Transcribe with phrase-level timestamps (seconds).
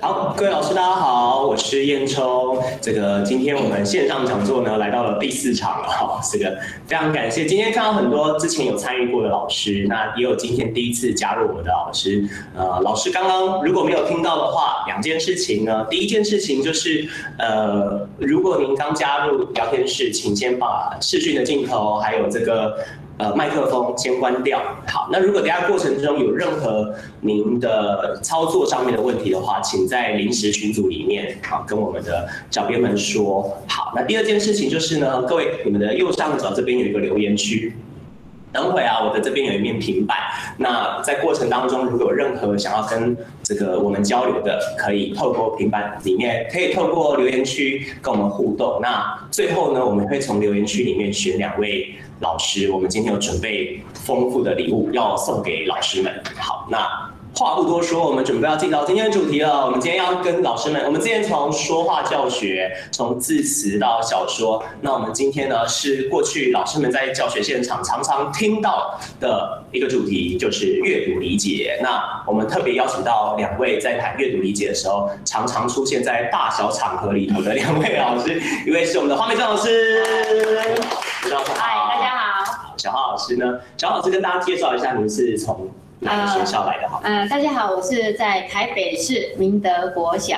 [0.00, 2.56] 好，各位老师，大家好，我是彦冲。
[2.80, 6.20] 这个今天我们线上讲座呢，来到了第四场了哈。
[6.30, 6.56] 这个
[6.86, 12.24] 非常感谢，今天看到很多之前有参与过的老师，那也有今天第一次加入我们的老师。
[12.56, 22.78] 呃，老师刚刚如果没有听到的话，两件事情呢，第一件事情就是，呃，如果您刚加入聊天室，请先把视讯的镜头还有这个。
[23.18, 24.62] 呃，麦克风先关掉。
[24.86, 33.58] 好，那如果等下过程中有任何您的操作上面的问题的话，请在临时群组里面好跟我们的小编们说。
[33.66, 37.74] 好，那第二件事情就是呢，各位，你们的右上角这边有一个留言区。
[38.50, 40.16] 等会啊，我的这边有一面平板。
[40.56, 48.80] 那在过程当中，如果有任何想要跟这个我们交流的，可以透过平板里面，可以透过留言区跟我们互动。
[48.80, 51.94] 那最后呢，我们会从留言区里面选两位。
[52.20, 56.12] 老师，我们今天有准备丰富的礼物要送给老师们。
[56.36, 56.78] 好，那
[57.36, 59.64] 话不多说，我们准备要进到今天的主题了。
[59.64, 71.78] 我们今天要跟老师们，我们之前从说话教学，从字词到小说，那我们今天呢是过去老师们在教学现场常常听到的一个主题，就是阅读理解。
[71.80, 80.02] 那我们特别邀请到两位在谈阅读理解的时候，常常出现在大小场合里头的两位老师，一位是我们的黄美珍老师。
[80.50, 80.64] 嗨，
[81.24, 81.97] 大家好。
[82.78, 83.58] 小浩老师呢？
[83.76, 86.88] 小浩老师跟大家介绍一下，您是从哪个学校来的？
[86.88, 87.00] 好。
[87.02, 90.36] 嗯、大家好，我是在台北市明德国小。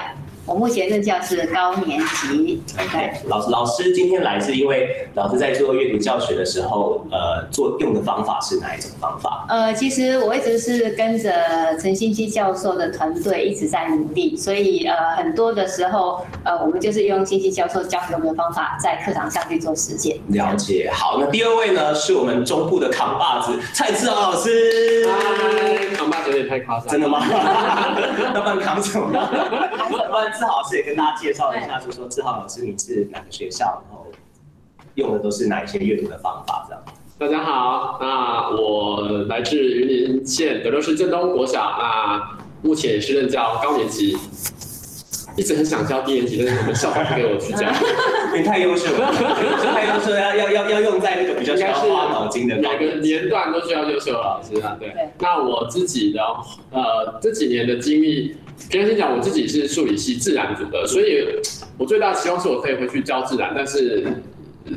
[0.51, 2.61] 我目前任教是高年级。
[2.77, 9.47] OK，老师老师今天来是因为老师在做阅读教学的时候，呃，做用的方法是哪一种方法？
[9.49, 20.19] 呃，其实我一直是跟着陈欣希教授的团队一直在努力，所以呃，很多的时候，呃，我们就是用欣希教授教给我们的方法，在课堂上去做实践。
[20.31, 20.91] 了解。
[20.93, 25.07] 好，那第二位呢，是我们中部的扛把子蔡志豪老师。
[25.09, 26.89] 嗨，扛把子有点太夸张。
[26.89, 27.23] 真的吗？
[28.35, 29.11] 要不然扛什么？
[30.41, 34.07] 志豪老师也跟大家介绍一下，就说志豪老师你是哪个学校，然后
[34.95, 36.65] 用的都是哪一些阅读的方法？
[36.67, 36.83] 这样。
[37.19, 44.17] 大家好，那我来自云林县德州市正东国小，那目前也是任教高年级，
[45.37, 47.71] 一直很想教低年级，但是我们校方不给我去教，
[48.35, 54.75] 你太优秀了，太优秀了，要要要要用在那个比较需要花脑筋的，每个年段都需要优秀的老师啊。
[54.81, 56.23] 对，对那我自己的
[56.71, 58.39] 呃这几年的经历。
[58.69, 61.25] 平常心讲，我自己是数理系自然组的，所以
[61.79, 64.07] 我最大的希望是我可以回去教自然，但是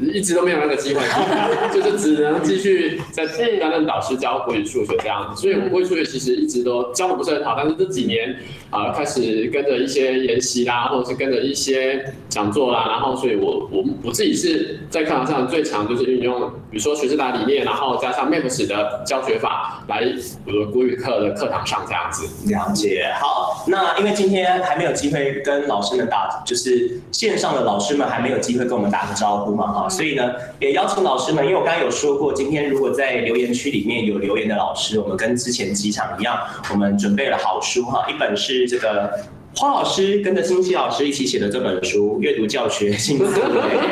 [0.01, 1.01] 一直都没有那个机会，
[1.73, 3.25] 就是只能继续在
[3.59, 5.41] 担任导师教国语、数学这样子。
[5.41, 8.35] 所以我国语、数学其实一直都教的不是很好，但是这几年
[8.69, 20.03] 啊、呃、开始跟着一些研习啦，或者是跟着一些讲座啦，然后所以我我我自己是在课堂上最强就是运用，比如说学思达理念，然后加上 MAPS 的教学法来
[20.45, 22.23] 我的国语课的课堂上这样子。
[22.51, 36.37] 了解，好，那因为今天还没有机会跟老师们打，就是线上的老师们还没有机会跟我们打个招呼嘛，哈，所以呢也邀请老师们，因为我刚刚有说过，今天如果在留言区里面有留言的老师，我们跟之前几场一样，
[36.71, 39.11] 我们准备了好书哈，一本是这个
[39.55, 43.29] 花老师跟着欣希老师一起写的这本书《阅读教学新思维》，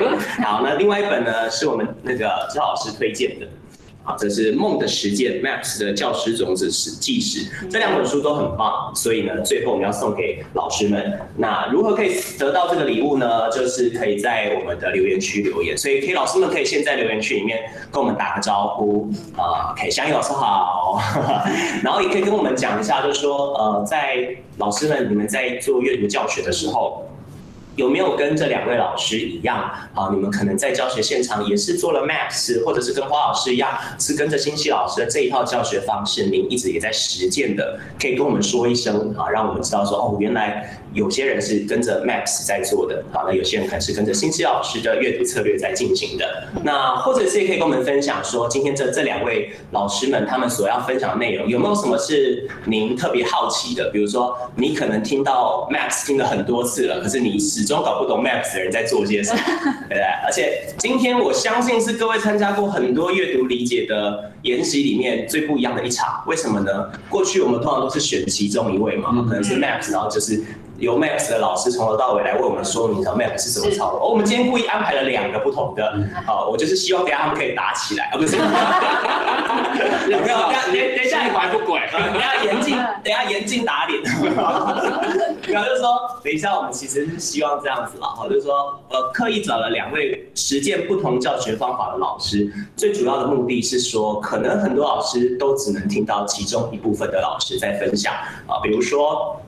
[0.44, 3.48] 好，那另外一本呢是我们那个赵老师推荐的。
[4.04, 11.20] 好，这是梦的实践 MAPS 的教师种子史记事，这两本书都很棒，所以呢，最后我们要送给老师们。
[11.38, 13.48] 那如何可以得到这个礼物呢？
[13.52, 17.60] 就是可以在我们的留言区留言，所以可以老师们可以先在留言区里面
[17.92, 19.08] 跟我们打个招呼
[19.38, 21.00] 啊，可以香怡老师好，
[21.84, 27.08] 然后也可以跟我们讲一下，就是说呃，在老师们你们在做阅读教学的时候。
[27.78, 29.58] 有没有跟这两位老师一样
[29.94, 30.10] 啊？
[30.12, 46.48] 你们可能在教学现场也是做了 Max，或者是跟花老师一样，是跟着欣希老师的这一套教学方式，您一直也在实践的，可以跟我们说一声啊，让我们知道说哦，原来有些人是跟着 MAPS 在做的，好，那有些人可能是跟着欣希老师的阅读策略在进行的。
[46.64, 53.90] 那或者是也可以跟我们分享说，今天这这两位老师们他们所要分享的内容，有没有什么是您特别好奇的？
[53.92, 57.42] 比如说，你可能听到 MAPS 听了很多次了，可是你。
[57.52, 59.40] 始终搞不懂 MAPS 的人在做些什么，
[59.90, 60.04] 对不对？
[60.24, 66.24] 而且今天我相信是各位参加过很多阅读理解的研习里面最不一样的一场。
[66.28, 66.90] 为什么呢？
[67.10, 70.42] 过去我们通常都是选其中一位嘛，可能是 MAPS，然后就是。
[70.82, 74.10] 由 MAPS 的老师从头到尾来为我们说明一下 MAPS 是怎么操作。
[74.10, 75.94] 我们今天故意安排了两个不同的，
[76.26, 78.36] 好，我就是希望等下他们可以打起来，啊不是？
[80.10, 80.38] 有没有？
[80.38, 81.84] 等等一下，你管不管？
[81.92, 84.02] 等 下严禁，等下严禁打脸。
[85.48, 98.14] 然后就是说，等一下我们其实是希望这样子了，哈，就是说，呃，刻意找了两位实践不同教学方法的老师，最主要的目的是说，可能很多老师都只能听到其中一部分的老师在分享，
[98.48, 99.40] 啊，比如说。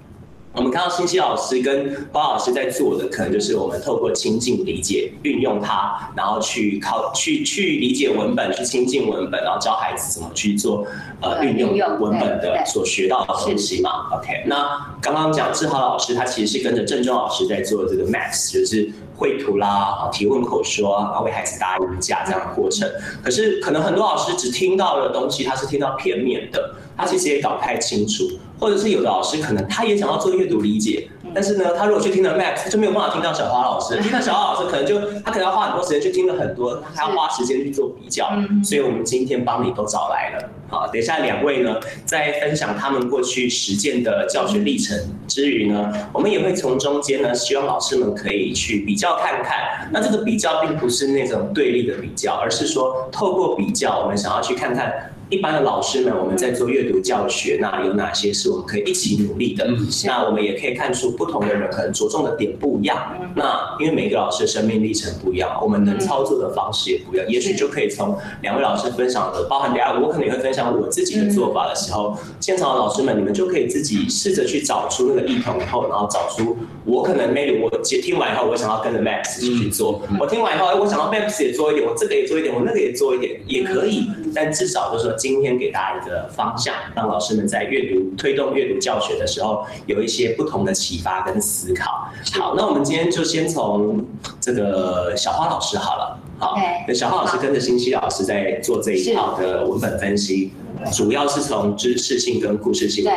[0.56, 10.86] 我们看到欣希老师跟包老师在做的，可能就是我们透过亲近理解，运用它，然后去靠去去理解文本，去亲近文本，然后教孩子怎么去做
[11.22, 14.10] 呃运用文本的所学到的东西嘛。
[14.16, 22.88] OK，那刚刚讲志豪老师，他其实是跟着郑中老师在做这个 Max，就是绘图啦、提问口说，然后为孩子答疑架这样的过程。
[23.24, 28.26] 可是可能很多老师只听到的东西，他是听到片面的，他其实也搞不太清楚。
[28.64, 33.98] 或者是有的老师可能他也想要做阅读理解，但是呢，他如果去听了 Max，就没有办法听到小花老师。
[34.02, 38.30] 听到小花老师可能就他可能要花很多时间去听了很多，他还要花时间去做比较。
[38.64, 40.50] 所以我们今天帮你都找来了。
[40.70, 41.76] 好，等一下两位呢，
[42.06, 49.90] 在分享他们过去实践的教学历程之余呢，我们也会从中间呢，希望老师们可以去比较看看。
[49.92, 55.10] 那这个比较并不是那种对立的比较，而是说透过比较，我们想要去看看。
[55.30, 59.68] 一般的老师们，我们在做阅读教学，那有哪些是我们可以一起努力的？
[60.06, 62.98] 那我们也可以看出不同的人可能着重的点不一样。
[63.36, 67.28] 那因为每个老师的生命历程不一样，我们能操作的方式也不一样。
[67.28, 80.02] 也许就可以从两位老师分享的，包含等下我可能也会分享我自己的做法的时候，现场的老师们，你们就可以自己试着去找出那个异同以后，然后找出我可能 maybe 我听完以后，我想要跟着 Max 去做。
[80.20, 84.08] 我听完以后，哎，我想要 Max 也做一点，我这个也做一点，我那个也做一点，也可以。
[84.36, 85.18] 但至少就是说。
[85.24, 92.10] 今天给大家一个方向，让老师们在阅读推动阅读教学的时候，有一些不同的启发跟思考。
[92.34, 94.06] 好，那我们今天就先从
[94.42, 96.20] 这个小花老师好了。
[96.40, 96.58] 好，
[96.88, 100.52] 那小花老师跟着新希老师在做这一套的文本分析。
[100.92, 103.12] 主要是从知识性跟故事性对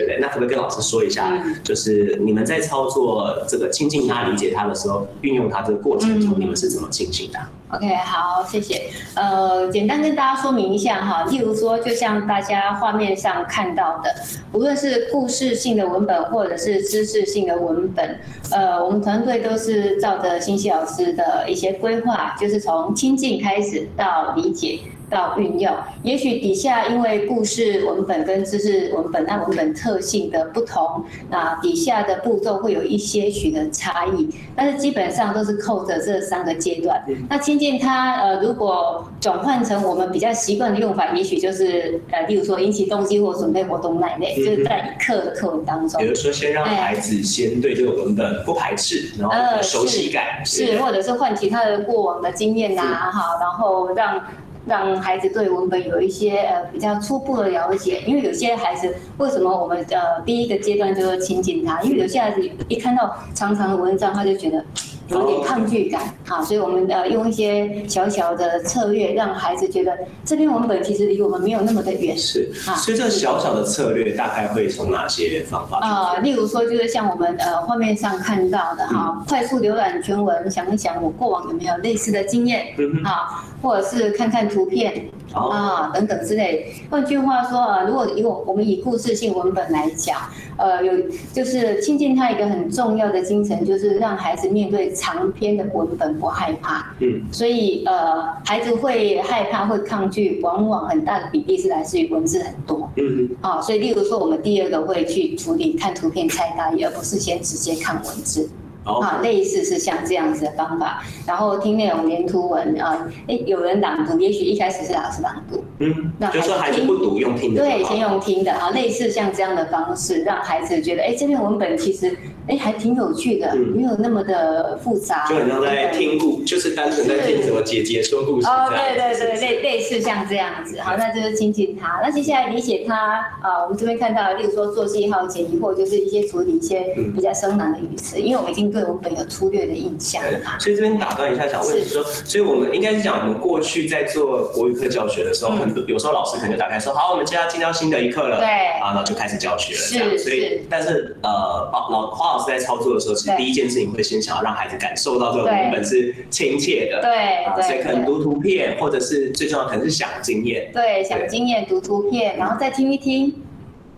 [0.00, 0.18] 不对？
[0.20, 7.38] 那可不可以跟老师说一下，就是你们在操作这个亲近他、理解他的时候，运用他这个过程中，你们是怎么进行的
[7.70, 8.82] ？OK，好，谢谢。
[9.14, 14.14] 呃，简单跟大家说明一下哈，例如说，就像大家画面上看到的，
[14.52, 18.18] 无论是故事性的文本或者是知识性的文本，
[18.50, 24.78] 呃，我们团队都是照着欣希老师的一些规划，就是从亲近开始到理解。
[25.10, 25.72] 到运用，
[26.02, 37.02] 也许底下因为故事文本跟知识文本那文本特性的不同，那底下的步骤会有一些许的差异，但是基本上都是扣着这三个阶段。
[37.28, 46.00] 那亲近它，呃，如果转换成我们比较习惯的用法，也许就是呃，例如说引起动机或准备活动那一类，就是在课的课文当中。
[46.00, 54.22] 比如说，先让孩子先对这个文本不排斥，然后熟悉感，是，或者是唤起他的过往的经验呐，哈，然后让。
[54.66, 64.64] 让孩子对文本有一些呃比较初步的了解，因为有些孩子为什么我们呃第一个阶段就是亲近他，因为有些孩子一看到长长的文章，他就觉得。
[65.08, 72.16] 有点抗拒感，好，所以我们呃用一些小小的策略，让孩子觉得这篇文本其实离我们没有那么的远。
[72.16, 75.78] 是，啊，所以这小小的策略大概会从哪些方法？
[75.80, 82.74] 啊，例如说就是像我们呃画面上看到的哈，快速浏览全文，想一想我过往有没有类似的经验，
[83.04, 85.06] 啊，或者是看看图片。
[85.34, 86.72] 啊，等等之类。
[86.88, 90.18] 换句话说啊，如果以我我们以故事性文本来讲，
[90.56, 90.92] 呃，有
[91.32, 96.94] 就是亲近他一个很重要的精神，就是让孩子面对长篇的文本不害怕。
[97.00, 97.22] 嗯。
[97.32, 102.88] 所以呃，孩子会害怕会抗拒，往往很大的比例是来自于文字很多。
[102.96, 103.36] 嗯嗯。
[103.40, 108.48] 啊，所以例如说，我们第二个会去处理看图片猜答疑，而不是先直接看文字。
[108.84, 122.16] 啊，类似是像这样子的方法，然后听内容连图文啊，哎，有人朗读，也许一开始是老师朗读，嗯，那就说孩子不读用听的，对，先用听的啊，类似像这样的方式，让孩子觉得，哎，这篇文本其实。
[122.46, 128.46] 哎，还挺有趣的，没有那么的复杂，就很像在听故，就是单纯在听什么姐姐说故事。
[128.46, 132.00] 哦，对对对，类类似像这样子，好，那就是亲近他。
[132.02, 140.22] 那接下来理解他啊，我们这边看到，例如说做记号、解疑惑，就是一些处理一些比较生难的语词，因为我们已经对文本有粗略的印象。
[140.58, 148.46] 所以这边打断一下，想问你说，所以我们应该是讲，我们过去在做国语课教学的时候，很多有时候老师可能就打开说，好，我们接下来进到新的一课了，对，
[148.82, 150.18] 啊，然后就开始教学了，这样。
[150.18, 152.33] 所以，但是呃，老花。
[152.36, 163.32] 老师在操作的时候，其实第一件事情会先想要让孩子感受到这个文本是亲切的，对，所以可能读图片，或者是最重要可能是想经验，对，想经验读图片，然后再听一听。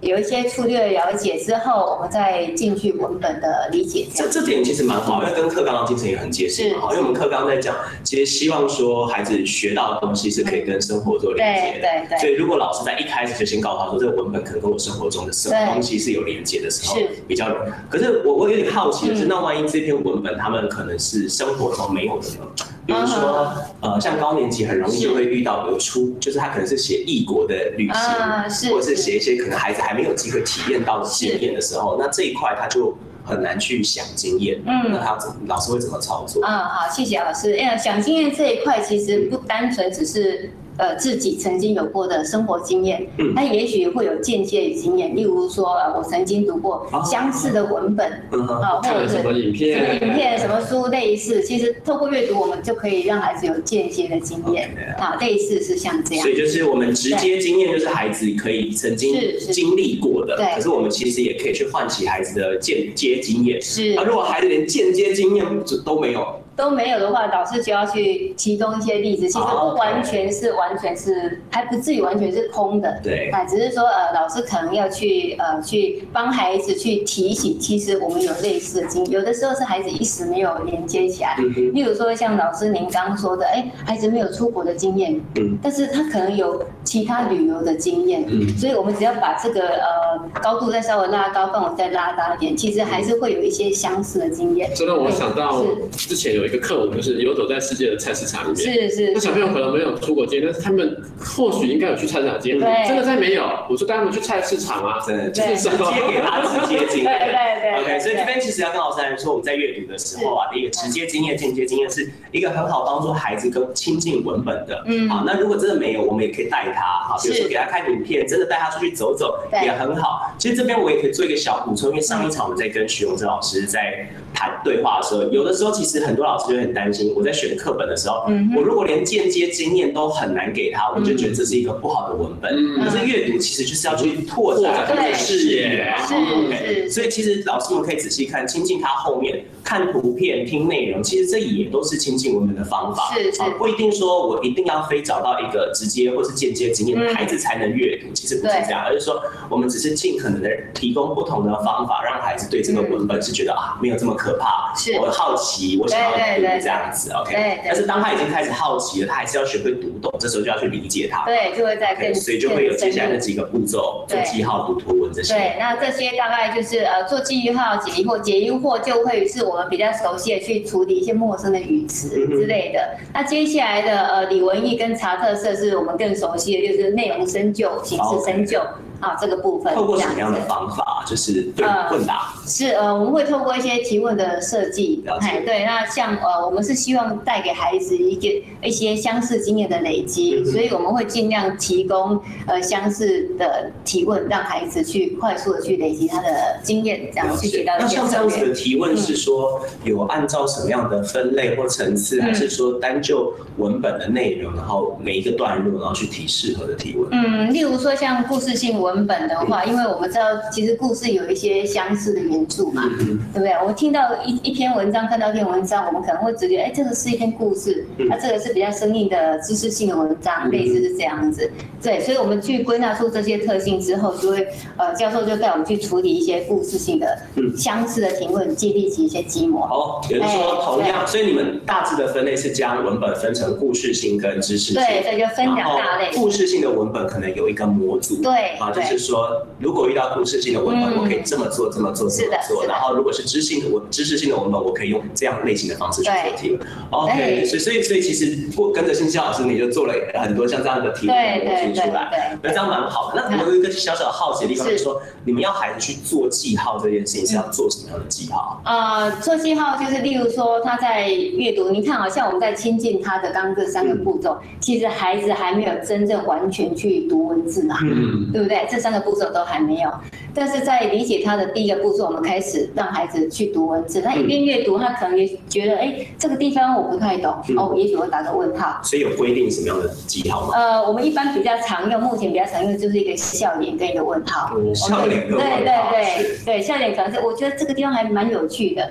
[0.07, 4.07] 有一些粗略的了解之后，我们再进去文本的理解。
[4.15, 6.79] 这这点其实蛮好，因为跟课纲的精神也很接近。
[6.79, 11.89] 好，因为我们课纲在讲，其实希望说孩子学到的东西是可以跟生活做连接的。
[11.89, 12.19] 对对。
[12.19, 16.97] 所以如果老师在一开始就先告诉他说，这个文本可能跟我生活中的什么东西是有连接的时候，
[17.27, 17.71] 比较容易。
[17.91, 22.47] 可是我我有点好奇的是，那万一这篇文本他们可能是生活中没有的呢？
[22.87, 34.62] 比如说呃，像高年级很容易就会遇到有出，就是他可能是写异国的旅行，或者是写一些可能孩子还没有机会体验到的经验的时候，那这一块他就很难去想经验。
[34.64, 36.43] 嗯，那他老师会怎么操作？
[36.47, 37.55] 嗯，好，谢谢老师。
[37.57, 40.50] 哎，想经验这一块其实不单纯只是。
[40.78, 56.23] 呃，自己曾经有过的生活经验，嗯，他也许会有间接的经验，例如说，呃，我曾经读过相似的文本，啊，或者是什么影片、什么影片、什么书类似，其实透过阅读，我们就可以让孩子有间接的经验，啊，类似是像这样。
[56.23, 59.14] 所以就是我们直接经验，就是孩子可以曾经
[59.50, 60.54] 经历过的，对。
[60.56, 63.61] 可是我们其实也可以去唤起孩子的间接经验。
[63.62, 63.92] 是。
[63.92, 65.47] 啊，如果孩子连间接经验
[65.85, 66.40] 都没有。
[66.57, 69.29] 都没有的话，老师就要去提供一些例子。
[69.29, 72.99] 其实不完全是完全是还不至于完全是空的。
[73.03, 73.29] 对。
[73.31, 79.13] 啊，只是说呃，老师可能要去呃去帮孩子去提醒，其实我们有类似的经验。
[79.13, 81.37] 有的时候是孩子一时没有连接起来。
[81.39, 81.75] 嗯。
[81.75, 85.21] 例如说像老师您刚刚说的，哎，孩子没有出国的经验。
[85.35, 85.59] 嗯。
[85.63, 88.25] 但是他可能有其他旅游的经验。
[88.29, 88.49] 嗯。
[88.57, 94.71] 所以我们只要把这个呃高度再稍微拉高，范围再拉大一点，其实还是会有一些相似的经验。
[94.75, 96.46] 这让我想到之前有。
[96.47, 99.12] 一个课文就是游走在世界的菜市场里面，是是。
[99.12, 102.61] 那小朋友可能没有出过街，但是他们或许应该有去菜市场经验。
[102.61, 103.45] 对，真的在没有。
[103.69, 105.76] 我说带他们去菜市场啊，真的就是直接
[106.09, 107.12] 给他直接经验。
[107.19, 107.83] 对对对。
[107.83, 114.83] OK，所以这边其实要跟老师来说，我们在阅读的时候啊，第一个直接经验、间接经验是一个很好帮助孩子跟亲近文本的。
[114.87, 115.09] 嗯。
[115.09, 120.35] 好，那如果真的没有，我们也可以带他，好，比如说给他看影片，真的带他出去走走也很好。
[120.38, 128.26] 其实这边我也可以做一个小补充，因为上一场我们在跟徐永哲老师在谈对话的时候，有的时候其实很多老师就很担心，我在选课本的时候，
[128.57, 132.50] 我如果连间接经验都很难给他，我就觉得这是一个不好的文本。
[132.83, 143.14] 可是阅读其实就是要去拓展他的视野，是，所以其实老师们可以仔细看，亲近他后面看图片、听内容，其实这也都是亲近文本的方法。
[143.14, 156.42] 是是，不一定说我一定要非找到一个直接或是间接经验的孩子才能阅读，其实不是这样，而是说我们只是尽可能的提供不同的方法，让孩子对这个文本是觉得啊没有这么可怕，我好奇，我想要读。
[156.61, 165.35] 这样子，OK，对，但是当他已经开始好奇了，他还是要学会读懂，这时候就要去理解他，对，就会在更，所以就会有接下来的几个步骤，做记号、读图文这些。
[165.35, 172.97] 对，那这些大概就是呃，做记号、解疑惑，解疑惑就会是我们比较熟悉的去处理一些陌生的语词之类的。
[172.99, 178.61] 嗯、那接下来的呃，李文义跟查特色是我们更熟悉的，就是内容深究、形式深究。
[179.00, 181.05] 啊，这个部分透过什么样的方法？
[181.07, 197.75] 就是对问答、呃、是呃，我们会透过一些提问的设计，哎，对，那像呃，我们是希望带给孩子一个一些相似经验的累积，嗯、所以我们会尽量提供呃相似的提问，让孩子去快速的去累积他的经验，这样去学到。
[197.79, 207.09] 那像这样子的提问是说有按照什么样的分类或层次，嗯、还是说单就文本的内容，然后每一个段落，然后去提适合的提问？
[207.12, 213.52] 嗯，例如说像故事性文本的话，因为我们知道其实故事有一些相似的元素嘛，对不对？
[213.61, 221.50] 我们听到一一篇文章，看到一篇文章，我们可能会直觉，哎，这个是一篇故事，那这个是比较生硬的知识性的文章，类似是这样子。
[221.83, 227.19] 对，所以我们去归纳出这些特性之后，就会呃，教授就带我们去处理一些故事性的
[227.57, 229.64] 相似的提问，建立起一些基模。
[229.64, 234.75] 哦，也就是说同样，所以你们大致的分类是将文本分成故事性跟知识性。
[234.75, 236.11] 对，对，就分两大类。
[236.14, 238.21] 故事性的文本可能有一个模组。
[238.23, 239.47] 对，啊，就是说。
[239.59, 242.66] 如果遇到故事性的文本，我可以这么做，这么做，这么做。
[242.66, 246.59] 然后，如果是知性的文，知识性的文本，我可以用这样类型的方式去做题。
[246.90, 253.28] OK，所以，所以，所以，其实过跟着信息老师，你就做了很多像这样的题目出来，那这样蛮好的。
[253.30, 258.61] 那我有一个小小的好奇的地方，就是说，你们要孩子去做记号这件事情，是要做什么样的记号？
[258.66, 268.66] 呃，做记号就是，例如说他在阅读，你看，好像我们在亲近他的刚刚这三个步骤，其实孩子还没有真正完全去读文字嘛，嗯，对不对？
[268.71, 269.91] 这三个步骤都还没有，
[270.35, 274.01] 但是在理解他的第一个步骤，我们开始让孩子去读文字。
[274.01, 278.81] 他一边阅读，他可能也觉得，哎，这个地方我不太懂，哦，也许会打个问号。
[278.83, 280.53] 所以有规定什么样的记号吗？
[280.55, 284.51] 呃，我们一般比较常用，目前比较常用的就是一个笑脸跟一个问号。
[284.75, 285.57] 笑脸跟问号。
[285.57, 288.83] 对对对对，笑脸可能是我觉得这个地方还蛮有趣的，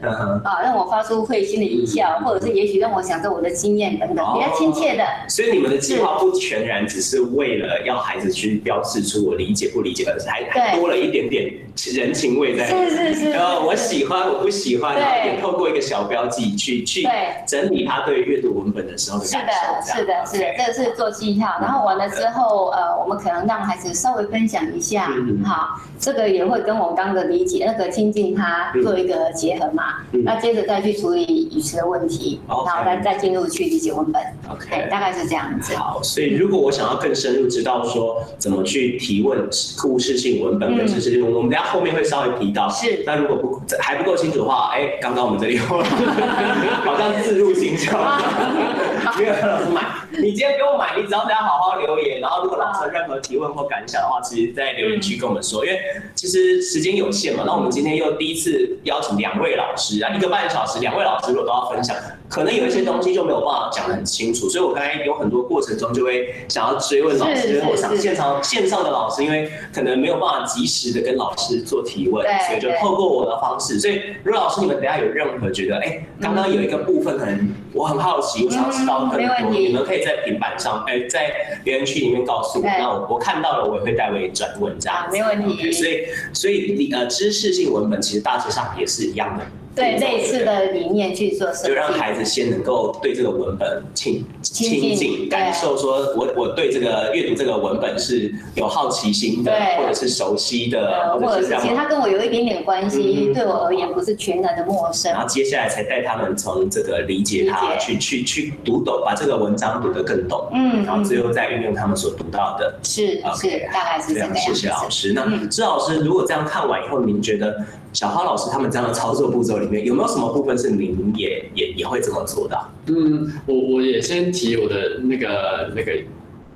[0.44, 5.04] 啊，让我发出会心的一笑，或者是也许让我想着我的经验等等，比较亲切的。
[5.28, 11.54] 所以你们的计划不全然只是为了要孩子去标示出我理解不理解，而是还还多了一点点。
[11.94, 12.66] 人情味在。
[12.68, 13.30] 是是是。
[13.32, 17.06] 然后我喜欢，我不喜欢，然后也透过一个小标记去去
[17.46, 19.94] 整理他对阅读文本的时候的感受。
[19.94, 21.60] 是的，是的，是的，这个是做记号。
[21.62, 25.12] 然后完了之后，呃，我们可能让孩子稍微分享一下，
[25.44, 29.96] 好，这个也会跟我们刚刚的理解那个亲近他做一个结合嘛。
[30.12, 34.22] 那接着再去处理语词的问题，然后再再进入去理解文本。
[34.50, 35.76] OK，大概是这样子。
[35.76, 42.70] 好，所以如果我想要更深入知道说怎么去提问故事性文本跟知识性我们等下后面会稍微提到。
[42.70, 43.04] 是。
[43.06, 47.92] 那如果不还不够清楚的话，哎，刚刚我们这里 好像自入行销，
[49.18, 49.82] 没有老师买。
[50.12, 55.80] 你今天给我买，你只要大家好好留言，然后如果老师有任何提问或感想的话，其实在留言区跟我们说，因为
[56.16, 57.44] 其实时间有限嘛。
[57.46, 61.96] 那我们今天又第一次邀请两位老师啊，一个半小时，两位老师如果都要分享，
[62.30, 73.80] 可能有一些东西就没有办法讲得很清楚，所以我刚才有很多过程中就会想要追问老师，因为我想现场线上的老师，因为可能没有办法及时的跟老师做提问，所以就透过我的方式。
[73.80, 85.18] 所以如果老师你们等下有任何觉得，哎，刚刚有一个部分可能我很好奇，我想知道更多，你们可以在平板上，哎，在留言区里面告诉我，那我我看到了，我也会代为转问这样子。
[85.18, 85.72] 没问题。
[85.72, 89.46] 所以所以你呃知识性文本其实大致上也是一样的。
[89.76, 105.12] 对这一次的理念去做设计，就让孩子先能够对这个文本亲亲近，感受说我我对这个阅读这个文本是有好奇心的，或者是熟悉的，或者是其实他跟我有一点点关系，对我而言不是全然的陌生。
[105.12, 114.34] 然后接下来才带他们从这个理解他去去去读懂，把这个文章读得更懂，嗯，然后最后再运用他们所读到的，是是大概是这样。
[114.36, 115.12] 谢谢老师。
[115.14, 117.66] 那支老师如果这样看完以后，您觉得？
[117.96, 122.60] 小花老师他们这样的操作步骤里面有没有什么部分是您也也也会这么做的？
[122.88, 125.92] 嗯，我我也先提我的那个那个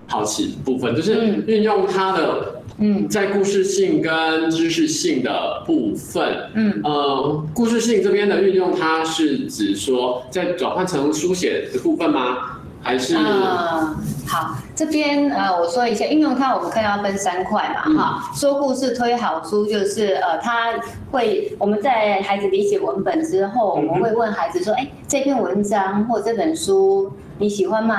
[0.05, 12.59] 好奇部分，就是运用它的嗯，在故事性跟知识性的部分，嗯呃，故事性这边的运用，它是指说在转换成书写的部分吗？
[12.81, 13.15] 还是？
[13.15, 13.95] 嗯
[14.27, 20.71] 好，这边呃，我说一下运用它，我们看要分三块嘛，哈、嗯，说故事推好书就是呃，他
[21.11, 27.11] 会我们在孩子理解文本之后，我们会问孩子说，哎，这篇文章或这本书。
[27.41, 27.95] 你喜欢吗？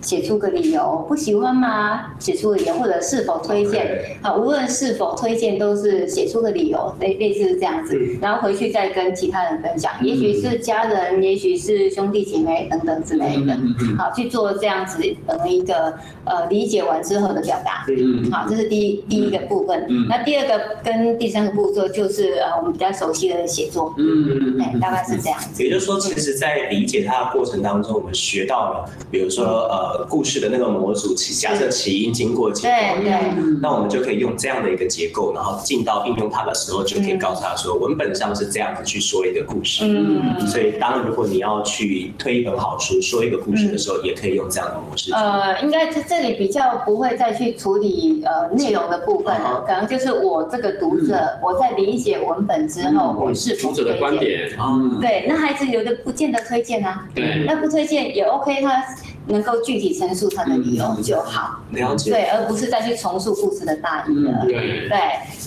[0.00, 1.04] 写出个理由。
[1.06, 2.06] 不喜欢吗？
[2.18, 4.18] 写出个理由，或者是否推荐？
[4.20, 7.96] 好，无论是否推荐，都是写出个理由，类类似这样子。
[8.20, 13.56] 然后回去再跟其他人分享，也许是家人，也许是兄弟姐妹等等之类的。
[13.96, 15.94] 好，去做这样子等一个
[16.24, 17.84] 呃理解完之后的表达。
[17.88, 19.86] 嗯好，这是第一第一个部分。
[19.88, 23.94] 嗯那第二个跟第三个步骤就是呃我们比较熟悉的写作。
[23.98, 25.62] 嗯嗯大概是这样子。
[25.62, 28.90] 也就是说，其实，在理解它的过程当中，我们学到了。
[29.10, 39.84] 比如说，呃，故事的那个模组起，假设起因、经过、结果，对对，那我们就可以用这样的一个结构，然后进到应用它的时候，就可以告诉他说，文本上是这样子去说一个故事。
[39.84, 45.12] 嗯，所以当如果你要去推一本好书，说一个故事的时候，也可以用这样的模式。
[45.12, 54.50] 呃，应该这这里比较不会再去处理呃内容的部分了，可能就是我这个读者，我在理解文本之后，我是读者的观点。
[54.60, 58.62] 嗯，对，那孩子有的不见得推荐啊，对，那不推荐也 OK。
[58.62, 58.84] 他
[59.26, 64.44] 能够具体陈述他的理由就好，了解，对，而不是再去重述故事的大意了。
[64.44, 64.98] 对，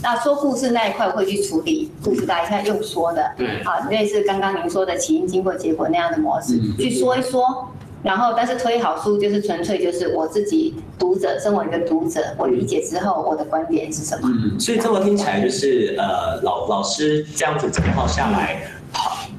[0.02, 7.70] 那说故事那一块会去处理故事大意，他用说的，对，好，类似刚刚您说的起因、经过、结果那样的模式去说一说，
[8.06, 14.30] 然后但是推好书就是纯粹就是我自己读者，身为一个读者，我理解之后我的观点是什么？
[14.32, 18.62] 嗯，所以这么听起来就是呃，老老师这样子整套下来。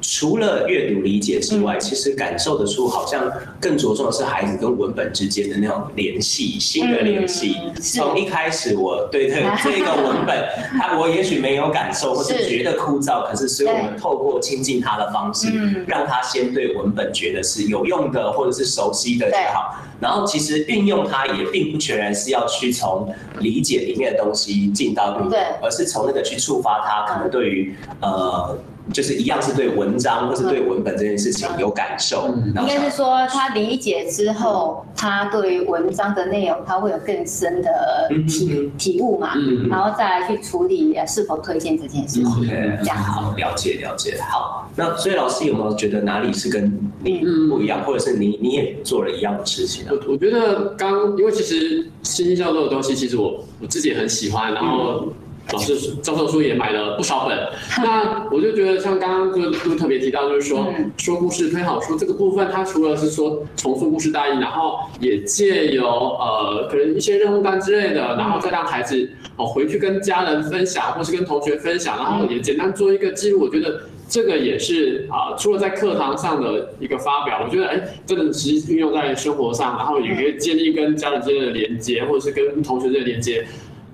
[0.08, 3.28] 除了阅读理解之外，其实感受得出，好像
[3.60, 7.56] 更着重的是孩子跟文本之间的那种联系，新的联系。
[7.82, 15.48] 从一开始，我对这 这个文本，他我也许没有感受，或者觉得枯燥，可是所以我们透过亲近他的方式，
[15.88, 19.82] 让他先对文本觉得是有用的，或者是熟悉的就好。
[19.98, 28.56] 然后其实运用它也并不全然是要去从理解里面的东西进到运用，而是从那个去触发他可能对于呃。
[28.92, 39.32] 就是一样是对文章或是对文本这件事情有感受，应该是说他理解之后，他对于文章的内容他会有更深的体体悟嘛，
[39.68, 42.26] 然后再来去处理是否推荐这件事情。
[42.26, 44.18] OK，这样好，了解了解。
[44.20, 46.64] 好，那所以老师有没有觉得哪里是跟
[47.02, 49.90] 你不一样，或者是你你也做了一样的事情呢？
[49.92, 55.08] 我我觉得刚因为其实新教授的东西，其实我我自己也很喜欢，然后。
[55.52, 57.38] 老师教授书也买了不少本。
[57.78, 73.40] 那我就觉得像刚刚就就特别提到，就是说说故事推好书这个部分，它除了是说重塑故事大意，然后也借由呃可能一些任务单之类的，然后再让孩子哦回去跟家人分享，或是跟同学分享，然后也简单做一个记录。
[73.42, 73.80] 我觉得。
[74.08, 83.44] 这个也是啊，除了在课堂上的一个发表，我觉得哎，真的实际运用在生活上，然后也可以建立跟家人之间的连接，或者是跟同学之间的连接。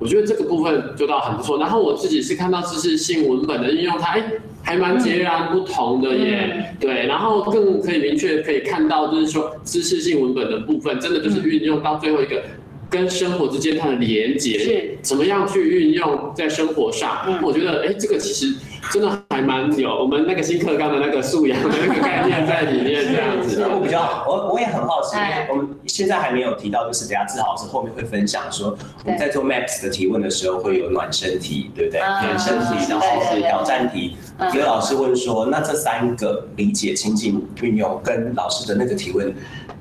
[0.03, 1.59] 我觉得这个部分做到很不错。
[1.59, 4.25] 然后我自己是看到知识性文本的应用，它哎
[4.63, 6.75] 还蛮截然不同的耶。
[6.81, 12.43] 对，然后更可以明确可以看到，就是说知识性文本的部分，真的就是运用到最后一个。
[12.91, 17.25] 跟生活之间它的连接是怎么样去运用在生活上？
[17.27, 18.55] 嗯、我觉得，哎，这个其实
[18.91, 23.65] 真的还蛮有我们那个新课纲的那个素养的那个概念在里面，这样子。
[23.65, 25.17] 我比较，我我也很好奇，
[25.49, 32.01] 我们现在还没有提到，就是等下志豪老师后面会分享说，我们在做 MAPS 的提问的时候会有暖身题，对不对？
[32.01, 34.17] 暖身题，然后是挑战题。
[34.53, 39.33] 有老师问说，那这三个理解、亲近、运用跟老师的那个提问。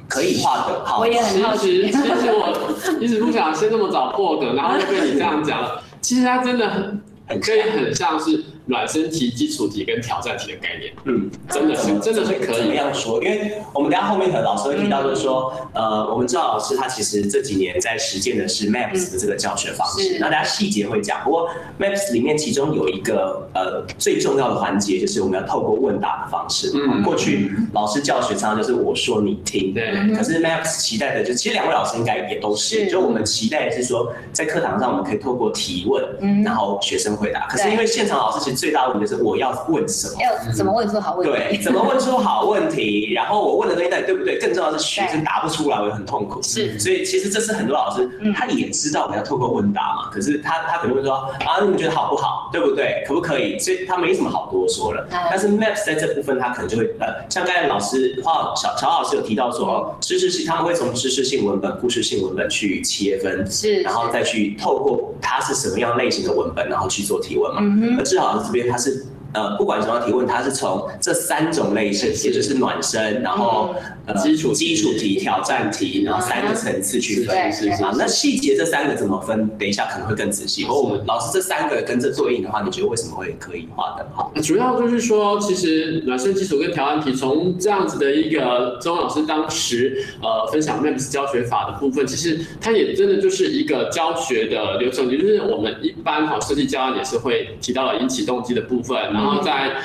[0.08, 1.00] 可以画的，好。
[1.00, 5.82] 我也很好奇，其实我一直不想先这么早破的，然后就被你这样讲了。
[6.02, 8.44] 其实它真的很很可以很像是。
[8.72, 12.70] 暖身题、基础题跟挑战题的概念，嗯，真的是真的是可以。
[12.72, 21.22] 这样说，因为我们等下后面和老师会提到，就是说，呃，我们知道老师他其实这几年在实践的是 MAPS 的这个教学方式，那大家细节会讲。
[21.26, 26.72] 不过 MAPS 里面其中有一个呃最重要的环节，就是我们要透过问答的方式。
[26.74, 29.92] 嗯，过去老师教学常常就是我说你听，对。
[30.16, 37.48] 可是 MAPS 期待的就其实两位老师应该也都是，就我们期待的是说，在课堂上我们可以透过提问，嗯，然后学生回答。
[37.48, 40.22] 可是因为现场老师其实最大的问题就是我要问什么？
[40.22, 41.34] 要怎么问出好问题？
[41.34, 43.12] 对，怎么问出好问题？
[43.12, 44.38] 然后我问的东西到底对不对？
[44.40, 46.40] 更重要的是学生答不出来，我很痛苦。
[46.44, 52.52] 是，所以其实这是很多老师他也知道我们要透过问答嘛，可是他他可能会说啊，你们觉得好不好？
[52.54, 53.04] 对不对？
[53.08, 53.58] 可不可以？
[53.58, 55.08] 所以他没什么好多说了。
[55.10, 67.62] 但是 MAPS 在这部分他可能就会呃，像刚才老师华小乔老师有提到说，知识性他们会从知识性文本、故事性文本去切分，是，然后再去透过它是什么样类型的文本，然后去做提问嘛。
[67.64, 69.11] 嗯，而志豪老师这边他是。
[69.34, 73.74] 呃，不管什么提问，它是从这三种类型，也就是暖身，然后
[74.06, 77.52] 呃基础基础题、挑战题，然后三个层次去分。
[77.52, 79.48] 是啊，那细节这三个怎么分？
[79.58, 80.66] 等一下可能会更仔细。
[80.66, 84.32] 或我们老师这三个跟这对应的话，你觉得为什么会可以画的好？
[84.44, 98.98] 主要就是说，其实暖身、基础跟挑战题，从这样子的一个周老师当时呃分享 MAPS 教学法的部分，其实它也真的就是一个教学的流程，也就是我们一般好设计教案也是会提到了引起动机的部分。
[99.22, 99.76] 然后在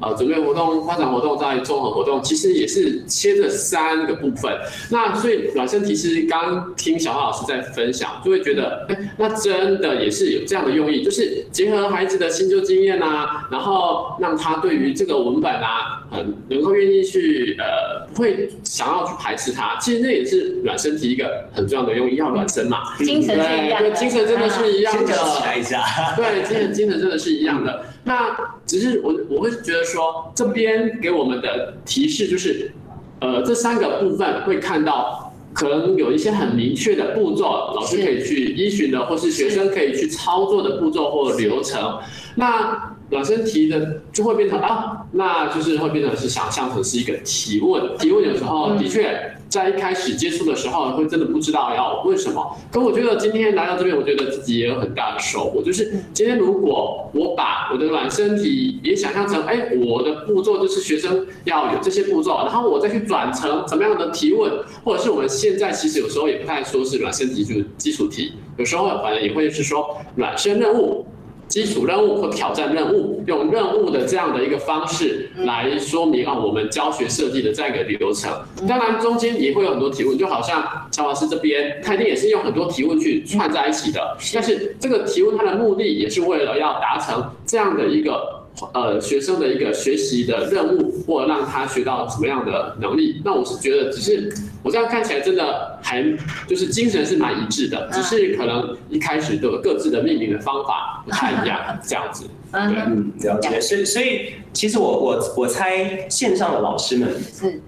[0.00, 4.50] 呃准备活动、发展活动、在综合活动，其实也是切这三个部分。
[4.90, 19.76] 那所以暖身体其实刚听小花老师在分享，就会觉得，哎，那真的也是有这样的用意，就是结合孩子的新旧经验啊，然后让他对于这个文本啊，很，能够愿意去呃，不会想要去排斥它。
[19.80, 22.96] 其实那也是暖身体一个很重要的用意，要暖身嘛。
[22.98, 23.80] 精神是一样。
[23.80, 25.12] 对，精神真的是一样的。
[25.12, 25.82] 起来一下。
[26.16, 27.84] 对，精神精神真的是一样的。
[28.04, 32.72] 那只是我我会觉得说，这边给我们的提示就是，
[33.20, 37.44] 呃，这三个部分会看到，可能有一些很明确的步骤，
[37.74, 41.98] 老师可以去依循的，或是学生可以去操作的步骤或流程。
[42.36, 49.36] 那暖身题的就会变成啊，那就是会变成是想象成是一个提问，提问有时候的确。
[49.50, 52.56] 在一开始接触的时候，会真的不知道要问什么。
[52.70, 55.60] 可我觉得今天来到这边，我觉得自己也有很大的收获。
[55.60, 64.52] 就是今天如果我把我的暖身题也想象成，哎，我的步骤就是学生要有这些步骤，然后我再去转成怎么样的提问，
[64.84, 71.04] 或者是我们现在其实有时候也不太说是暖身题，就是基础题，有时候反正也会是说暖身任务。
[71.50, 78.30] 基础任务或挑战任务，用任务的这样的一个方式来说明啊，我们教学设计的这样一个流程。
[78.68, 84.16] 当然，中间也会有很多提问，就好像乔老师这边，他一定也是用很多提问去串在一起的。
[84.32, 88.38] 但是这个提问它的目的也是为了要达成这样的一个。
[88.74, 94.30] 呃，学生的一个学习的任务，或者让他学到什么样的能力，那我是觉得，只是
[94.62, 96.00] 我这样看起来真的还
[96.46, 102.26] 就是精神是蛮一致的，只是可能一开始都有各自的命名的方法不太一样， 这样子。
[102.52, 103.60] 对，嗯，了解。
[103.60, 107.60] 所以，所以其实我我我猜线上的老师们是。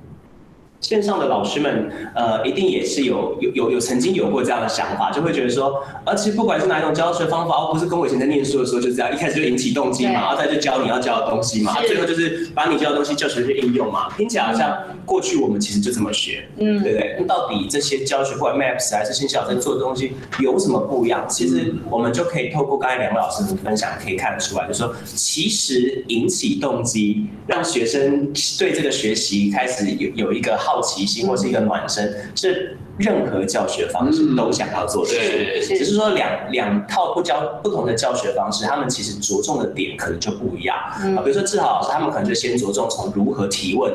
[0.83, 17.17] 线上的老师们，呃，一定也是有有有有曾经有过这样的想法，就会觉得说，而且不管是哪一种教学方法，而不是跟我以前在念书的时候就这样，一开始就引起动机嘛，然后再就教你要教的东西嘛，最后就是把你教的东西教学去应用嘛，听起来好像过去我们其实就这么学，嗯，对不对？
[17.21, 21.25] 那到底这些教学，不管 Maps 还是线下在做的东西有什么不一样？
[21.29, 30.72] 其实我们就可以透过刚才两位老师的分享，可以看得出来，就是说，其实引起动机，让学生对这个学习开始有有一个好。
[30.73, 41.21] 好奇心或是一个暖身，是任何教学方式都想要做的事，只是说两两套不教不同的教学方式，他们其实着重的点可能就不一样啊。
[41.23, 43.93] 比如说志豪老师，他们可能就先着重从如何提问。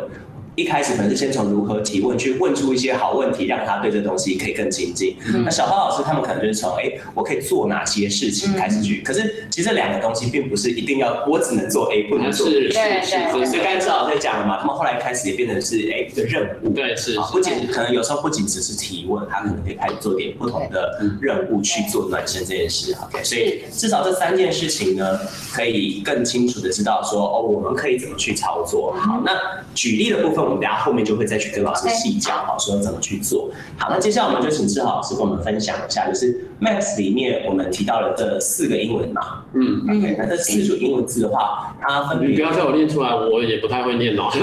[0.58, 5.16] 一开始可能是先从如何提问，去问出一些好问题，让他对这东西可以更亲近。
[5.28, 9.02] 嗯、那小花老师他们可能就是从哎、欸，我可以做哪些事情开始去。
[9.02, 12.72] 嗯、可是其实这两个东西并不是一定要我只能做 A，不能做 B。
[12.72, 13.46] 是是是。
[13.46, 16.70] 所以刚才志豪在讲了嘛，他们后来开始也变成是哎一个任务。
[16.70, 17.20] 对，是。
[17.32, 22.96] 不仅可能有时候不仅只是提问，他可能可以开始做点不同的任务去做暖身这件事。
[23.04, 25.20] OK，所以至少这三件事情呢，
[25.54, 28.92] 可以更清楚的知道说哦，我们可以怎么去操作。
[28.98, 29.32] 好，那
[29.76, 30.47] 举例的部分。
[30.48, 33.52] 我们等下后面就会再去跟老师细讲，好说怎么去做。
[33.78, 39.44] 好，那接下来我们就请志豪老师跟我们分享一下，就是 Maps 里面我们提到了这四个英文嘛。
[39.54, 42.30] 嗯，OK，那这四组英文字的话，它分别。
[42.30, 44.30] 你不要叫我念出来，我也不太会念哦。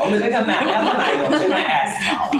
[0.00, 1.24] 我们再看 Map，要看哪一个？
[1.24, 2.38] 我们先看 S 好了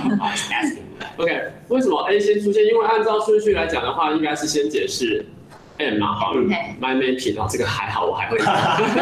[0.50, 0.76] ，S。
[1.16, 1.32] OK，
[1.68, 2.64] 为什么 A 先出现？
[2.66, 5.24] 因为按照顺序来讲的话，应该是先解释。
[5.78, 8.38] M 嘛，好，My Mapping 哦，这个还好，我还会。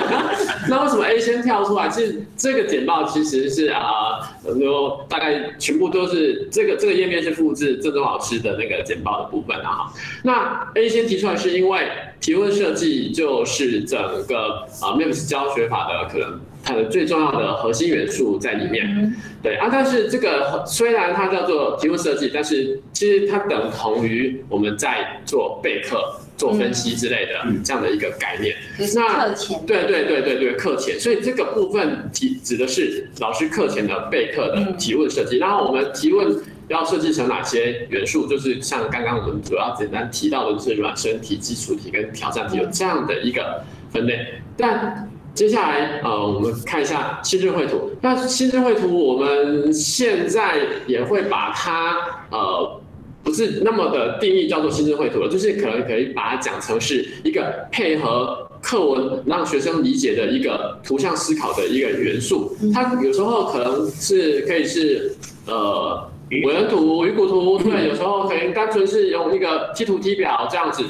[0.69, 1.89] 那为什么 A 先跳出来？
[1.89, 9.71] 其实这个简报其实是啊，很多大概全部都是这个这个页面是复制郑州老师的那个简报的部分啊。
[9.71, 11.89] 哈，那 A 先提出来是因为
[12.21, 19.15] 提问设计就是整个啊 Maps 教学法的可能它的最重要的核心元素在里面。
[19.43, 26.21] 对啊，但是这个虽然它叫做提问设计，但是其实它等同于我们在做备课。
[26.37, 35.37] 做分析之类的、嗯、这样的一个概念，嗯、那课前对对对对对课前，所以这个部分提指的是老师课前的备课的提问设计。
[35.37, 36.37] 嗯、然后我们提问
[36.69, 38.27] 要设计成哪些元素？
[38.27, 44.35] 就是像刚刚我们主要简单提到的，就是软身体、基础题跟挑战题有这样的一个分类。
[44.57, 47.93] 但接下来呃，我们看一下心智绘图。
[48.01, 51.97] 那心智绘图我们现在也会把它
[52.31, 52.81] 呃。
[53.25, 62.55] 不是那么的定义叫做心智绘图了，就是可能可以把它讲成是一个配合课文让学生理解的一个图像思考的一个元素。
[62.73, 70.85] 它有时候可能是可以是呃伪人图、鱼骨图，对，有时候可能单纯是用一个梯图梯表这样子。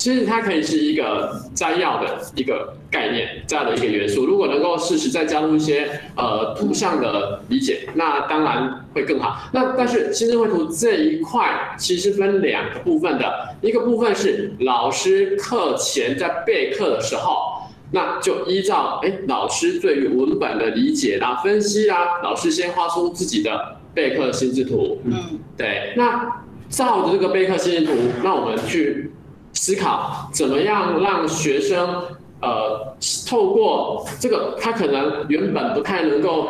[0.00, 4.24] 其实它可以是一个摘要的一个概念，这样的一个元素。
[4.24, 5.86] 如果能够适时再加入一些
[6.16, 9.50] 呃图像的理解，那当然会更好。
[9.52, 24.98] 那但是心智绘图这一块其实分两个部分的，一个部分是老师课前在备课的时候，那就依照哎老师对于文本的理解啦、分析啦，老师先画出自己的备课心智图。
[25.04, 25.92] 嗯，对。
[25.94, 27.92] 那照着这个备课心智图，
[28.24, 29.12] 那我们去。
[29.52, 32.02] 思考怎么样让学生，
[32.40, 32.94] 呃，
[33.28, 36.48] 透过这个，他可能原本不太能够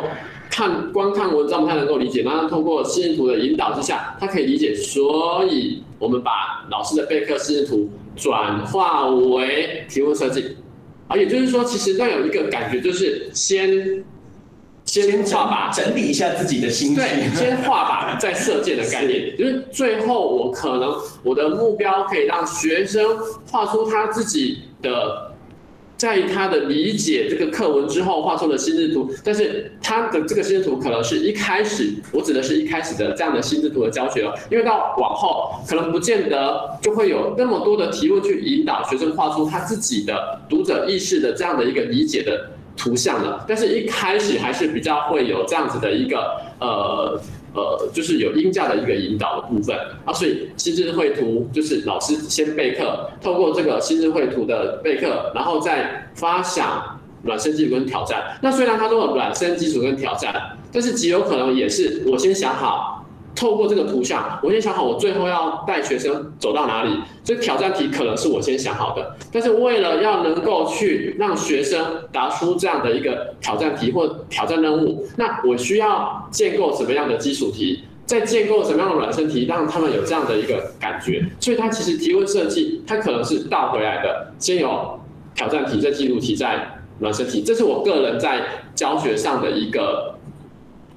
[0.49, 4.73] 看，光看文章不太能够理解，那透过心智图的引导之下，他可以理解。
[4.75, 10.57] 所以，我们把老师的备课心智图转化为题目设计，
[11.07, 14.03] 啊，也就是说，其实那有一个感觉，就是先。
[14.91, 16.97] 先画靶，整理一下自己的心情。
[16.97, 23.01] 对，先画靶再射箭的概念，就是最后我可能我的目标可以让学生
[23.49, 25.31] 画出他自己的，
[25.95, 29.09] 在他的理解这个课文之后画出的心智图。
[29.23, 42.49] 但是他的这个心智图可能是一开始，我指的是一开始的这样的心智图的教学哦，因为到往后可能不见得就会有那么多的题目去引导学生画出他自己的读者意识的这样的一个理解的。
[42.81, 47.21] 图像的，但是一开始还是比较会有这样子的一个呃
[47.53, 58.37] 呃，就是有音教的一个引导的部分啊，所以心智绘图就是老师先备课，透过这个心智绘图的备课，然后再发想软身基础跟挑战。
[58.41, 63.00] 那虽然他说软身基础跟挑战，但是极有可能也是我先想好。
[63.35, 69.15] 透过这个图像，我先想好我最后要带学生走到哪里，所以挑战题可能是我先想好的。
[69.31, 81.25] 但是为了要能够去让学生答出这样的一个挑战题或挑战任务，那我需要建构什么样的基础题，再建构什么样的软身题，让他们有这样的一个感觉。
[81.39, 84.99] 所以它其实提问设计，它可能是倒回来的，先有
[85.33, 87.41] 挑战题，再记录题，再软身题。
[87.41, 88.43] 这是我个人在
[88.75, 90.15] 教学上的一个。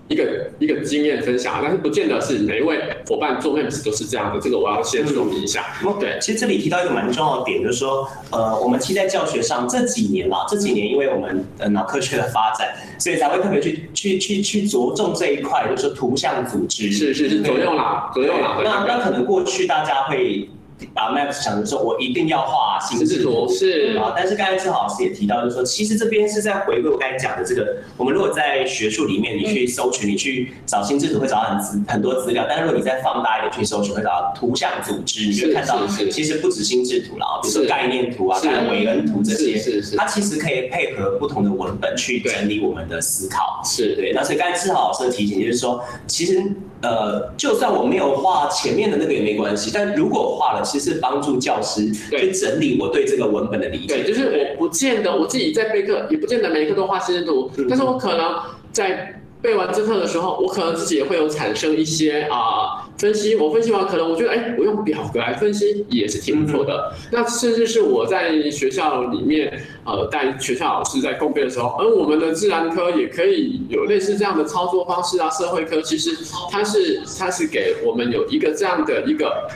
[0.08, 5.64] 一个一个经验分享，但是不见得是每一位伙伴做 MEMS 都是这样的，这个我要先说明一下。
[5.82, 16.92] 嗯、对，其实这里提到一个蛮重要的点，就是说，呃，我们其实在教学上这几年啦，这几年因为我们呃脑科学的发展，所以才会特别去去去去着重这一块，就是图像组织。
[16.92, 18.62] 是是是，左右脑，左右脑。
[18.62, 20.48] 那那可能过去大家会。
[20.92, 24.12] 把 Max 想的时候，我一定要画心智图，是啊。
[24.16, 27.76] 但是刚才志豪老师也提到，就是说，其实这边是在回归我刚才讲的这个。
[27.96, 32.44] 我们如果在学术里面，你去搜寻，你去找心智图，会找到很资很多资料。
[32.48, 39.96] 但是如果你再放大一点去搜寻，会找到图像组织，你就会看到，其实不止心智图了，比如说概念图啊、看韦恩图这些，是是。
[39.96, 43.62] 它其实可以配合不同的文本去整理我们的思考。
[43.64, 44.12] 是对。
[44.12, 46.42] 那所以刚才志豪老师的提醒就是说，其实
[46.82, 54.02] 呃，就算我没有画前面的那个也没关系，但如果画了，其实是帮助教师去整理我对这个文本的理解。
[54.02, 58.34] 对，就是我不见得我自己在备课，也不见得每一课都画心智图，但是我可能
[58.72, 59.20] 在。
[59.44, 63.36] 背完这课的时候，我可能自己也会有产生一些啊、呃、分析。
[63.36, 66.90] 我分析完，可能我觉得，哎，我用表格来分析也是挺不错的。
[66.94, 69.52] 嗯、那甚至是我在学校里面，
[69.84, 75.28] 呃，带学校老师在共备的时候，而我们的自然科也可以有类似这样的操作方式啊。
[75.28, 76.16] 社会科其实
[76.50, 79.46] 它是它是给我们有一个这样的一个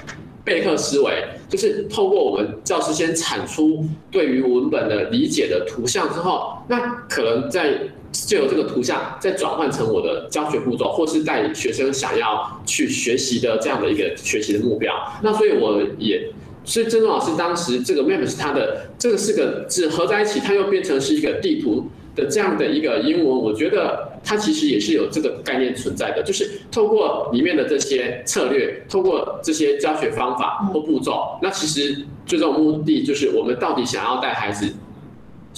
[0.48, 7.78] 备课思维，就是透过我们教师先产出对于文本的理解的图像之后，那可能在。
[8.11, 14.94] 就有这个图像，再转换成我的教学步骤，或是带学生想要去学习的这样的一个学习的目标。
[15.22, 16.30] 那所以我也，
[16.64, 21.87] 所以曾宗老师当时这个 MEMS 它的这个四个字合在一起，它又变成是一个地图
[22.18, 23.26] 的这样的一个英文。
[23.26, 34.74] 我觉得它其实也是有这个概念存在的，就是透过里面的这些策略，透过这些教学方法或步骤，那其实最终目的就是我们到底想要带孩子。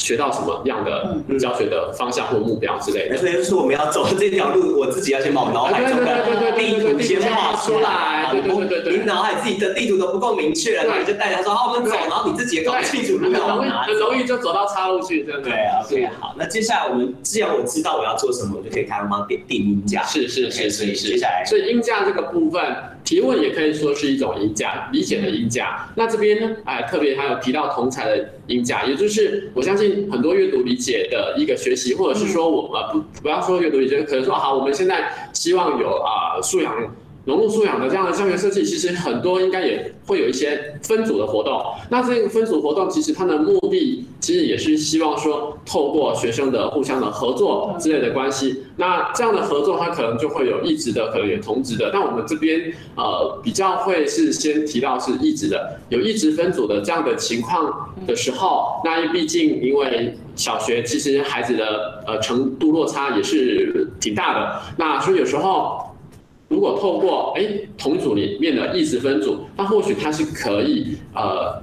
[0.01, 8.29] 学到什么样的教学的方向或目标之类的，所以就是我们要走这条路，我自己要先把我脑海中的地图先画出来。
[8.31, 15.51] 对对对对，你脑海自己的地图都不够明确了，那你就带他说好，我们走，然后你自己也搞不清楚路要往哪，很容易就走到岔路去，对不对？
[15.51, 20.05] 对啊，对，好，那接下来我们既然我知道我要做什么，我就可以开始帮点定音架。
[20.05, 22.63] 是是是，是是接下来，所以音架这个部分，
[23.05, 25.89] 提问也可以说是一种音价，理解的音价。
[25.97, 36.75] 那这边呢，哎，特别还有提到同才的音价，也就是我相信很多阅读理解的一个学习，或者是说我们不不要说阅读理解，可能说好，我们现在希望有啊素养。
[37.25, 41.63] 融入素养的这样的教学设计，其实很多应该也会有一些分组的活动。
[41.91, 48.65] 那这个分组活动，其实它的目的其实也是希望说，透过学生的互相的合作之类的关系。
[48.77, 51.91] 那这样的合作，它可能就会有异质的，可能有同质的。
[51.93, 65.90] 但我们这边呃比较会是先提到是异质的，有异质分组的这样的情况的时候，那毕竟因为小学其实孩子的呃程度落差也是挺大的，那所以有时候。
[66.51, 67.47] 如果透过哎
[67.79, 71.63] 同组里面的意识分组，那或许它是可以呃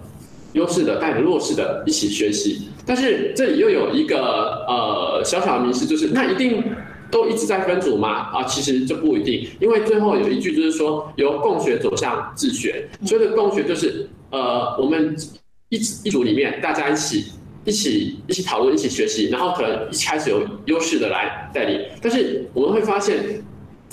[0.53, 6.63] 优势的带着弱势的一起学习，但是这里又有一个呃小小的迷失，就是那一定
[7.11, 8.29] 都一直在分组吗？
[8.31, 15.13] 啊，其实这不一定，因为最后有一句就是说由共学走向自学，所以的共学就是呃我们
[15.67, 17.25] 一一组里面大家一起
[17.65, 23.43] 一起一起讨论一起学习，然后可能一开始有优势的来带领，但是我们会发现。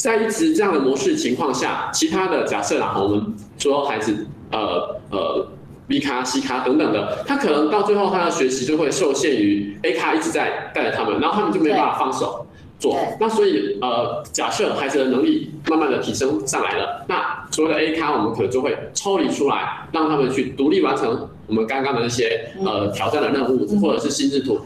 [0.05, 5.49] 在一直这样的模式情况下，其他的假设啦，我们说孩子呃呃
[5.89, 12.45] B 咖 C 咖等等的，他可能到最后他的学习就会受限于 A 咖一直在带着他们，然后他们就没办法放手
[12.79, 12.99] 做。
[13.19, 24.61] 那所以呃假设孩子的能力慢慢的提升上来了，那所有的 A 咖我们可能就会抽离出来，让他们去独立完成我们刚刚的那些呃挑战的任务或者是心智图。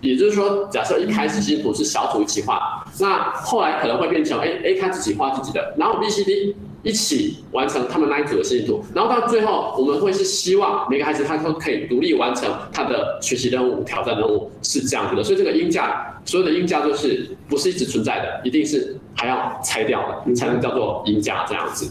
[0.00, 15.24] 也就是说，假设一开始心智图是小组一起画，那后来可能会变成 A A 咖自己画自己的，然后 B C D 一起完成他们那一组的心智图，然后到最后我们会是希望每个孩子他都可以独立完成他的学习任务、挑战任务，是这样子的。
[15.24, 21.90] 所以这个音架，所有的音架都是不是一直存在的，一定是还要拆掉的，才能叫做音架这样子。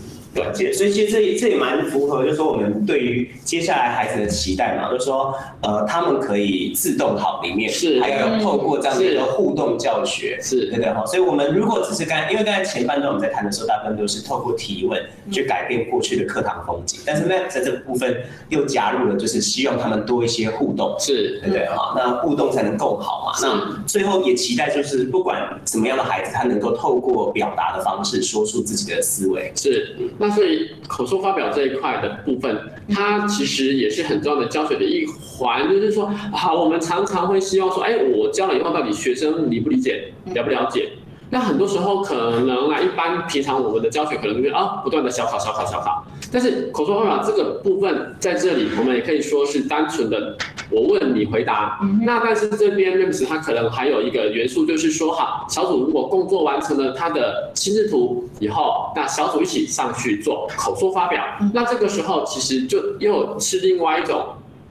[0.56, 11.06] 对，所以其实这这也蛮符合，就是说我们对于接下来孩子的期待嘛，就是说，呃，他们可以自动好里面，是，还有透过这样的一个互动教学，是，对对哈。
[11.06, 18.16] 所以我们如果只是刚，因为刚才前半段我们在谈的时候，大部分都是透过提问去改变过去的课堂风景，但是呢，在这个部分
[18.50, 21.94] 又加入了，就是希望他们多一些互动，是，对对哈。
[21.96, 23.40] 那互动才能更好嘛。
[23.42, 29.96] 那最后也期待就是不管什么样的孩子，他能够透过表达的方式说出自己的思维，是。
[30.32, 32.58] 所以口述发表这一块的部分，
[32.90, 35.68] 它其实也是很重要的教学的一环。
[35.70, 40.90] 就是说，好，我们常常会希望说，哎，我教了以后，到底学生理不理解，了不了解？
[41.30, 46.06] 那很多时候可能啊，一般平常我们的教学可能就是啊，不断的小考、小考、小考。
[46.32, 50.38] 但是口说发表这个部分在这里，我们也可以说是单纯的
[50.70, 51.80] 我问你回答。
[52.06, 61.22] 那但是这边 RAMS 它可能还有一个元素，就是说哈，小组如果工作完成了他的心智图以后，那小组一起上去做口说发表。
[61.54, 64.26] 那这个时候其实就又是另外一种。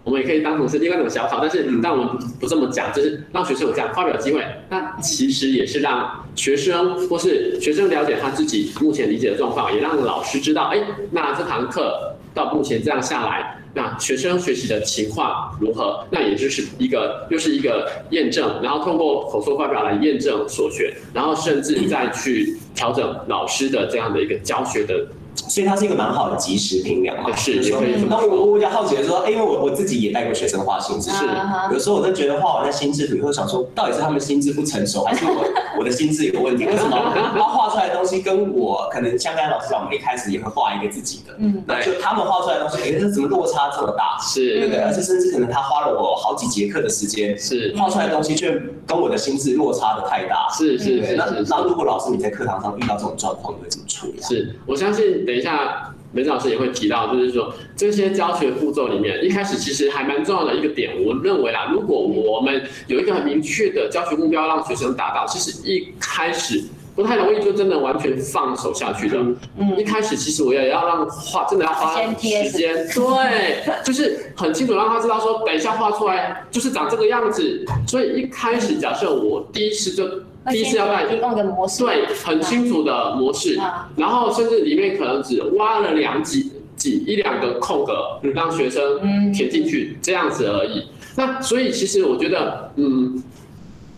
[0.06, 4.40] 我们也可以当成是另外一种小考，但是但我们不这么讲，就是让学生有这样发表机会。
[4.70, 10.78] 那其实也是让学生或是学生了解他自己目前理解的状况，也让老师知道，哎，
[11.10, 16.06] 那这堂课到目前这样下来，那学生学习的情况如何？
[16.12, 25.04] 那也就是一个又是一个验证，然后通过口说发表来验证所学，然后甚至再去调整老师的这样的一个教学的。
[25.48, 27.34] 所以它是一个蛮好的及时评量嘛。
[27.36, 28.04] 是，也可以。
[28.08, 31.26] 那我我比较好奇的说，哎，因为我我自己也带过学生画心智，是。
[31.72, 35.44] 有时候我都觉得画完那心智图，会想说，到底是他们心智不成熟，还是我
[35.78, 36.64] 我的心智有问题？
[36.66, 36.96] 为什么
[37.36, 44.18] 他画出来的东西跟我可能像刚才老师讲，我们一开始也会画一个自己的，嗯，那就他们画出来的东西，哎，这怎么落差这么大？
[44.20, 44.82] 是，对不对？
[44.82, 48.50] 而且甚至可能他花了我好几节课的时间，是画出来的东西却
[48.86, 50.48] 跟我的心智落差的太大。
[50.56, 51.16] 是是是。
[51.16, 54.20] 那那如果老师你在课堂上遇到这种状况，你会怎么处理？
[54.22, 55.92] 是我相信，等一下。
[56.12, 60.94] 梅子老师也会提到，就是说这些教学步骤里面，一开始其实还蛮重要的一个点。
[61.04, 66.62] 我认为啦，如果我们有一个很明确的教学目标，让学生达到，其实一开始
[66.94, 69.18] 不太容易就真的完全放手下去的。
[69.58, 72.14] 嗯，一开始其实我也要让画，真的要花时
[72.50, 77.62] 间，对，就是很清楚让他知道说，等一下画出来就是长这个样子。
[77.86, 80.08] 所以一开始假设我第一次就。
[80.50, 83.58] 第一次要带，对，很清楚的模式，
[83.96, 90.84] 然后甚至里面可能只挖了两几几一两个空格，让学生填进去这样子而已。
[91.16, 93.22] 那所以其实我觉得，嗯，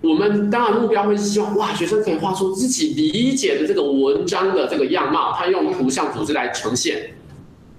[0.00, 7.10] 我们当然目标会希望，哇，学生可以画出自己理解的这个文章的这个样貌，他用图像组织来呈现。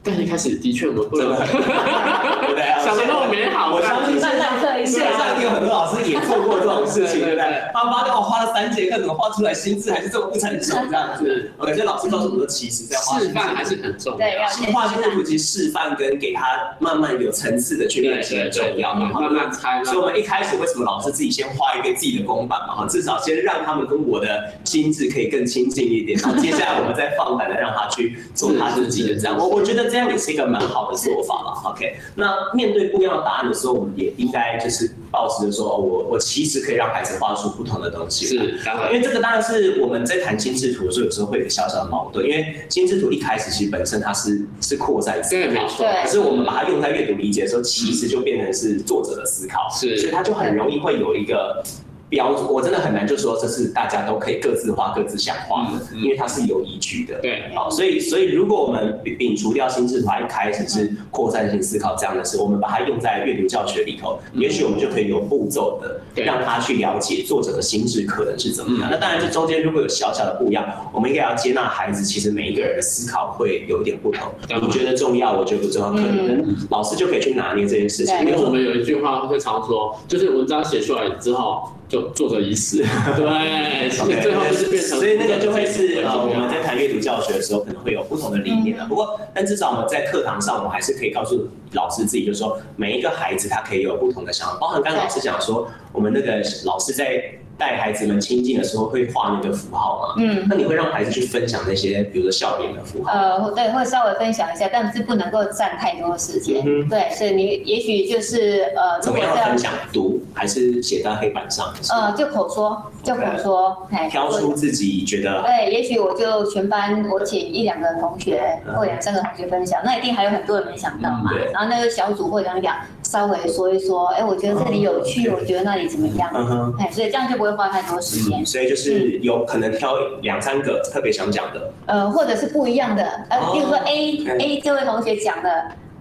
[0.02, 1.36] 但一开始的确我们不能
[2.84, 3.74] 想的那么美好。
[3.74, 7.62] 我相信线上线上有很多老师也做过这种事情，对不对？
[7.74, 11.52] 他妈给我花了三节课，怎么画出来心智还是这么不成熟这样子？
[11.58, 14.18] 我感觉老师告诉我说，其实在画示范还是很重要。
[14.18, 14.38] 对，
[14.74, 16.44] 画心智图其实示范跟给他
[16.80, 19.84] 慢慢有层次的去练习很重要，慢慢猜。
[19.84, 22.76] 所以我们一开始为什么老师自己先画一个自己的公版嘛？
[22.76, 26.18] 哈，至少先让他们跟我的心智可以更亲近一点。
[26.20, 29.38] 然后接下来我们再放胆的让他去做他自己的这样。
[29.38, 29.89] 我我觉得。
[29.90, 31.96] 这样也是一个蛮好的做法了，OK。
[32.16, 38.26] 那面对不一样的答案的时候，我们也应该就是保持着说，我我其实可以让孩子画出不同的东西。
[38.26, 51.64] 是，因为这个当然是我们在谈心智图的时候，有时候会有小小的矛盾，因为心智图一开始其实本身它是是扩散思考，对，可是我们把它用在阅读理解的时候，其实就变成是作者的思考，是，所以它就很容易会有一个。
[52.10, 57.20] 标准我真的很难就说这是大家都可以各自画各自想画的，因为它是有依据的。
[57.22, 68.90] 对，好，所以所以如果我们摒除掉心智图一开始是扩散性思考这样的事，我们把它用在阅读教学里头，也许我们就可以有步骤的让他去了解作者的心智可能是怎么样。
[68.90, 74.32] 那当然这中间如果有小小的不一样，我们应该要接纳孩子，其实每一个人的思考会有点不同。
[74.62, 78.18] 你觉得重要，我觉得不重要，可能老师就可以去拿捏这件事情。
[78.22, 81.70] 因为我们有一句话会常说，就是文章写出来之后。
[81.90, 82.78] 就作者已死，
[83.18, 88.86] 对，所以最后就是变成，所以那个就会是呃，我们在谈阅读教学的时候，可能会有不同的理念了。
[88.86, 97.39] 不过，但至少我们在课堂上，我们还是可以告诉老师自己，就是说每一个孩子他可以有不同的想法，包含刚刚老师讲说，我们那个老师在。
[97.60, 100.16] 带孩子们亲近的时候会画那个符号吗？
[100.18, 103.12] 嗯，那你会让孩子去分享那些，比如说笑脸的符号？
[103.12, 106.64] 呃，对，会稍微分享一下，但是不能够占太多的时间。
[106.66, 109.74] 嗯，对，所以你也许就是呃，怎么样分享？
[109.92, 111.74] 读还是写在黑板上？
[111.92, 115.44] 呃，就口说，就口说，挑出自己觉得。
[115.44, 121.32] 对，也许我就全班我请一两个同学或两三个同学分享，那一定还有很多人没想到嘛。
[121.52, 122.78] 然后那个小组会讲讲，
[123.12, 126.30] 稍微说一说，哎，我觉得这里有趣，我觉得那里怎么样？
[126.34, 127.50] 嗯哼，哎，所以这样就不会。
[127.50, 135.50] 会花太多时间，所以就是有可能挑两三个特别想讲的，呃，或者是不一样的，呃，比如说 A A 这位同学讲的，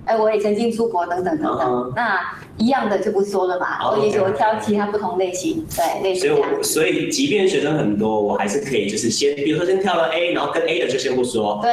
[0.09, 2.18] 哎，我也曾经出国等等等等，那。
[2.59, 6.50] 一样的就不说了嘛，我也许我挑其他不同类型，对，类似这样。
[6.61, 11.61] 所以，即便学生很多，我还是可以就是先，比如说先挑了 A，然后跟 A 的就先不说。
[11.62, 11.70] 对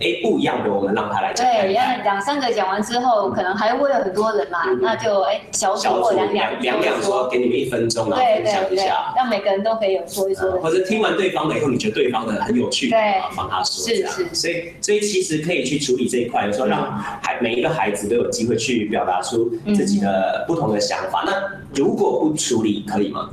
[0.00, 1.46] ，A 不一样的，我们让他来讲。
[1.46, 10.58] 对，两两三个讲完之后，可能还会有很多人嘛，那就哎小组或两两两两说，给你们一分钟，然后分享一下，让每个人都可以有说一说的。
[10.62, 13.86] 或者听完对方的以后，你觉得对方的很有趣，对，帮他说。
[13.86, 14.34] 是是。
[14.34, 16.90] 所以，所以其实可以去处理这一块，有时候让
[17.22, 21.24] 还每一个孩子都有机会去表达出自己的不同的想法。
[21.26, 21.32] 那
[21.74, 23.30] 如果不处理可以吗？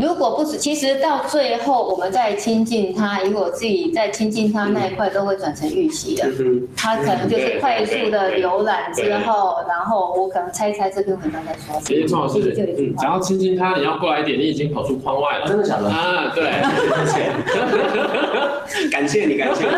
[0.00, 6.26] 如果不是，其实到最后我们在亲近他，以我自己在亲近他那一块都会转成预习的。
[6.38, 12.08] 嗯、他可能就是快速的浏览之后，然后我可能猜一猜这篇文章在说什么。
[12.08, 15.46] 陈老师，嗯，想要亲近他，你要过来一点，你已经跑出框外了。
[15.46, 15.88] 真的假的？
[15.88, 16.50] 啊，对。
[17.06, 17.30] 谢
[18.82, 19.70] 谢感谢你，感谢你。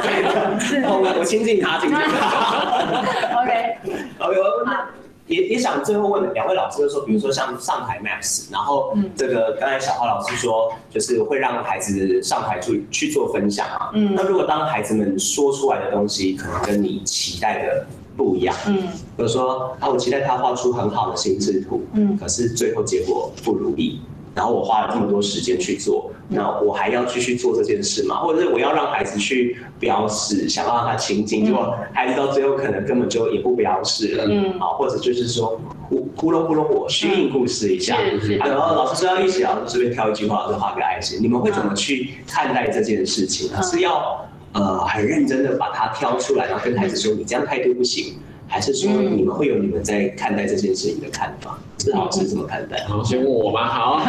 [0.84, 3.42] 我 我亲近他，亲近他。
[3.42, 5.01] OK，OK，好。
[5.33, 13.91] 也也想最后问两位老师，就是说，比如说像上台 Max，然后这个刚才小花老师说，就是会让孩子上台去去做分享啊。
[13.95, 14.14] 嗯。
[14.14, 24.01] 那如果当孩子们说出来的东西可能跟你期待的不一样，嗯，比如说啊，我期待他画出很好的心智图，嗯，可是最后结果不如意。
[24.35, 28.16] 然后我花了这么多时间去做，那我还要继续做这件事吗？
[28.16, 35.61] 或者是我要让孩子去标示，想要让他亲近，结果孩子到最后可能根本就也不标示了，嗯，好，或者就是说
[35.91, 37.99] 糊糊弄糊弄我虚应故事一下，
[38.39, 43.53] 然后老师说要一起，老师随便挑一句话，老师画个爱心，你们会怎么去看待这件事情？
[43.53, 43.62] 呢？
[43.62, 48.14] 是要呃很认真的把它挑出来，然后跟孩子说你这样态度不行。
[48.53, 51.59] 还是说你们会有你们在看待这件事情的看法？
[51.78, 52.84] 志豪是怎么看待？
[52.84, 53.66] 好，先问我吧？
[53.66, 54.03] 好，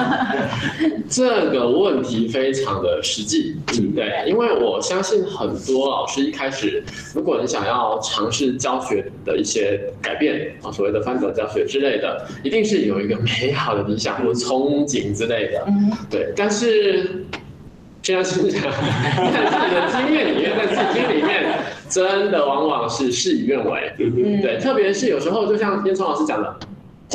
[1.10, 6.84] 这个问题非常的实际，嗯，对，因为我相信很多老师一开始，
[7.16, 17.26] 如果你想要尝试教学的一些改变啊，所谓的翻转教学之类的，一定是有一个美好的理想或憧憬之类的，嗯，对，但是。
[18.06, 21.58] 现在是不是， 在自己的经验里面，在自己经历里面，
[21.94, 23.94] 真的往往是事与愿违。
[24.00, 26.56] 嗯，对，特别是有时候，就像烟囱老师讲的。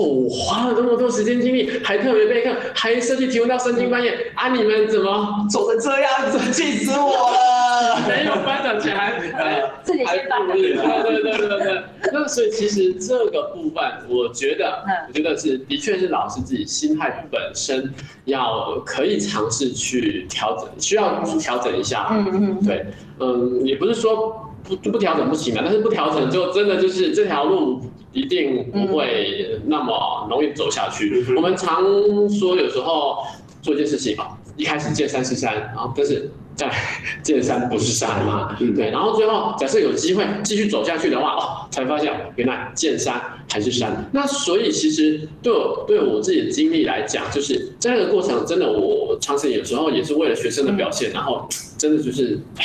[0.00, 4.48] 我花了这么多时间精力，还特别备课，还设计题目到三更半夜啊！
[4.50, 6.52] 你们怎么走成这样子？
[6.52, 7.98] 气死我了！
[8.06, 10.46] 没有班长前还还自己先办。
[10.46, 11.82] 对对对对对。
[12.12, 17.92] 那所以其实这个部分，我觉得，我觉得是的确是老师自己心态本身
[18.26, 22.06] 要可以尝试去调整，需要去调整一下。
[22.12, 22.64] 嗯嗯。
[22.64, 22.86] 对，
[23.18, 24.44] 嗯，也不是说。
[24.68, 27.80] 不不调整不行啊，但是不调整就真的就是这条路
[28.12, 31.24] 一定不会那么容易走下去。
[31.28, 31.82] 嗯、我们常
[32.28, 33.18] 说有时候
[33.62, 36.70] 做一件事情啊，一开始见山是山啊，但是再
[37.22, 38.90] 见山不是山嘛，嗯、对。
[38.90, 44.08] 然后最后假设有机会继续走下去的话，哦，才发现原来见山还是山。
[44.12, 51.48] 那所以其实对我对我自己的经历来讲，就是在那个过程真的我尝试有时候也是为了学生的表现，然后
[51.78, 52.64] 真的就是哎。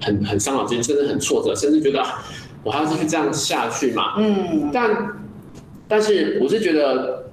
[0.00, 2.04] 很很伤脑筋，甚至很挫折，甚至觉得
[2.62, 4.14] 我还要继续这样下去嘛？
[4.18, 5.16] 嗯，但
[5.88, 7.30] 但是我是觉得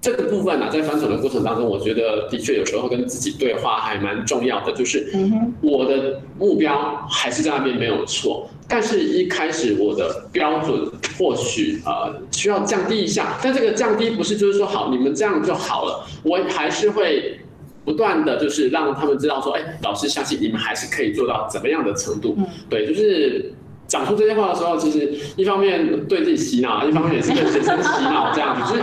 [0.00, 5.12] 这个部分呢、啊，在翻转的过程当中，我觉得的确有时候跟自己对话还蛮重要的，就是
[5.60, 17.40] 我的目标还是在那边没有错，但是一开始我的标准或许呃需要降低一下，但这个降低不是就是说好你们这样就好了，我还是会。
[17.88, 22.34] 不断的就是让他们知道说，哎，老师相信你们还是可以做到怎么样的程度。
[22.36, 23.50] 嗯，对，就是
[23.88, 28.82] 讲出这些话的时候，其实一方面对自己洗脑， 一方面也是对学生洗脑，这样子，就是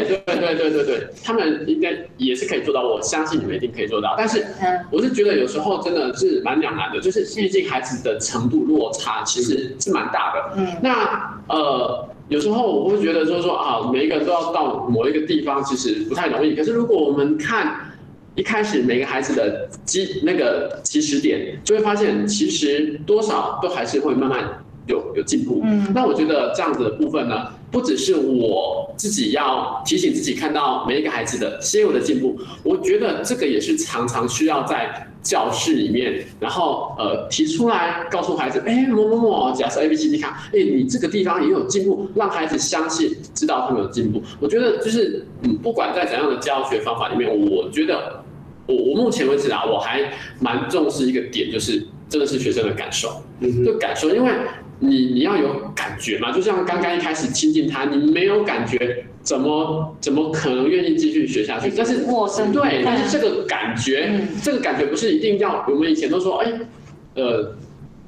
[0.05, 4.13] 对对对对对，他们应该也是可以做到，我相信你们一定可以做到。
[4.17, 4.45] 但是
[4.91, 10.53] 我是觉得有时候真的是蛮两难的，就是毕竟孩子的程度落差其实是蛮大的。
[10.57, 12.07] 嗯，那呃。
[12.29, 16.55] 有时候我会觉得，就是说啊，每一个人都要到某一个地方，其实不太容易。
[16.55, 17.90] 可是如果我们看
[18.35, 25.61] 一开始每个孩子的基那个起始点，就会发现其实多少都还是会慢慢有有进步。
[25.63, 35.07] 嗯，那我觉得这样子的部分呢，不只是我自己要提醒自己看到每一个孩子的些微的进步，我觉得这个也是常常需要在。
[35.23, 44.19] 教室里面，然后呃提出来告诉孩子，哎某某某，假设 A B C D 看，哎你这个地方也有进步，让孩子相信，知道他们有进步。
[44.39, 48.20] 我觉得就是嗯，不管在怎样的教学方法里面，我觉得
[48.71, 53.21] 我我目前为止啊，我还蛮重视一个点，就是真的是学生的感受，
[53.65, 54.31] 就感受，因为。
[54.83, 61.71] 你你要有感觉嘛，就像刚刚一开始亲近他，你没有感觉，怎么怎么可能愿意继续学下去？
[61.77, 65.63] 但是陌生，对，但是这个感觉，嗯、这个感觉不是一定要。
[65.69, 66.51] 我们以前都说，哎，
[67.13, 67.53] 呃，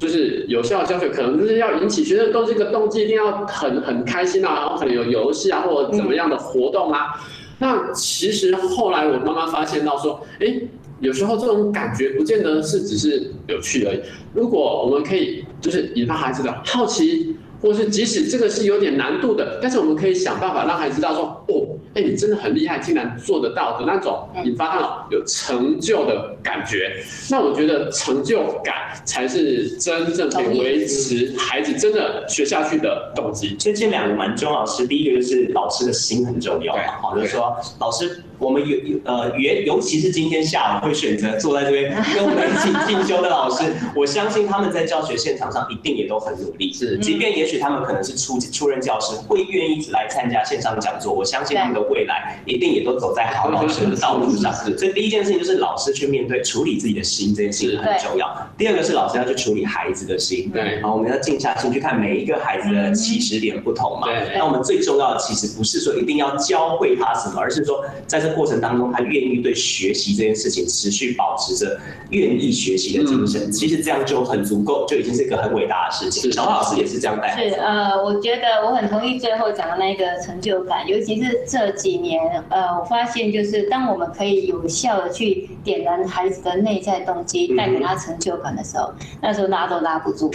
[0.00, 7.14] 就是有效的教学，可能就是要引起学生动这个动机，一定要很很开心啊，然后可能有游戏啊，或者怎么样的活动啊。
[7.14, 10.60] 嗯、那其实后来我慢慢发现到说，哎。
[11.00, 14.00] 有时候这种感觉不见得是只是有趣而已。
[14.32, 26.94] 如果我们可以就是引发孩子的好奇，或是即使这个是有点难度的，但是我们可以想办法让孩子知道说，哦，哎，你真的很厉害，竟然做得到的那种引发他有成就的感觉。
[27.30, 28.74] 那我觉得成就感
[29.06, 33.56] 才是真正可以维持孩子真的学下去的动机。
[33.58, 38.22] 所以这两个蛮重要的是，第一个就是老师的心很重要嘛，好，就是说老师。
[38.44, 46.70] 我们有呃，尤尤其是今天下午会选择坐在这边跟我们一起进修的老师，我相信他们在教学现场上一定也都很努力。
[46.70, 54.52] 是，即便也许他们可能是初初任教师，会愿意来参加线上讲座，我相信他们的未来一定也都走在好老师的道路上。
[54.52, 58.30] 是，所以第一件事情就是老师去面对处理自己的心这件事情很重要。
[58.58, 60.50] 第二个是老师要去处理孩子的心。
[60.52, 64.08] 对，然后我们要静下心去看每一个孩子的起始点不同嘛。
[64.08, 64.36] 对。
[64.36, 69.04] 那我们最重要的其实不是说一定要教会他什么，而是说在这过程当中他。
[69.04, 71.78] 愿意对学习这件事情持续保持着
[72.08, 76.32] 愿意学习的精神，其实这样就很足够，就已经是一个很伟大的事情。
[76.32, 77.36] 小花老师也是这样带。
[77.36, 88.92] 是呃，我觉得我很同意最后讲的那个成就感，尤其是这几年，呃，我发现就是当我们可以有效的去点燃孩子的内在动机，带给他成就感的时候，
[89.22, 90.30] 那时候拉都拉不住。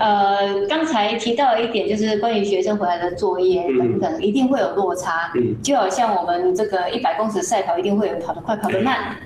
[0.00, 5.30] 呃，刚才提到一点就是关于学生回来的作业等等，一定会有落差。
[5.62, 9.16] 就好像我们这个一百公尺赛跑一定会有跑得快，跑得慢，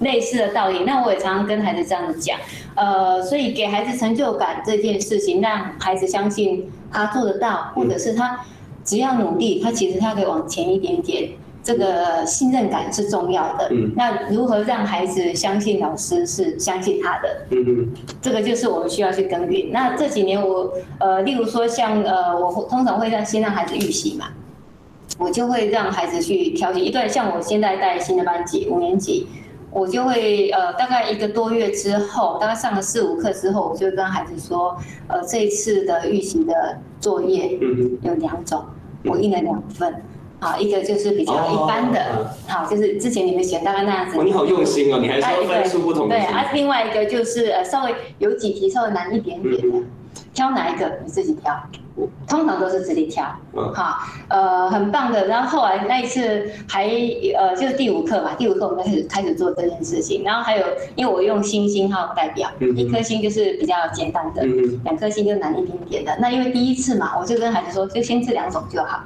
[0.00, 0.80] 类似的道理。
[0.84, 2.36] 那我也常常跟孩子这样子讲，
[2.74, 8.40] 呃，所以给孩子成就感这件事情，让孩子相信他做得到，或者是他
[8.84, 11.30] 只要努力，他其实他可以往前一点点。
[11.62, 13.70] 这个信任感是重要的。
[13.94, 17.46] 那如何让孩子相信老师是相信他的？
[18.20, 19.70] 这个就是我们需要去耕耘。
[19.72, 24.26] 那这几年我呃，例如说像呃，我通常会让先让孩子预习嘛。
[25.18, 29.28] 我就会让孩子去调节一段，像我现在带新的班级五年级，
[29.70, 34.74] 我就会呃大概一个多月之后，大概上了四五课之后，我就跟孩子说，
[35.08, 37.58] 呃这一次的预习的作业
[38.00, 38.64] 有两种，
[39.04, 39.94] 我印了两份，
[40.42, 44.20] 好，一个就是比较一般的，好，就是之前你们选大概那样子。
[44.24, 46.08] 你好用心哦，你还说分数不同。
[46.08, 49.86] 对啊，另外一个就是呃稍微有几题稍微难一点点的，
[50.34, 51.54] 挑哪一个你自己挑。
[52.26, 53.24] 通常都是自己挑，
[53.74, 55.26] 好，呃，很棒的。
[55.26, 56.86] 然后后来那一次还
[57.36, 60.24] 呃，就是第五课嘛，第五课我们开始开始做这件事情。
[60.24, 60.64] 然后还有，
[60.94, 64.42] 因为我用星星号代表，一颗星就是比较简单的，
[64.84, 66.16] 两颗星就难一点点的。
[66.18, 69.02] 那因为第一次嘛，我就跟孩子说，就先这两种就好。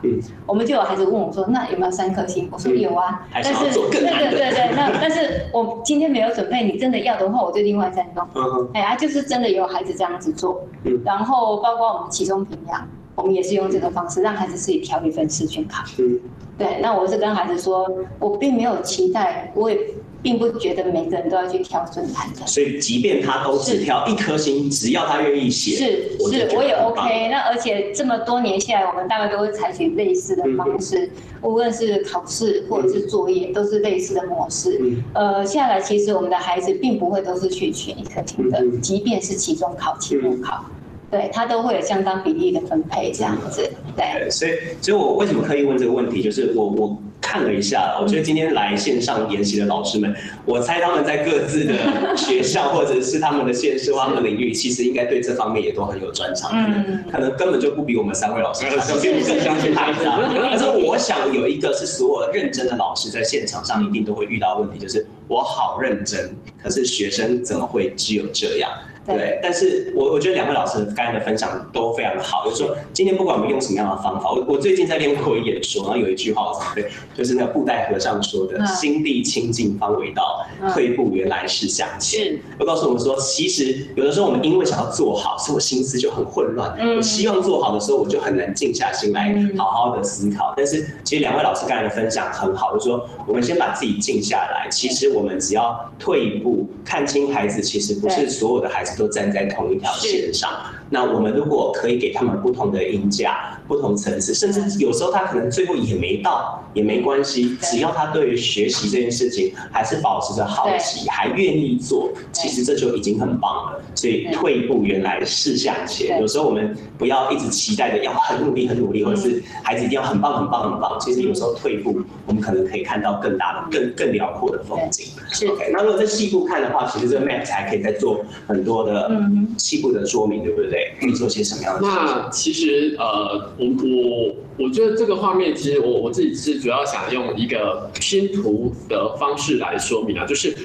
[0.47, 2.49] 我们就有孩子问我说，那有没有三颗星？
[2.53, 3.53] 我说有啊，但是
[3.91, 8.69] 对对对对，那但是我今天没有准备，你真的要的话，我就另外再弄。
[8.75, 10.63] 哎呀，就是真的有孩子这样子做，
[11.05, 12.77] 然后包括我们其中评量。
[13.17, 15.83] 我们也是用这个方式，让孩子自己挑一份试卷考。
[15.99, 16.21] 嗯，
[16.59, 16.79] 对。
[16.81, 17.91] 那我是跟孩子说，
[18.21, 19.79] 我并没有期待，我也
[20.23, 22.47] 并不觉得每个人都要去挑最难的。
[22.47, 27.29] 所以，即便他都只挑一颗星，只要他愿意写，是我是，我也 OK。
[27.31, 31.11] 那而且这么多年下来，我们大概都会采取类似的方式，
[31.41, 34.79] 无论是考试或者是作业，都是类似的模式。
[35.15, 40.65] 呃，下来其实我们的孩子并不会都是去选一颗星的，即便是期中考、期末考。
[41.11, 44.29] 对，他都会有相当比例的分配这样子，对。
[44.29, 44.53] 所以，
[44.83, 46.23] 所以我为什么刻意问这个问题？
[46.23, 59.93] 就是我我看了一下，我觉得今天来线上研习的老师们，我猜他们在各自的学校或者是他们的县市或他们领域，其实应该对这方面也都很有专长，嗯，可能根本就不比我们三位老师更相信他。
[60.33, 68.69] 但是我想有一个是所有认真的老师在现场上一定都会遇到的问题，就是我好认真，可是学生怎么会只有这样？
[69.07, 82.37] 对，但是我我觉得两位老师刚才的分享都非常的好，就是说今天不管我们用什么样的方法，我我最近在练口语演说，然后有一句话我常对，就是那个布袋和尚说的“心地清净方为道，退步原来是向前”。
[82.59, 86.77] 我告诉我们说，其实有的时候我们因为想要做好，所以我心思就很混乱。
[86.97, 90.53] 我希望做好的时候，我就很难静下心来好好的思考。
[90.57, 98.96] 但是其实两位老师刚才的分享很好，就是说我们先把自己静下来，其实我们只要退一步，看清孩子，其实不是所有的孩子。
[98.97, 100.51] 都站在同一条线上。
[100.89, 113.83] 那我们如果可以给他们不同的音价、不同层次，甚至有时候他可能最后也没到，也没关系，只要他对于学习这件事情还是保持着好奇，还愿意做，其实这就已经很棒了。
[113.97, 116.21] 所以退一步原来是向前。
[116.21, 120.97] 有时候我们不要一直期待着要很努力、很努力，或者是孩子一定要很棒、很棒、很棒。
[121.01, 125.07] 其实有时候退一步，我们可能可以看到更大的、更更辽阔的风景。
[125.33, 129.21] 是 OK，那如果在细部看的话，其实这个 Max 还可以再做很多的
[129.59, 130.95] 细部的说明，对不对？
[131.01, 131.81] 可以做些什么样的？
[131.83, 140.57] 那其实呃，我我我觉得这个画面，其实我我自己是主要想用一个拼图的方式来说明啊，就是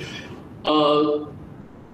[0.64, 1.28] 呃，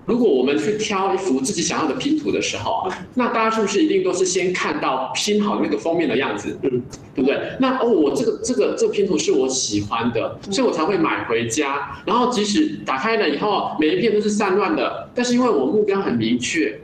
[0.08, 6.82] 如果我们去挑一幅自己想要的拼图的时候啊，那大家是不是一定都是先看到拼好那个封面的样子，嗯，
[7.14, 7.38] 对不对？
[7.60, 11.91] 那哦，我这个这个这个拼图是我喜欢的，所以我才会买回家。
[12.05, 16.80] 然后即使打开了以后，每一片都是散乱的，但是因为我目标很明确，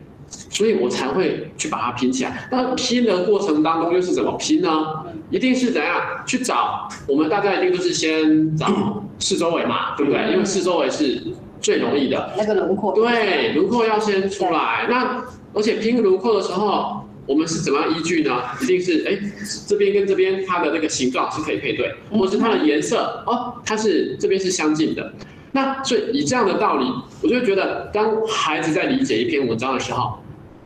[0.49, 2.49] 所以我才会去把它拼起来。
[2.51, 4.86] 那拼的过程当中又是怎么拼呢？
[5.30, 6.89] 一定是怎样去找？
[7.07, 10.34] 我们大家一定都是先找四周围嘛，对不对？
[10.34, 11.24] 因为四周围是。
[11.64, 14.86] 最容易的那个轮廓，对，轮廓要先出来。
[14.89, 18.41] 那而且拼轮廓的时候，我们是怎么样依据呢？
[18.61, 19.18] 一定是哎，
[19.66, 25.14] 这边跟这边它的那个形状是可以配对，或是它的颜色哦，它是这边是相近的。
[25.53, 26.86] 那所以以这样的道理，
[27.22, 30.20] 我就会觉得，当孩子在理解一篇文章的时候，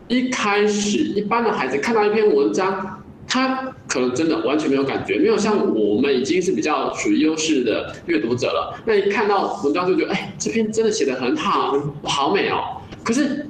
[0.08, 3.04] 一开始一般的孩子看到一篇文章。
[3.28, 8.73] 他可能真的完全没有感觉，没有像我们已经是比较属于优势的阅读者了。
[8.86, 12.82] 那一看到文章就觉得，哎，这篇真的写的很好，好美哦。
[13.03, 13.45] 可是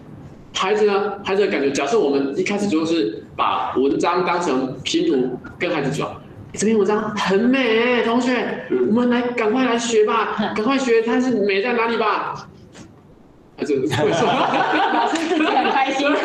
[0.53, 1.13] 孩子呢？
[1.23, 6.09] 孩子的感觉，假设我们一开始就是把文章当成拼图，跟孩子讲，
[6.53, 12.49] 这篇文章很美，同学，我们来赶快来学吧，赶快学它是美在哪里吧。
[13.57, 16.07] 还是老师自己很开心。
[16.07, 16.21] 老师，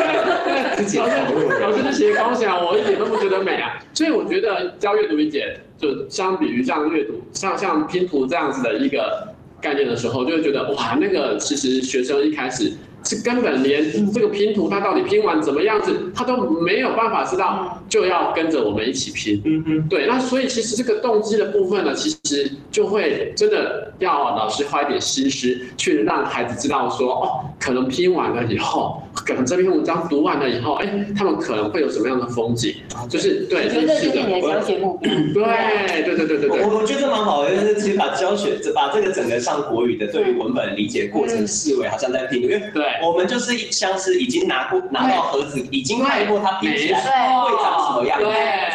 [1.61, 3.79] 老师这些光想，我一点都不觉得美啊。
[3.95, 9.29] 所以我觉得教阅读理解，就相比于像阅读，像像拼图这样子的一个
[9.61, 12.73] 概念的时候，就会觉得哇，那个其实学生一开始。
[13.05, 19.43] 是根本连这个拼图它到底拼完怎么样子，他都没有办法知道，就要跟着我们一起拼。
[19.45, 20.07] 嗯嗯，对。
[20.07, 32.75] 那所以其实这个动机的部分呢，其实就会真的要老师花一点心思，去让孩子知道说，哦，可能拼完了以后，可能这篇文章读完了以后，哎，他们可能会有什么样的风景？
[33.09, 34.23] 就是对，是的。
[34.43, 35.11] 教学目标。
[35.13, 36.63] 对对对对对对。
[36.63, 42.85] 我我觉得蛮好的，就是其实把教学，把这个整个上国语的对于文本理解过程视为好像在拼，因为对。
[43.03, 48.25] 我们就是像是已经拿过拿到盒子，已经看过它拼起来会长什么样子，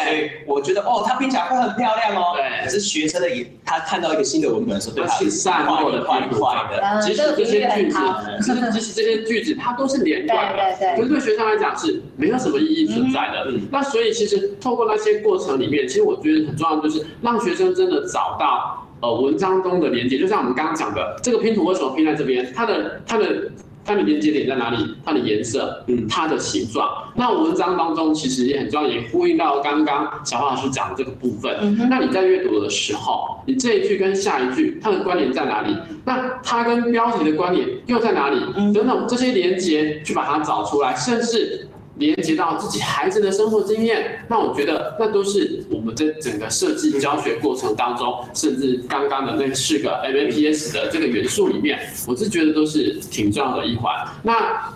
[0.04, 2.34] 所以我觉得哦，它拼起来会很漂亮哦。
[2.34, 7.00] 对，可是学生的也，他看到一个新的文本的时候，对他是散落的快快的。
[7.02, 7.98] 其实这些句子，
[8.42, 13.46] 其实其实这些句子它都是连贯的，可是对学生来讲是没有什么意义存在的。
[13.70, 22.52] 那所以其实透过那些过程里面，其实我觉得很重要，就是让学生真的找到呃文章中的连接，就像我们刚刚讲的，这个拼图为什么拼在这边？
[22.54, 23.50] 它的它的。
[23.88, 24.94] 它的连接点在哪里？
[25.02, 26.86] 它的颜色，嗯，它的形状。
[27.14, 31.56] 那文章当中其实也很重要，也呼应到刚刚小花老师讲的这个部分。
[31.62, 35.74] 嗯哼，那你在阅读的时候，你这一句跟下一句它的关联在哪里？
[36.04, 38.38] 那它跟标题的关联又在哪里？
[38.74, 41.66] 等等这些连接去把它找出来，甚至。
[41.98, 53.92] 连接到自己孩子的生活经验，那我觉得那都是我们在整个设计教学过程当中，甚至刚刚的那四个 MAPS 的这个元素里面，我是觉得都是挺重要的一环。
[54.22, 54.72] 那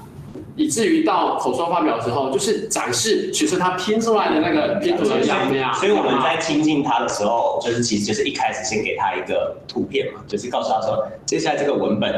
[0.57, 5.55] 以至于到口说发表的时候，就是展示学生他拼出来的那个拼图的样子。
[5.79, 12.13] 所以我们在亲近他的时候，就是其实就是一开始先给他一个图片嘛，就是告诉他说，接下来这个文本。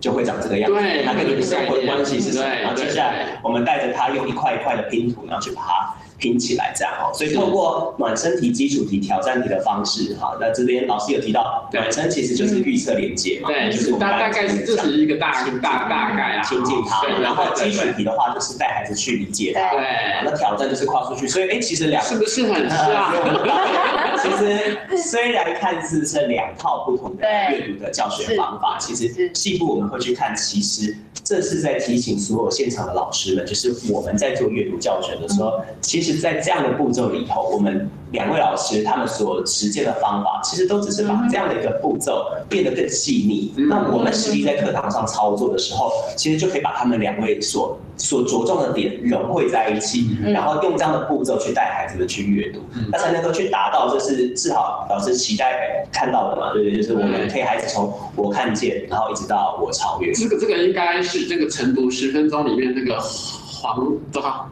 [0.00, 2.48] 就会长这个样子，对，它跟你的生活的关系是什么？
[2.48, 7.10] 然后接下来我们带着它用一块一块的拼图，然后去把它拼起来，这样哦。
[7.12, 17.06] 所以透过暖身题、基础题、挑战题的方式，哈，那这边老师有提到，暖身其实就是预测连接嘛，对，就是大大概是这是一个大大大概啊，亲近它。
[17.20, 19.80] 然后基础题的话，就是带孩子去理解它，对。
[20.24, 23.12] 那挑战就是跨出去，所以哎，其实两个是不是很像？
[24.20, 30.94] 其实虽然看似是两套不同的阅读的教学方法，其实细部我们会去看，其实
[31.24, 43.54] 这是在提醒所有现场的老师们，就是我们在做阅读教学的时候，其实，在这样的步骤里头，我们两位老师他们所实践的方法，其实都只是把这样的一个步骤变得更细腻。
[43.56, 52.60] 那我们实际在课堂上操作的时候，其实就可以把他们两位所所着重的点融汇在一起，然后用这样的步骤去带孩子们去阅读，
[52.92, 54.10] 那才能够去达到就是。
[54.10, 56.52] 是志豪老师期待看到的嘛？
[56.52, 56.76] 对不对？
[56.76, 60.12] 就是我们可以孩子从我看见，然后一直到我超越。
[60.12, 64.50] 这个这个应该是这个晨读十分钟里面那个黄多少，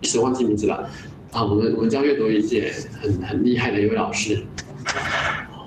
[0.00, 0.88] 一时忘记名字了
[1.32, 1.44] 啊。
[1.44, 4.42] 我们我们教阅读理解很很厉害的一位老师。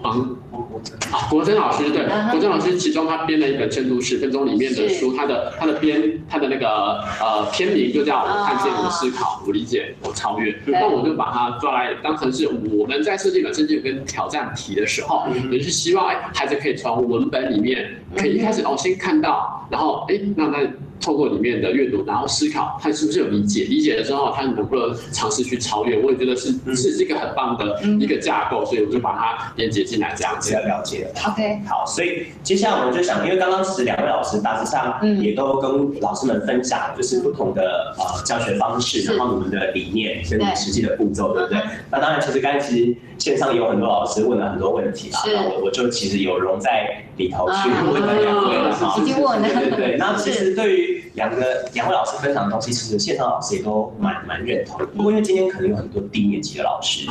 [0.02, 20.60] 黄国珍啊，国珍老师对，国珍老师其中他编了一本《晨读十分钟》里面的书，他的他的编他的那个呃篇名就叫我看见我思考我理解我超越，那我就把它抓来当成是我们在设计本身就有跟挑战题的时候，也是希望哎孩子可以从文本里面可以一开始哦先看到，然后哎让他。
[21.04, 25.99] 透过里面的阅读，然后思考他是不是有理解，理解了之后他能不能尝试去超越。
[25.99, 30.54] 我也觉得是是一个很棒的一个架构，所以我就把它连接进来这样子。
[30.54, 31.32] 要了解了。
[31.32, 41.60] OK，好，所以接下来我们就想，因为刚刚其实两位老师大致上也都跟老师们分享，就是不同的呃教学方式，然后你们的理念跟实际的步骤，对不对？
[41.91, 48.95] 那当然，其实刚才其实线上有很多老师问了很多问题啦，那我我就其实有融在里头去问了两位了哈。
[49.04, 54.78] 对对对，那其实对于两个两位老师分享的东西，其实线上老师也都蛮蛮认同。
[54.95, 57.05] 不过因为今天可能有很多低年级的老师，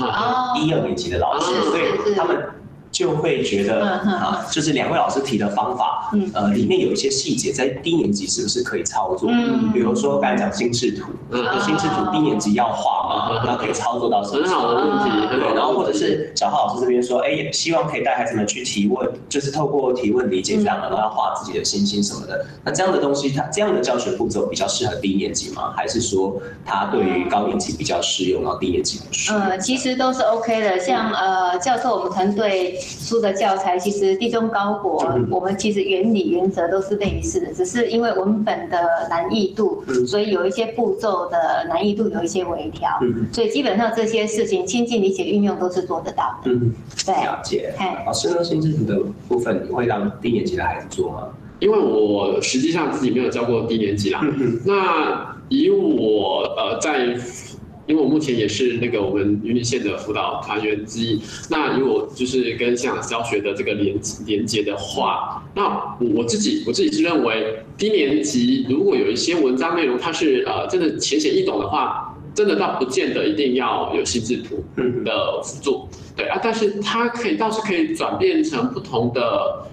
[0.57, 2.62] 一二年级的老师，所以他们。
[2.93, 9.31] 就会觉得啊，就是两位老师提的方法，呃，里面有一些细节，在低年级是不是可以操作？
[9.73, 11.11] 比如说刚才讲心智图，
[11.65, 14.47] 心智图低年级要画嘛，那可以操作到什么？
[14.47, 15.27] 很好的问题。
[15.31, 22.45] 对，然后或者是小浩老师这边说，哎，希望可以带孩子们去提问，就是透过提问理解这样，然后要画自己的星星什么的。
[22.63, 25.73] 那这样的东西，它这样的教学步骤比较适合低年级吗？
[25.75, 29.41] 还是说它对于高年级比较适用，然后低年级不适用？
[29.41, 30.79] 呃，其实都是 OK 的。
[30.79, 32.79] 像呃，教授我们团队。
[32.83, 38.79] 书的教材其实地中高国，我们其实原理原则都是类似的，只是因为文本的
[39.09, 42.91] 难易度，所以有一些步骤的难易度有一些微调，
[43.33, 46.51] 所以基本上这些事情亲近理解运用都是做得到的。
[46.51, 46.73] 嗯，
[47.07, 47.75] 对，了解。
[48.05, 51.29] 老师呢，心智图的部分你会让低年级的孩子做吗？
[51.61, 54.21] 因为我实际上自己没有教过低年级啦。
[54.65, 57.17] 那以我呃在。
[57.93, 61.21] 因为我目前也是那个我们云林县的辅导团员之一，
[61.51, 74.65] 那如果就是跟像教学的这个连连接的话，那我自己我自己是认为低年级如果有一些文章内容它是呃真的浅显易懂的话，真的倒不见得一定要有心智图
[75.05, 75.87] 的辅助，
[76.17, 79.67] 对啊，但是它可以倒是可以转变成不同的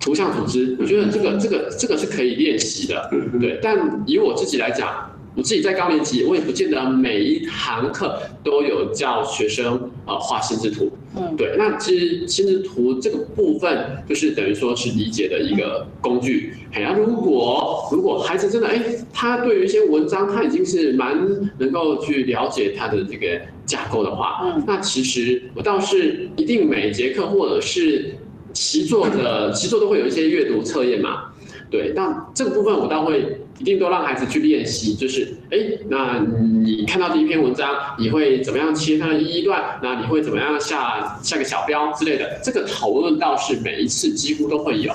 [0.00, 5.12] 图像组织，我觉得这个这个这个是可以练习的，对，但以我自己来讲。
[5.36, 10.90] 我自己在高年级，我也不见得每一堂课都有教学生呃画心智图。
[11.14, 16.54] 嗯，对，那其实心智图这个部分就是等于说是理解的一个工具。
[16.72, 18.82] 哎呀，如果如果孩子真的哎，
[19.12, 21.14] 他对于一些文章他已经是蛮
[21.58, 28.14] 能够去了解他的这个架构的话，嗯，那其实我倒是一定每节课或者是
[28.54, 31.24] 习作的习作都会有一些阅读测验嘛。
[31.70, 33.38] 对，那这个部分我倒会。
[33.58, 35.56] 一定多让孩子去练习，就是，哎，
[35.88, 36.24] 那
[36.64, 39.78] 你看到第一篇文章，你会怎么样切它的一段？
[39.82, 42.40] 那你会怎么样下下个小标之类的？
[42.42, 44.92] 这个讨论倒是每一次几乎都会有。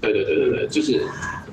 [0.00, 1.02] 对对对对对，就是。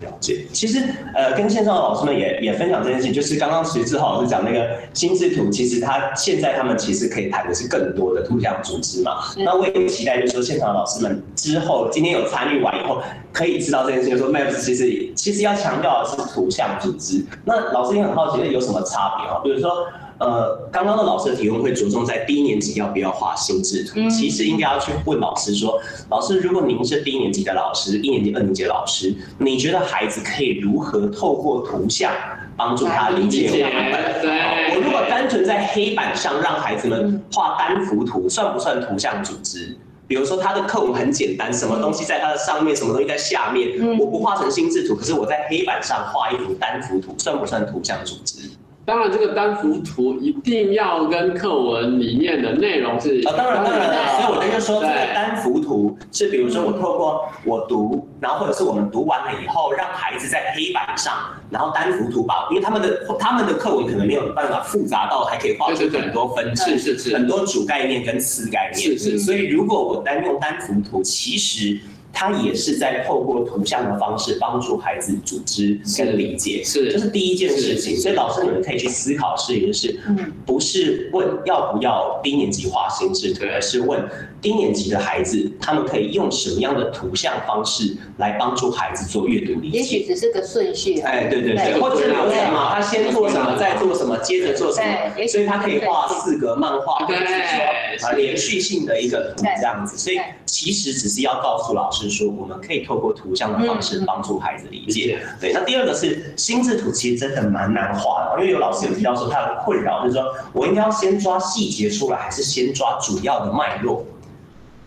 [0.03, 0.83] 了解，其实
[1.15, 9.17] 呃，跟线上的老师们也也分享这件事情，就是刚刚其实志浩老师讲那个心智图，其实他现在他们其实可以谈的是更多的图像组织嘛。
[9.37, 13.01] 那我也期待，就是说现场的老师们之后今天有参与完以后，
[13.31, 17.25] 可以知道这件事情，说 MAPS 其实其实要强调的是图像组织。
[17.45, 19.41] 那老师也很好奇，那有什么差别哈？
[19.43, 19.87] 比如说。
[20.23, 25.77] 呃，刚刚的老师的提问会着重在低年级要不要画心智图，其实应该要去问老师说，
[26.09, 32.13] 老师，如果您是低年级的老师，一年级、二年级的老师，你觉得孩子可以如何透过图像
[32.55, 34.21] 帮助他理解文本？
[34.21, 39.77] 对，我如果单纯在黑板上让孩子们画单幅图，算不算图像组织？
[40.07, 48.49] 比如说他的课文很简单，什么东西在它的上面，什么东西在下面，我不画成心智图，可是我在黑板上画一幅单幅图，算不算图像组织？
[48.85, 61.13] 当然，这个单幅图一定要跟课文里面的内容是啊，当然当然，所以我就说这个单幅图是，比如说我透过我读，然后或者是我们读完了以后，让孩子在黑板上，
[61.49, 71.79] 然后单幅图把，因为他们的他们的课文可能没有办法复杂到还可以画出很多分支，是是是，很多主概念跟次概念，是是，所以如果我单用单幅图，其实。
[72.15, 77.97] 他也是在透过图像的方式帮助孩子组织跟理解，是，这是第一件事情。
[77.97, 79.99] 所以老师你们可以去思考是一个是，
[80.45, 84.07] 不是问要不要低年级画心智图，而是问
[84.43, 89.77] 低年级的孩子他们可以用什么样的图像方式来帮助孩子做阅读理解。
[89.79, 99.97] 也许只是个顺序，哎，对对对，或者是流程嘛，他先做什么，再做什么，接着做什么，所以他可以画四格漫画，或者是说啊连续性的一个图这样子。
[99.97, 102.03] 所以其实只是要告诉老师。
[102.03, 105.19] 说，我们可以透过图像的方式帮助孩子理解。
[105.39, 114.05] 对，那第二个是心智图，其实真的蛮难画的，因为有老师有提到说他的困扰，就是说我应该要先抓细节出来，还是先抓主要的脉络？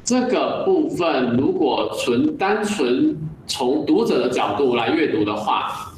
[0.06, 3.14] 这个部分如果纯单纯
[3.46, 5.92] 从读者的角度来阅读的话，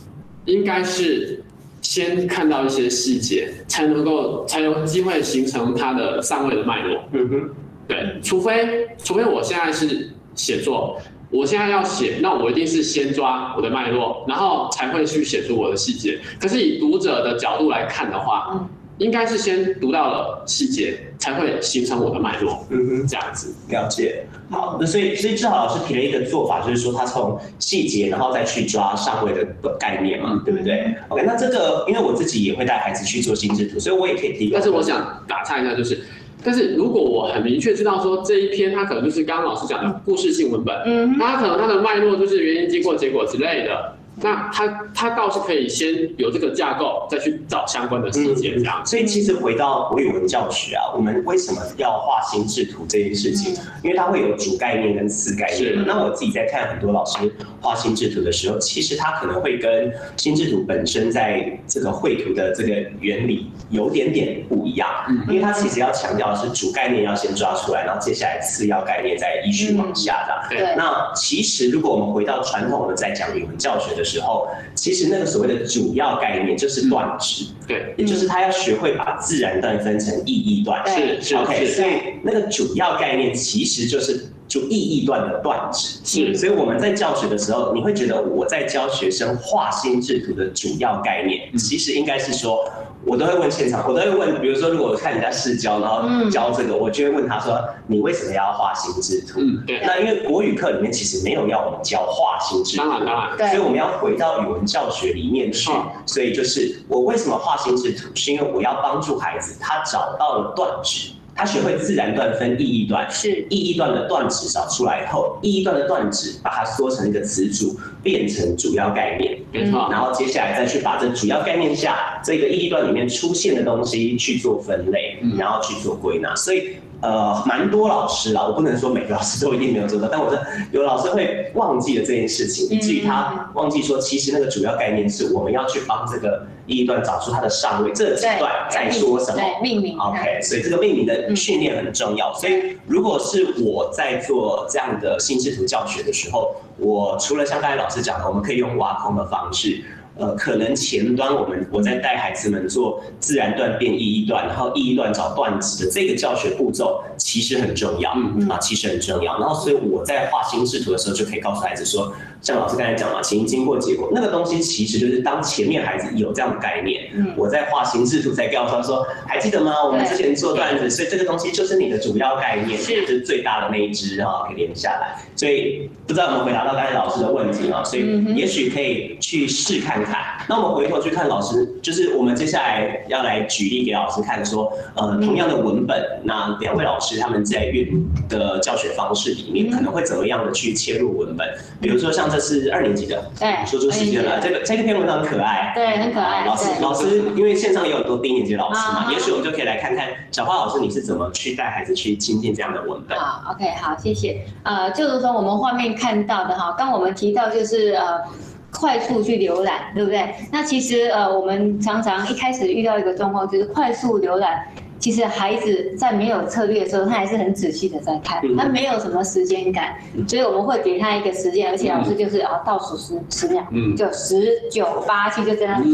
[0.47, 1.45] 应该是
[1.83, 7.05] 先看到一些细节，才能够才有机会形成它的上位的脉络。
[7.13, 7.51] 嗯哼，
[7.87, 10.11] 对，除非除非我现在是。
[10.39, 10.97] 写作，
[11.33, 16.17] 我现在要写，那我一定是先抓我的脉络，然后才会去写出我的细节。
[16.41, 22.67] 可是以读者的角度来看的话，嗯应该是先读到了细节，才会形成我的脉络。
[22.71, 24.27] 嗯哼，这样子了解。
[24.51, 29.47] 好，那所以所以志豪老师提了一个做法，就是说他从细节，然后再去抓上位的
[29.79, 34.51] 概念嘛，对不对？OK，那这个因为我自己也会带孩子去做心智图，所以我也可以提。
[34.53, 36.01] 但是我想打岔一下，就是，
[36.43, 43.95] 但是如果我很明确知道说这一篇它可能就是刚刚老师讲的故事性文本，嗯，它可能它的脉络就是原因、经过、结果之类的。
[44.21, 48.85] 那他他倒是可以先有这个架构，再去找相关的细节这样。
[48.85, 53.55] 所以其实回到国语文教学啊，我们为什么要画心智图这件事情？
[53.83, 55.85] 因为它会有主概念跟次概念。
[55.87, 57.19] 那我自己在看很多老师
[57.61, 64.89] 画心智图的时候，其实他可能会跟心智图本身在这个绘图的这个原理有点点不一样。
[65.29, 70.49] 因为他其实要强调的是主概念要先抓出来，然后接下来次要概念再依序往下的。
[70.49, 70.75] 对。
[70.77, 81.91] 那其实如果我们回到传统的在讲语文教学的时候，其实那个所谓的主要概念就是断指，对，也就是他要学会把自然段分成意义段，是是 OK，所以
[82.23, 92.65] 那个主要概念其实就是就意义段的断指，是，所以我们在教学的时候，你会觉得我在教学生画心智图的主要概念，其实应该是说。
[93.09, 99.81] 我都会问现场，我都会问，比如说，如果我看人家试教，然后教这个，嗯、我就会问他说：“你为什么要画心智图？”嗯，对。
[99.83, 105.71] 那因为国语课里面其实没有要我们教画心智图，当然当然，所以我们要回到语文教学里面去。
[105.73, 111.11] 嗯、所以就是我为什么画心智图，是因为我要帮助孩子他找到了断指。
[111.39, 119.89] 他学会自然段分意义段，是意义段的段子找出来以后，意义段的段子把它缩成一个词组，变成主要概念，没错。
[119.89, 126.35] 然后接下来再去把这主要概念下这个意义段里面出现的东西去做分类，然后去做归纳。
[126.35, 126.79] 所以。
[127.01, 130.39] 呃，蛮多老师啦，我不能说每个老师都一定没有做到， 但我说
[130.73, 139.41] 有老师会忘记了这件事情，以至于他忘记说，其实那个主要概念是我们要去帮这个意义段找出它的上位，这几段在说什么？
[139.63, 139.97] 命名。
[139.97, 142.35] OK，所以这个命名的训练很重要。
[142.35, 149.85] 所以如果是我在做这样的心智图教学的时候，我除了像刚才老师讲的，我们可以用挖空的方式。
[150.19, 159.39] 呃，可能前端我们我在带孩子们做自然段变意义段，然后意义段找段子的这个教学步骤其实很重要，嗯啊，其实很重要。
[159.39, 162.11] 然后所以我在画心智图的时候，就可以告诉孩子说，
[162.41, 169.75] 像老师刚才讲嘛，前因经过结果那个东西，其实就是当前面孩子有这样的概念，嗯，我在画心智图才告诉他说，还记得吗？
[169.85, 175.23] 我们之前做段子，所以这个东西就是你的主要概念，是就是最大的那一只哈，可以连下来。
[175.37, 177.85] 所以不知道有没有回答到刚才老师的问题啊？
[177.85, 180.17] 所以也许可以去试看看。
[180.49, 187.99] 那我们回头去看老师，就是我们接下来要来举例给老师看，说，呃，同样的文本，那两位老师他们在阅读
[188.29, 191.47] 的教学方式里面，可能会怎么样的去切入文本？
[191.81, 196.45] 比如说像这是二年级的，对，说出时间了，这个这个篇文章很可爱，对，很可爱。
[196.45, 203.19] 老师老师，因为线上也有很多低年级老师嘛，也许我们就可以来看看小花老师你是怎么去带孩子去亲近这样的文本。
[203.19, 204.45] 好，OK，好，谢谢。
[204.63, 208.23] 呃，就是说我们画面看到的哈，刚我们提到就是呃。
[208.71, 210.35] 快速去浏览，对不对？
[210.53, 214.63] 那其实呃，我们常常一开始遇到一个状况，就是快速浏览。
[214.99, 219.97] 其实孩子在没有策略的时候，他还是很仔细的在看，他没有什么时间感，
[220.27, 223.65] 所以我们会给他一个时间，而且老师就是啊倒数十十秒，
[223.97, 225.89] 就十九八七就这样子。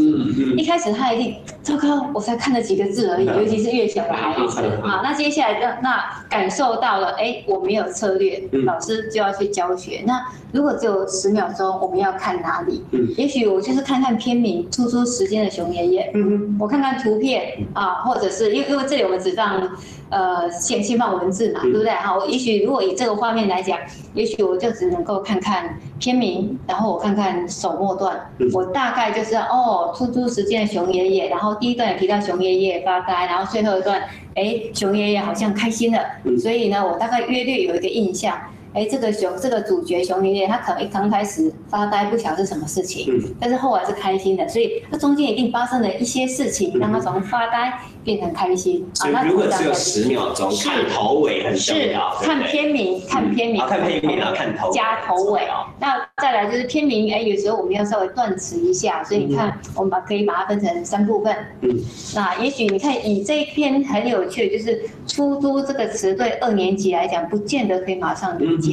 [0.57, 5.01] 一开始他一定糟糕，我才看了几个字而已，尤其是越小的孩子啊。
[5.03, 10.01] 那接下来那那感受到了，哎，我没有策略，老师就要去教学。
[10.07, 10.19] 那
[10.51, 12.83] 如果只有十秒钟，我们要看哪里？
[13.17, 16.11] 也许我就是看看片名，出租时间的熊爷爷，
[16.59, 18.94] 我看看图片啊，或者是因为因为这。
[19.03, 19.61] 我们只放
[20.09, 21.91] 呃先先放文字嘛，对不对？
[21.91, 23.77] 好，也许如果以这个画面来讲，
[24.13, 34.01] 也许我就只能够看看片名，然后我看看首末段，我大概就是哦，出租时间的熊爷爷，然后第一段也提到熊爷爷发呆，然后最后一段，
[34.35, 35.99] 哎，熊爷爷好像开心了，
[36.41, 38.37] 所以呢，我大概约略有一个印象。
[38.75, 48.85] 哎，这个熊，这个主角熊爷爷，他可能一刚开始发呆，不晓得是什么事情，嗯，但是后来是开心的，所以他中间一定发生了一些事情，让他从发呆变成开心。
[48.93, 55.41] 所以如果只有十秒钟，看头尾很重要，看片名，看片名，看片名，然后看头加头尾。
[55.79, 61.33] 那再来就是片名，哎，有时候我们要稍微断词一下，所以你看，我们把可以把它分成三部分。
[61.61, 61.79] 嗯，
[62.13, 68.64] 那也许你看，以这一篇很有趣，就是出租这个词，对二年级来讲，不见得可以马上理解。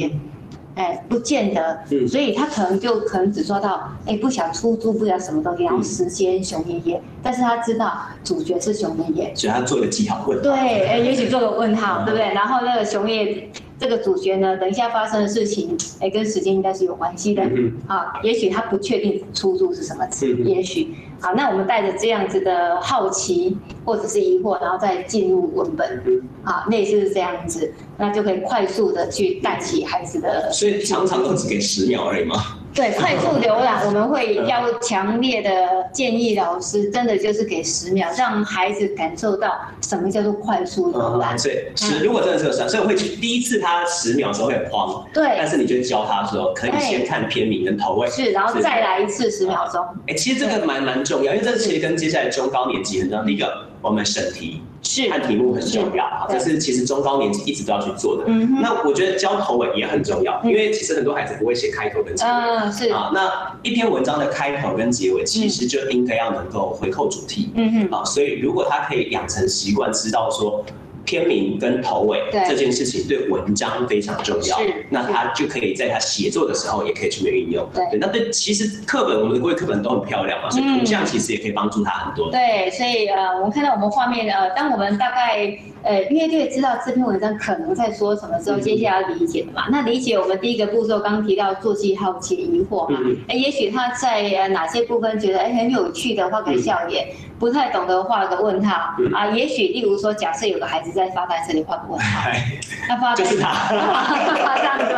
[0.75, 10.53] 哎，不见得，嗯，所以他可能就可能只抓到，哎，不想出租，不想什么东西，然后时间熊爷爷，但是他知道主角是熊爷爷，所以他做了记号问号，对，
[10.87, 12.33] 哎，也许做个问号，对不对？
[12.33, 20.95] 然后那个熊爷爷这个主角呢，等一下发生的事情，哎，跟时间应该是有关系的，嗯，啊，也许他不确定出租是什么词，嗯，也许。
[21.23, 30.51] 好，那我们带着这样子的好奇或者是疑惑，然后再进入文本，好，类似是这样子，那就可以快速的去带起孩子的。
[30.51, 32.35] 所以常常都只给十秒而已吗？
[32.73, 41.37] 对，快速浏览，我们会要强烈的建议老师，真的就是给十秒，让孩子感受到什么叫做快速浏览。
[41.37, 45.05] 所以十，如果真的是算，所以我会去第一次他十秒的时候会很慌。
[45.13, 45.35] 对。
[45.37, 48.07] 但是你就教他的时候，可以先看片名跟头位。
[48.09, 49.85] 是，然后再来一次十秒钟。
[50.07, 53.23] 哎，其实这个蛮蛮重要，因为这其实跟接下来中高年级很重要。
[53.23, 54.63] 第一个，我们审题。
[54.83, 58.25] 是看题目很重要，啊，这是其实中高年级一直都要去做的。
[58.27, 62.29] 嗯，那我觉得教头尾也很重要，因为其实很多孩子不会写开头跟结尾。
[62.29, 67.51] 嗯，是啊，那一篇文章的开头跟结尾，其实就应该要能够回扣主题。
[67.55, 70.63] 嗯嗯，啊，所以如果他可以养成习惯，知道说。
[71.05, 74.57] 篇名跟头尾这件事情对文章非常重要，
[74.89, 77.67] 那他就可以在他写作的时候也可以去运用。
[77.73, 82.31] 对，那对，其实课本我们的国语课本都很漂亮嘛，所以图像其实也可以帮助他很多。
[82.31, 89.67] 对，所以呃，我们看到我们画面呃，当我们大概呃约略知道这篇文章可能在说什么之后，接下来要理解的嘛。
[89.69, 97.07] 那理解我们第一个步骤，刚刚提到做记号解疑惑嘛，哎，也许他在呃哪些部分觉得哎很有趣的画个笑脸。
[97.43, 102.29] 不太懂得画个问号、嗯、啊，也许例如说，假设有个孩子在发呆，这里画个问号，
[102.87, 104.95] 他发呆就是他，他这样子，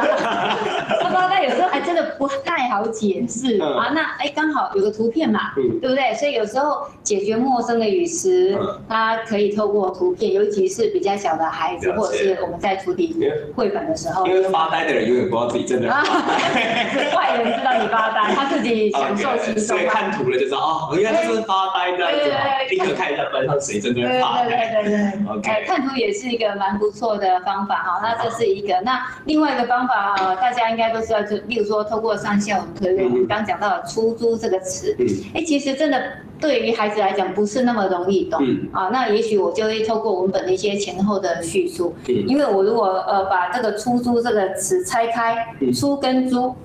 [1.02, 3.92] 他发呆有时候还真的不太好解释、嗯、啊。
[3.96, 6.14] 那哎，刚好有个图片嘛，嗯、对不对？
[6.14, 19.64] 所以有时候解决陌生的语词，嗯、他可以透过图片，尤其是比较小的孩子，或者是我们在处理绘本的时候，因为发呆的人永远不知道自己真的外人知道你发呆，他自己享受 其中。
[19.64, 22.35] 所以看图了就知道哦，原来是发呆的。
[22.70, 24.44] 立刻看一下班上谁正在发。
[24.44, 25.36] 对对对对对。
[25.36, 28.00] OK，看图也是一个蛮不错的方法哈。
[28.02, 34.96] 那这是一个，那另外一个方法哈，大家应该都知道，就例如说透过上下文推论，我们刚讲到的出租这个词，
[35.34, 36.02] 哎，其实真的
[36.40, 38.40] 对于孩子来讲不是那么容易懂。
[38.72, 46.56] 啊，那也许我就会透过文本的一些前后的叙述，嗯因为我如果呃把这个出租这个词拆开，出跟租。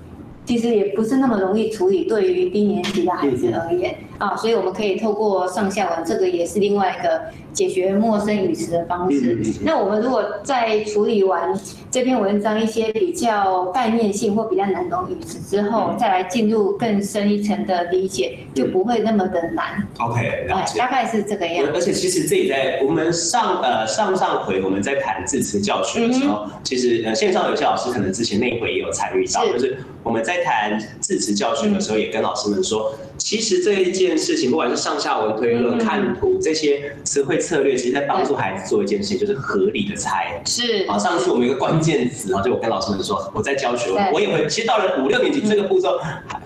[0.43, 7.19] 其实也不是那么容易处理，对于低年级的孩子而言啊，所以我们可以透过上下文，这个也是另外一个
[7.51, 9.35] 解决陌生语词的方式。
[9.63, 11.59] 那我们如果在处理完
[11.89, 19.87] 这篇文章一些比较概念性或比较难懂语词之后，再来进入更深一层的理解，就不会那么的难。
[19.99, 20.47] OK。
[20.77, 21.65] 大概是这个样。
[21.73, 40.41] 而且其实这里在我们上呃上上回我们在谈字词教学的时候，其实呃线上有些老师可能之前那回也有参与到，就是我们在谈字词教学的时候，也跟老师们说，其实这一件事情，不管是上下文推论、看图这些词汇策略，其实在帮助孩子做一件事情，就是合理的猜。
[40.45, 40.85] 是。
[40.87, 45.99] 好，上次我们有一个关键词啊，就我跟老师们说，我在教学，我也会，其实到了五六年级这个步骤，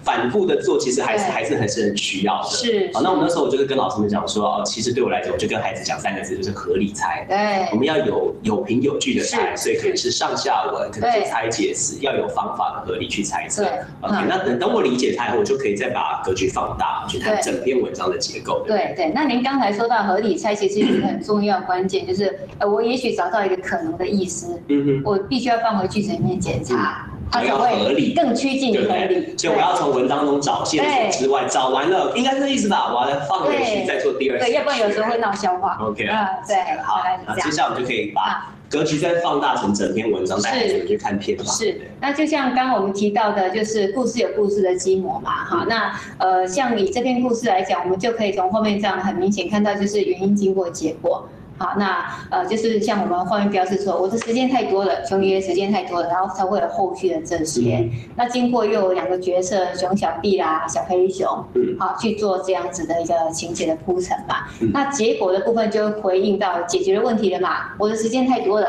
[0.04, 2.50] 反复的做，其实还是还是还是很需要的。
[2.50, 2.92] 是。
[2.94, 7.26] 好，那我们那时候我就是跟老师们讲说，哦，其实对我来讲，我就跟孩子讲三个字，就是合理猜。
[7.28, 7.38] 对。
[7.72, 13.64] 我们要有有凭有据的猜，所以可能是上下文，可能是拆解词，要有方法的合理去猜测。
[14.02, 18.64] OK，那等等我理解它以后，我就可以再把格局放大，去看整篇文章的结构。
[18.66, 29.36] 对对，那您刚才说到合理拆解，其实是很重要关键，就是呃，我也许找到一个可能的意思，嗯哼，我必须要放回句子里面检查，它才会更趋近于合理。
[29.38, 32.94] 所以我要从文章中找线索之外，找完了应该是这意思吧？
[32.94, 34.46] 我要放回去再做第二次。
[34.46, 35.78] 对，要不然有时候会闹笑话。
[35.82, 38.52] OK，啊，对，好，那接下来我们就可以把。
[38.76, 41.46] 格局再放大成整篇文章，大家怎么去看片嘛？
[41.46, 51.26] 是，那就像刚刚我们提到的，就是故事有故事的基模嘛，哈，那呃，像以这篇故事来讲，我们就可以从后面这样很明显看到，就是原因、经过、结果。
[51.58, 57.78] 好，那呃，就是像我们画面标示说，我的时间太多了，熊爷爷时间太多了，然后才会有后续的这些。
[57.78, 64.48] 嗯、那经过又有两个角色，熊小弟啦，小黑熊，嗯，好去做这样子的一个情节的铺陈嘛。
[64.62, 68.68] 嗯、那结果的部分就回应到解决了问题了嘛，我的时间太多了，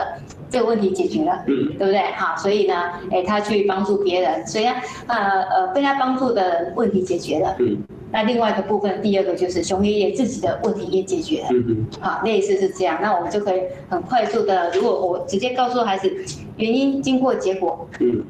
[0.49, 2.01] 这个问题解决了，嗯，对不对？
[2.17, 4.73] 好，所以呢，哎，他去帮助别人，所以呢，
[5.09, 7.79] 呃呃，被他帮助的问题解决了，嗯。
[8.13, 11.49] 那另外一个部分，第二个就是熊爷爷自己的问题也解决了，
[12.01, 16.11] 好，类似是这样，那我们就可以很快速的，如果我直接告诉孩子
[16.57, 18.25] 原因、经过、结果，嗯，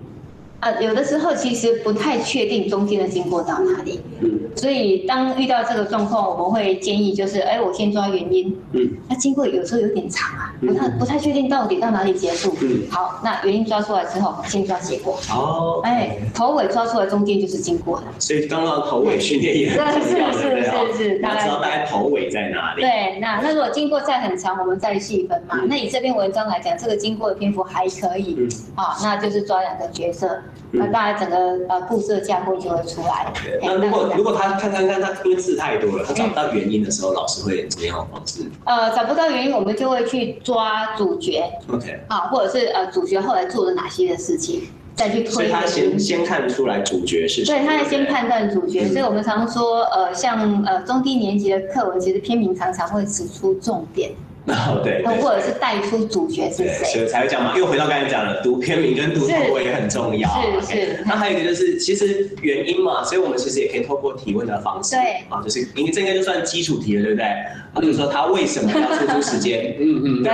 [0.67, 4.01] 呃，有的时候其实不太确定中间的经过到哪里。
[4.21, 4.41] 嗯。
[4.57, 8.57] 所以当遇到这个状况，我们会建议就是，哎，我先抓原因。
[8.73, 8.91] 嗯。
[9.09, 12.53] 那经过有时候有点长啊，不太不太确定到底到哪里结束。
[12.63, 12.83] 嗯。
[12.91, 15.17] 好，那原因抓出来之后，先抓结果。
[15.31, 15.81] 哦。
[15.85, 18.05] 哎，头尾抓出来，中间就是经过了。
[18.19, 20.63] 所以刚刚头尾训练也很重要， 对不对？
[20.65, 21.19] 是是是。
[21.21, 22.81] 大知道大概头尾在哪里？
[22.81, 25.61] 对，那那如果经过再很长，我们再细分嘛。
[25.69, 28.35] 那以这篇文章来讲，这个经过的篇幅还可以。
[28.39, 28.49] 嗯。
[28.75, 30.43] 好，那就是抓两个角色，
[30.73, 31.37] 那大概整个
[31.69, 33.33] 呃故事的架构就会出来。
[33.63, 38.43] 那如果如果他看看看他因为字太多了，他找不到原因的时候，老师会怎么样的方式？
[38.65, 41.45] 呃，找不到原因，我们就会去抓主角。
[41.73, 42.01] OK。
[42.09, 45.31] 啊，或者是呃主角后来做了哪些的事情，再去推。
[45.33, 47.55] 所以他先先看出来主角是谁。
[47.55, 48.87] 对，他要先判断主角。
[48.89, 54.11] 所以我们常说，呃，像呃中低年级的课文，其实篇名常常会指出重点。
[54.55, 57.59] 哦，对，或者是带出主角是谁，所以才会讲嘛。
[57.59, 60.29] 又回到刚才讲了，读片名跟读头尾也很重要。
[60.63, 61.03] 是是。
[61.05, 67.25] 那还有一个就是，其实原因嘛，所以我们其实也可以透过提问的方式，对，啊，就是因为这应该就算基础题了，对不对？
[67.27, 69.75] 啊，比如说他为什么要出租时间？
[69.83, 70.33] 嗯嗯，对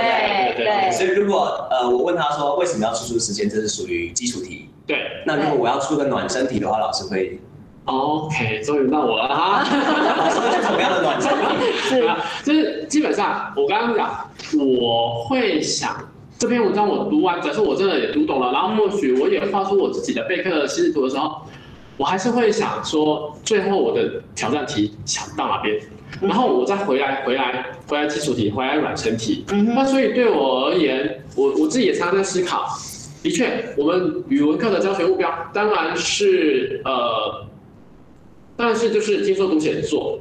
[0.57, 0.91] 对对。
[0.91, 4.69] 所以如果呃我问他说为什么要出租时间，这是属于基础题。
[4.85, 4.97] 对。
[5.25, 7.39] 那如果我要出个暖身题的话，老师会。
[7.85, 9.63] OK，终于到我了哈。
[9.67, 11.71] 是什么样的暖身题？
[11.89, 15.93] 是啊，就是基本上我刚刚讲，我会想
[16.39, 21.41] 这篇文章我读完，假设我真的也读懂了，然后或许我也画出我自己的备课心智图的时候，
[21.97, 25.77] 我还是会想说，最后我的挑战题想到哪边，
[26.21, 29.43] 然后我再回来回来回来基础题，回来暖身题。
[29.75, 32.65] 那所以对我而言，我我自己也常常在思考，
[33.21, 37.45] 的确，我们语文课的教学目标当然是呃。
[38.55, 40.19] 但是就是听说读写作，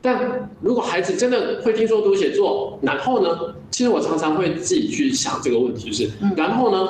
[0.00, 3.54] 但如果孩子真的会听说读写作，然后呢？
[3.70, 6.88] 其实我常常会自己去想这个问题，就是然后呢？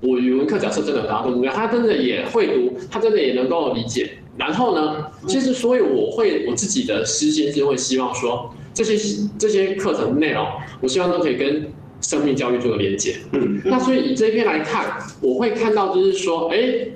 [0.00, 5.06] 我语文课假设真的达到目标，他真的也会读，他真的也能够理解，然后呢？
[5.26, 8.96] 其实所以我会我自己的私心是会希望说，这些
[9.38, 10.46] 这些课程内容，
[10.80, 13.16] 我希望都可以跟生命教育做个连接。
[13.32, 16.88] 嗯，那所以以这篇来看，我会看到就是说，哎。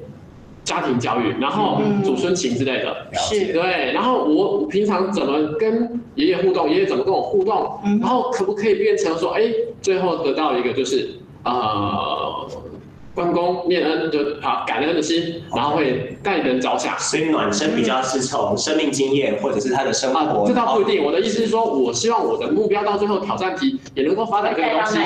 [0.64, 3.92] 家庭教育，然后祖孙情之类的，嗯、是对。
[3.92, 9.42] 然后我平常怎么跟爷爷互动，爷爷怎么跟我互动，嗯、然后可不可以变成说，哎，
[9.80, 11.10] 最后得到一个就是，
[11.44, 12.48] 呃。
[13.14, 20.48] 关公念恩就啊，感恩的心，然后会待人着想，所以暖身比较是从生命经验或者是他的生活。
[20.48, 24.98] 这倒不一定，我的意思是说，我希望我的目标到最后挑战题也能够发展这个东西。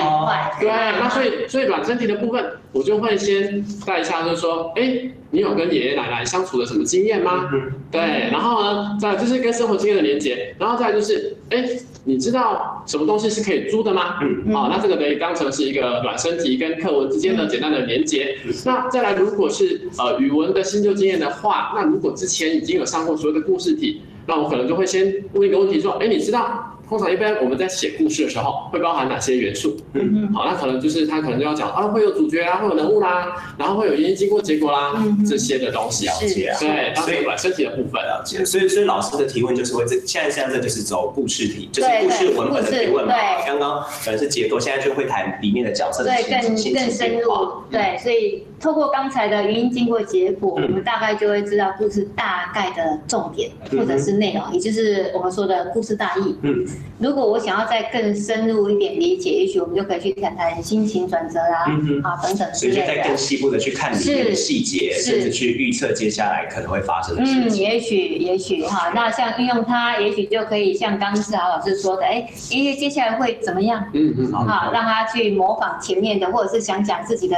[0.61, 2.45] 对，那所以所以暖身题的部分，
[2.77, 7.49] 我就会先带一下，就是说，哎，你有跟爷爷奶奶相处的什么经验吗？
[7.91, 8.01] 对，
[8.31, 11.65] 然后呢，再就是跟生活经验的连接，然后再就是，哎。
[12.09, 14.21] 你知道什么东西是可以租的吗？
[14.23, 18.39] 嗯，好，那这个可以当成是一个暖身题跟课文之间的简单的连接。
[18.45, 26.76] 嗯、那再来，如果是呃语文的新旧经验的话，那如果之前已经有上过所有的故事题，那我可能就会先问一个问题说，哎，你知道？
[26.89, 29.77] 通常一般我们在写故事的时候，会包含哪些元素？
[29.95, 34.95] 嗯，好，那可能就是他可能就要讲啊，会有主角啊，会有人物啦，然后会有原因、经过、结果啦，
[35.29, 36.07] 这些的东西。
[36.07, 38.45] 了解啊，对，所以暖身体的部分了解。
[38.45, 43.15] 所以，所以老师的提问就是会这现在现在这就是走故事题，就是故事文本的提问嘛。
[43.45, 47.31] 刚刚可能是结构，现在就会谈里面的角色的对，更更深入。
[47.71, 56.37] 对，所以透过刚才的原因、经过、结果，我们大概就会知道故事大概的重点或者是内容，也就是我们说的故事大意。
[56.43, 56.67] 嗯。
[56.99, 61.69] 如果我想要再更深入一点理解，也许我们就可以去谈谈心情转折啊，
[62.03, 62.77] 啊等等之类的。
[62.77, 67.63] 所以就再更细部的去看里面的细节，甚至去预测接下来可能会发生的事情。
[67.67, 73.85] 嗯，也许也许哈，那像运用它，也许就可以像刚刚志豪老师说的，哎，因为接下来会怎么样？
[73.93, 77.37] 嗯嗯，好，让他去模仿前面的，或者是想讲自己的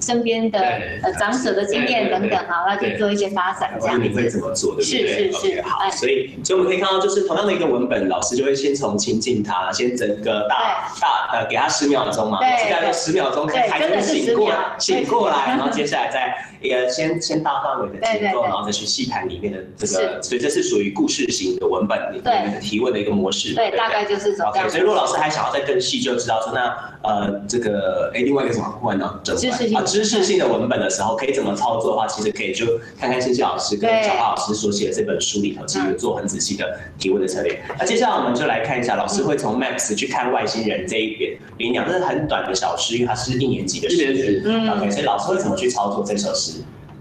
[0.00, 4.02] 身边的呃长者的经验等等，啊，那去做一些发展这样子。
[4.02, 4.74] 你会怎么做？
[4.74, 5.30] 对不对？
[5.30, 8.96] 是是是，好，所以所以我们可以看到，就是同样的一个文本，老师就会先从。
[8.96, 23.54] 亲近他，先整个大大呃，给他十秒钟嘛，大概十秒钟，看孩子醒过醒过来，然后接下来再一个先先大范围的结构，然后再去细谈里面的这个，所以这是属于故事型的文本里面的提问的一个模式。
[23.54, 24.70] 对，大概就是这样。
[24.70, 29.20] 所以如果老师还想要再更细，就知道说那呃这个哎另外一个什么问呢？
[29.22, 32.66] 知识性啊知识性的文本的时候可以怎么操作的话，其实可以就
[32.98, 37.62] 看看谢谢老师跟小花老师所写的这本书里头，其实有做很仔细的提问的策略。
[37.78, 38.96] 那接下来我们就来看一下。
[38.96, 44.42] 老师会从 Max 去看外星人这一边，你讲这是很短的小诗，因为它是一年级的诗。
[44.44, 46.45] 嗯，OK，所以老师会怎么去操作这首诗？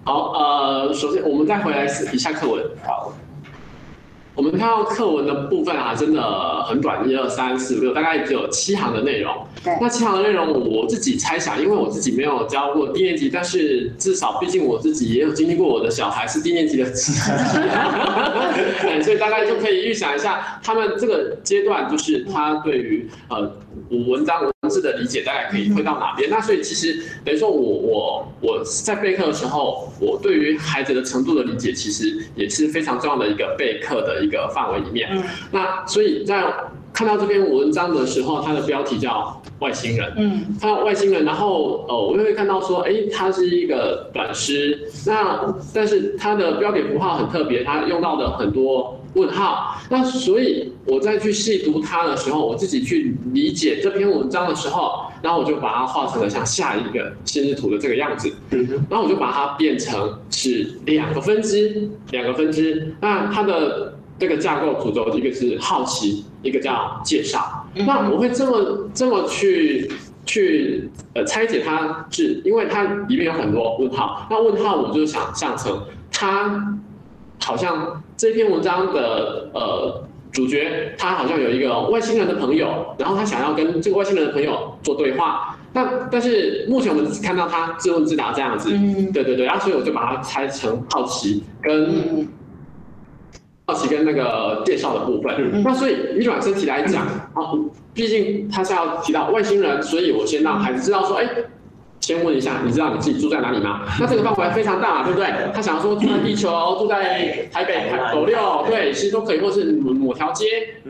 [0.03, 2.63] 好，呃，首先我们再回来一下课文。
[2.85, 3.13] 好，
[4.35, 9.34] 我们看到课文的部分啊，真的很短，一二三四五六，大概只有七行的内容。
[9.63, 9.76] 对。
[9.81, 16.84] 那七行的内容，我自己猜想，因为我自己没有教过低年级，但是至少毕竟我自己也有经历过，我的小孩是低年级的，
[18.81, 23.51] 对， 所以大概就可以预想一下，他们这个阶段就是他对于呃
[23.89, 26.30] 文章文字的理解大概可以推到哪边。
[26.30, 34.26] 嗯、那所以其实等于说我我我在备课的时候，我对于孩子的程度的理解，其实也是非常重要的一个备课的。
[34.26, 36.44] 一个范围里面，嗯、那所以在
[36.95, 63.91] 看到这篇文章的时候，它的标题叫外星人，嗯，看到外星人，然后呃，我就会看到说，哎，它是一个短诗，那但是它的标点符号很特别，它用到的很多问号，那所以我再去细读它的时候，我自己去理解这篇文章的时候，然后我就把它画成了像下一个心智图的这个样子，嗯，然后我就把它变成是两个分支，两个分支，那它的。
[64.17, 67.65] 这个架构主轴，一个是好奇，一个叫介绍。
[67.73, 69.91] 那我会这么这么去
[70.26, 74.26] 去呃拆解它，是因为它里面有很多问号。
[74.30, 75.81] 那问号我就想象成
[76.11, 76.77] 它
[77.43, 85.57] 好像这篇文章的呃主角，他好像有一个外星人的朋友，然后他想要跟这个外星人的朋友做对话。
[85.73, 88.69] 那但是目前我们只看到他自问自答这样子。
[88.72, 89.45] 嗯，对对对。
[89.45, 92.27] 然后所以我就把它拆成好奇跟。
[93.68, 101.28] 好奇跟那个介绍的部分，嗯、那所以以软身体来讲，啊、嗯，毕竟他是要提到外星人，所以我先让孩子知道说，哎，
[102.00, 103.82] 先问一下，你知道你自己住在哪里吗？
[104.00, 105.28] 那这个范围非常大，对不对？
[105.52, 110.46] 他想要说住在地球，住在台北斗六，对，其实都可以，或是某条街，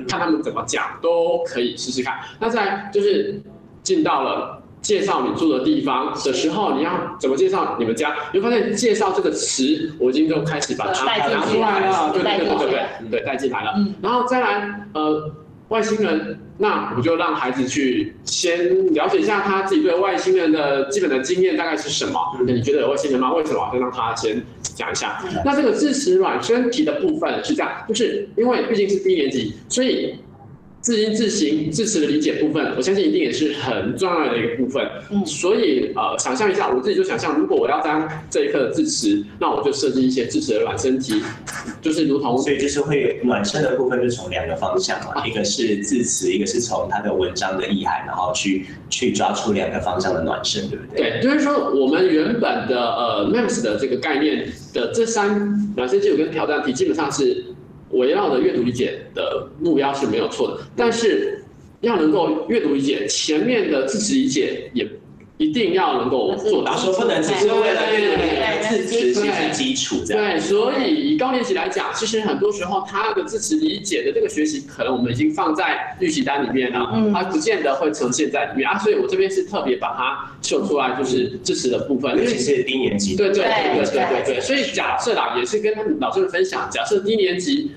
[0.07, 2.15] 看他们怎么讲都可以试试看。
[2.39, 3.41] 那再就是
[3.83, 4.61] 进到了。
[4.85, 8.15] 介绍你住的地方的时候，你要怎么介绍你们家？
[8.31, 13.73] 你会发现“介绍”这个词，我已经就开始把它拿出来了，对对对对对对，带进来了。
[13.99, 15.33] 然后再来，呃，
[15.69, 22.19] 外星人，那我就让孩子去先了解一下他自己对外星人的基本的经验大概是什么。
[22.45, 23.33] 那你觉得有外星人吗？
[23.33, 23.67] 为什么？
[23.73, 25.19] 就让他先讲一下。
[25.43, 30.13] 那这个字词软身体的部分是这样，就是因为毕竟是低年级，所以。
[30.85, 34.87] 字音字形字词的理解部分，我相信一定也是很重要的一个部分。
[35.09, 41.23] 嗯，所以呃，想象一下，我自己就想象，如果我要当这一课的字词，那我就设计一些字词的软身题，
[41.81, 51.19] 就是如同，所以就是会暖身的部分，就从两个方向嘛，啊、一个是字词，一个是从它的文章的意涵，然后去去抓出两个方向的暖身，对不对？
[51.19, 57.43] 对，就是说我们原本的呃 MEMS 的这个概念的这三暖身基础跟挑战题，基本上是。
[57.91, 61.43] 围绕着阅读理解的目标是没有错的，但是
[61.81, 64.89] 要能够阅读理解，前面的字词理解也
[65.37, 66.75] 一定要能够做到。
[66.77, 69.97] 说不能只是为了阅读理解，字词其实是基础。
[70.07, 78.77] 对，所以以高年级来讲，其实很多时候他的字词理解的这个学习，可能我们已经放在预习单里面了，它不见得会呈现在里面啊。
[78.79, 83.15] 所以我这边是特别把它秀出来，就是字词的部分，尤其是低年级。
[83.15, 84.41] 对对对对对对对。
[84.41, 87.71] 所以假设啦，也是跟老师们分享，假设低年级。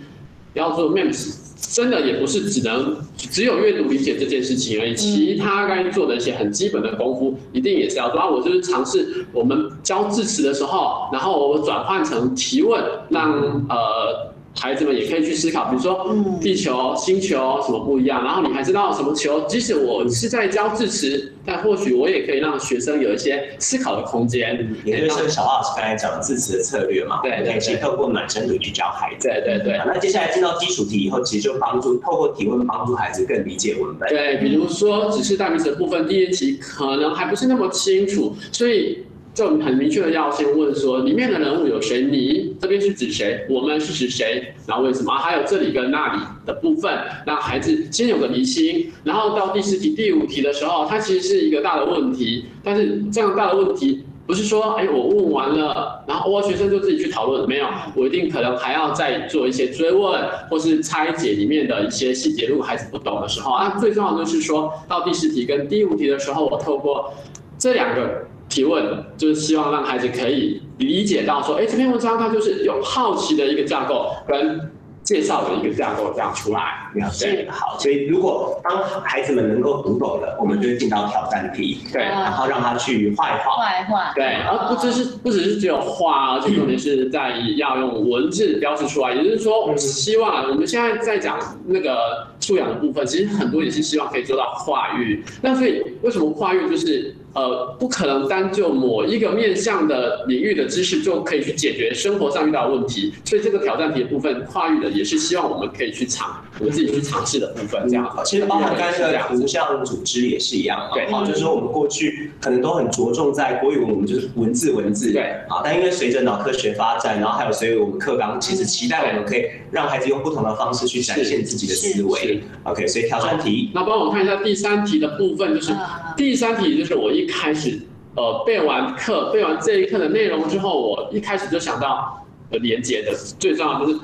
[0.54, 8.18] 要做 MEMS，真的也不是只能只有阅读理解这件事情而已，其他该做的一些很基本的功夫，一定也是要做。
[8.18, 13.32] 啊，我就是尝试我们教字词的时候，然后我转换成提问，让
[13.68, 14.32] 呃。
[14.60, 19.46] 孩子们也可以去思考，比如说地球、星球什么不一样，然后你还知道什么球？
[19.46, 24.76] 即使我是在教字词，但或许我也可以让学生有一些思考的空间。
[24.84, 29.28] 也就是小老师刚才讲的字词的策略嘛，对，可以透过暖身图去教孩子。
[29.28, 29.80] 对对对。
[29.86, 34.08] 那接下来进到基础题以后，其实就帮助透过提问帮助孩子更理解文本。
[34.08, 39.04] 对，比如说只是代名词的部分，第一题可能还不是那么清楚，所以。
[39.38, 42.02] 就很明确的要先问说，里面的人物有谁？
[42.02, 43.46] 你这边是指谁？
[43.48, 44.52] 我们是指谁？
[44.66, 45.14] 然后为什么？
[45.14, 46.92] 还有这里跟那里的部分，
[47.24, 48.90] 让孩子先有个厘清。
[49.04, 52.46] 然后到第四题、第五题的时候，它其实是一个大的问题。
[52.64, 60.20] 但是这样大的问题不是说，哎，我问完了，然后我学生就自己去讨论，没有，我一定可能还要再做一些追问，
[60.50, 62.48] 或是拆解里面的一些细节。
[62.48, 67.14] 如果孩子不懂的时候，啊，最重要的就是说到第四题跟第五题的时候，我透过
[67.56, 68.26] 这两个。
[68.48, 74.70] 提问就是希望让孩子可以理解到说，哎，这篇文章它就是有好奇的一个架构跟
[75.02, 76.90] 介绍的一个架构这样出来。
[77.20, 89.12] 对，好，所以如果当孩子们能够读懂了，我们就进到挑战题，对，然后让他去画一画，画一画，对，而不只是不只是只有画，而且重点是在要用文字标示出来。
[89.14, 95.22] 也就是说，我们希望我们现在在讲那个素养的部分，其实很多也是希望可以做到跨域。
[95.42, 97.14] 那所以为什么跨域就是？
[97.34, 108.22] 呃，不可能单就某一个面向的领域的知识就可以去解决生活上遇到的问题，所以这个挑战题的部分跨域的也是希望我们可以去尝，我们自己去尝试的部分，这样子。
[108.24, 122.42] 其实包含刚才那个图像组织也是一样，对，好，就是说我们过去可能都很着重在国语文，我们就是文字文字，对，啊，但因为随着脑科学发展，然后还有随着我们课纲，其实期待我们可以让孩子用不同的方式去展现自己的思维。
[122.64, 125.72] OK，所以挑战题，那帮我看一下第三题的部分，就是
[126.16, 127.80] 第三题就是我一开始。
[128.16, 133.98] 呃，背完课，背完这一课的内容之后，我一开始就想到，呃，连接的最重要就是，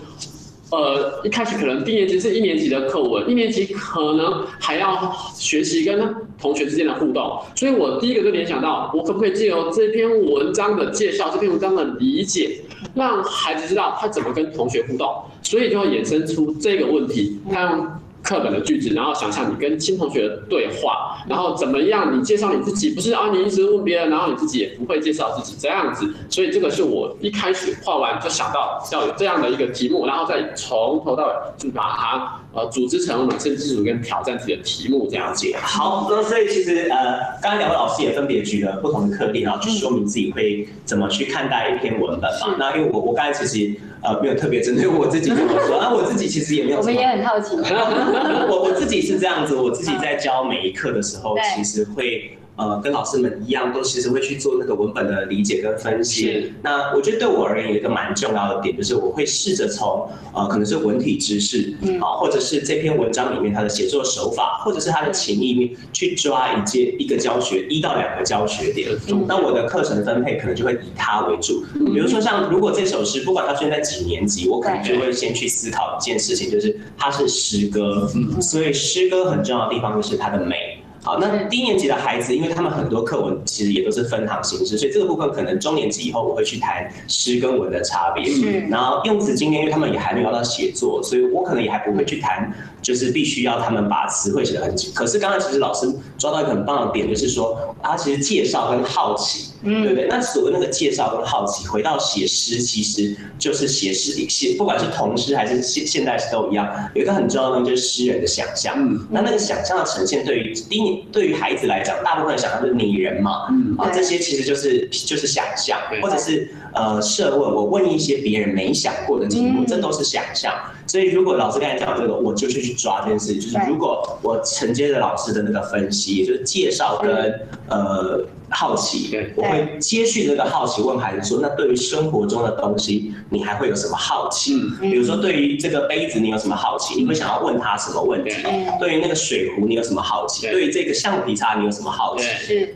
[0.70, 12.61] 呃，一开始可能低年级是一年级的课文，一年级可能还要学习跟同学之间的互动，所以我第一个就联想到，我可不可以借由这篇文章的介绍，这篇文章的理解，
[12.95, 15.12] 让孩子知道他怎么跟同学互动，
[15.43, 17.89] 所以就会衍生出这个问题，他用。
[18.24, 22.18] 课本的句子，然后想象你跟新同学的对话，然后怎么样？
[22.18, 23.28] 你介绍你自己，不是啊？
[23.30, 26.10] 你一直问别人，然后你自己也不会介绍自己这样子。
[26.30, 35.46] 所以这个是我一开始画完就想到要有这样的一个题目，然后再从头到尾就把它呃组织成暖身基础跟挑战题的题目这样子。
[35.60, 42.56] 好，那所以其实呃，刚刚两位老师也分别举了不同的课例，然后去说明自己会怎么去看待一篇文本嘛。
[42.59, 43.78] 那因为我我刚才其实。
[44.05, 46.78] 呃，没有特别针对我自己这么说啊，我自己其实也没有。
[46.78, 47.56] 我们也很好奇。
[47.56, 52.36] 我我自己是这样子，我自己在教每一课的时候，其实会。
[52.56, 56.52] 呃，跟老师们一样，都其实会去做那个文本的理解跟分析。
[56.62, 68.89] 那我觉得对我而言有一个蛮重要的点，就是我会试着从呃，可能是文体知识，啊，或者是这篇文章里面它的写作手法，或者是它的情意面，去抓一节一个教学一到两个教学点。
[69.26, 71.64] 那我的课程分配可能就会以它为主。
[71.93, 78.09] 比如说像如果这首诗，不管它出现在几年级，我可能就会先去思考一件事情，就是它是诗歌，
[78.40, 80.73] 所以诗歌很重要的地方就是它的美。
[81.05, 88.24] 好，那低年级的孩子，因为他们很多课文其实也都是分行形式，所以这个部分可能中年级以后我会去谈诗跟文的差别。
[88.24, 92.51] 是，然后用词今天因为他们也还没有到写作，所以我可能也还不会去谈，
[92.85, 94.93] 就是必须要他们把词汇写得很紧。
[94.94, 99.51] 可是刚刚其实老师抓到一个很棒的点，就是说他其实介绍跟好奇。
[99.66, 100.06] 嗯，对不对？
[100.11, 108.74] 那所谓那个介绍跟好奇，回到写诗，其实就是写诗写，不管是童诗还是现现代诗都一样，有一个很重要的东西就是诗人的想象。
[108.77, 113.47] 嗯，那那个想象的呈现，对于第一，对于孩子来讲，大部分的想象就是拟人嘛。
[113.52, 120.52] 嗯，啊，这些其实就是就是想象，或者是呃设问，我问一些别人没想过的题目，这都是想象。
[120.86, 128.24] 所以如果老师刚才讲这个，我就是去抓这件事情，就是如果我承接着老师的那个分析，也就是介绍跟呃。
[128.56, 134.56] 好奇，我会接续这个好奇问孩子说：“那对于生活中的东西，你还会有什么好奇？
[134.81, 136.94] 比如说，对于这个杯子，你有什么好奇？
[136.94, 138.31] 你会想要问他什么问题？
[138.78, 140.47] 对于那个水壶，你有什么好奇？
[140.47, 142.24] 对于这个橡皮擦，你有什么好奇？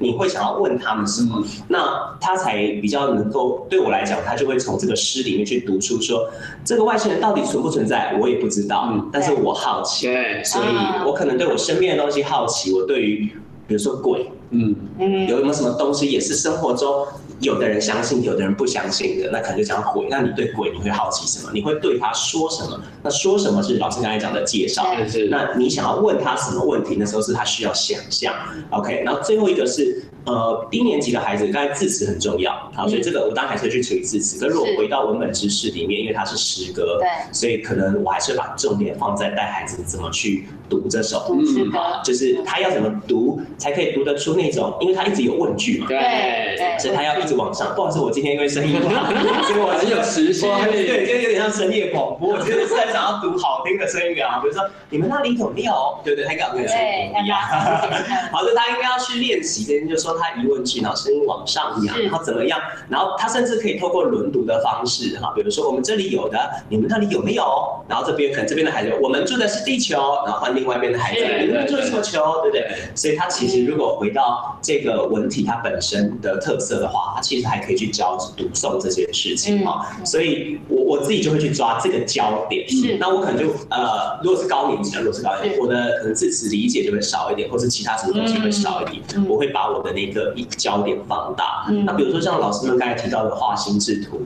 [0.00, 1.42] 你会想要问他们什么？
[1.68, 6.28] 那他才比较能够对我来讲，他就会从这个诗里面去读出说，
[6.64, 8.18] 这个外星人到底存不存在？
[8.20, 10.08] 我也不知道，但是我好奇，
[10.44, 10.66] 所以
[11.06, 12.72] 我可能对我身边的东西好奇。
[12.72, 13.32] 我对于
[13.68, 14.32] 比如说鬼。
[14.50, 17.06] 嗯嗯，有没有什么东西也是生活中
[17.40, 19.28] 有的人相信，有的人不相信的？
[19.30, 20.06] 那可能就讲鬼。
[20.08, 21.50] 那你对鬼你会好奇什么？
[21.52, 22.80] 你会对他说什么？
[23.02, 24.86] 那说什么是老师刚才讲的介绍。
[25.06, 25.28] 是。
[25.28, 26.96] 那你想要问他什么问题？
[26.98, 28.34] 那时候是他需要想象。
[28.70, 29.02] OK。
[29.04, 32.52] 然后最后一个是呃低年级的孩子，刚才字词很重要。
[32.74, 34.38] 好，所以这个我当然还是会去处理字词。
[34.38, 41.26] 可是如果回到文本知识里面，因为它是诗歌，对，所以可能我还是会把重点放在带孩子怎么去读这首。
[41.30, 44.34] 嗯，好，就是他要怎么读才可以读得出。
[44.34, 47.74] 那种，因为他一直有问句嘛，对，所以他要一直往上。
[47.74, 49.10] 不好意思，我今天因为声音不好，
[49.42, 52.34] 所以我很有磁性， 对，今天有点像深夜广播。
[52.34, 55.98] 我今天是在想要读好听的声音啊， 比如说你们那里有没有？
[56.04, 57.38] 对对，他应该有跟你说不一样。
[58.30, 62.58] 好，的他应该要去练习，这边就说他疑问句，然后声音往上扬，然后怎么样？
[62.88, 66.38] 然后他甚至可以透过轮读的方式，哈，比如说我们这里有的，
[66.68, 67.44] 你们那里有没有？
[67.88, 69.96] 然后这边可能这边的孩子，我们住的是地球，
[70.26, 72.42] 然后换另外一边的孩子，你们住的是什么球？
[72.42, 72.68] 对不对？
[72.94, 82.68] 所以他其实如果回到这个文体它本身的特色的话，它其实还可以去教读诵这些事情哈，所以我我自己就会去抓这个焦点。
[82.68, 89.02] 是，那我可能就呃，如果是高年级的，如果是高年级，我的可能字词理解就会少一点，或是其他什么东西会少一点。
[89.28, 91.66] 我会把我的那个一焦点放大。
[91.84, 94.20] 那比如说像老师们刚才提到的画心智图，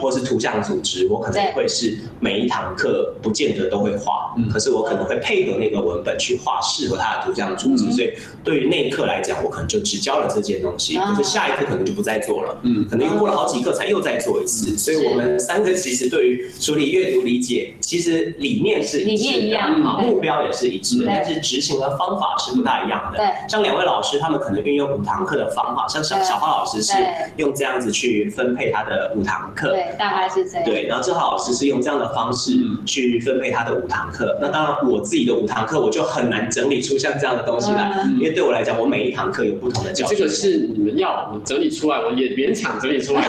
[0.00, 7.90] 或是图像组织，我可能会是每一堂课不见得都会画，可是我可能会配合那个文本去画适合他的图像组织。
[7.92, 8.12] 所以
[8.44, 19.68] 对于那一课来讲，我可能就只教了这件东西，可是下一课可能就不再做了，嗯，可能又过了好几课才又再做一次，所以我们三个其实对于处理阅读理解，其实理念是一致的，
[20.02, 23.18] 目标也是一致的，但是执行的方法是不大一样的。
[23.18, 26.94] 对，像两位老师他们可能运用五堂课的方法，像小小花老师是
[27.36, 30.64] 用这样子去分配他的五堂课，对，大概是这样。
[30.64, 32.52] 对，然后正浩老师是用这样的方式
[32.86, 34.38] 去分配他的五堂课。
[34.40, 40.16] 那当然，我自己的五堂课我就很难整理出像这样的东西来，因为对我来讲，我每一堂课有不同的教学。
[40.16, 43.28] 这个是你们要我整理出来，我也勉强整理出来。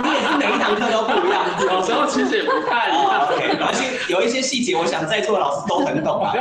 [0.00, 3.26] 你也是每一堂课都不一样，有时候其实也不太一样。
[3.26, 6.32] OK，而且有一些细节，我想在座的老师都很懂啊。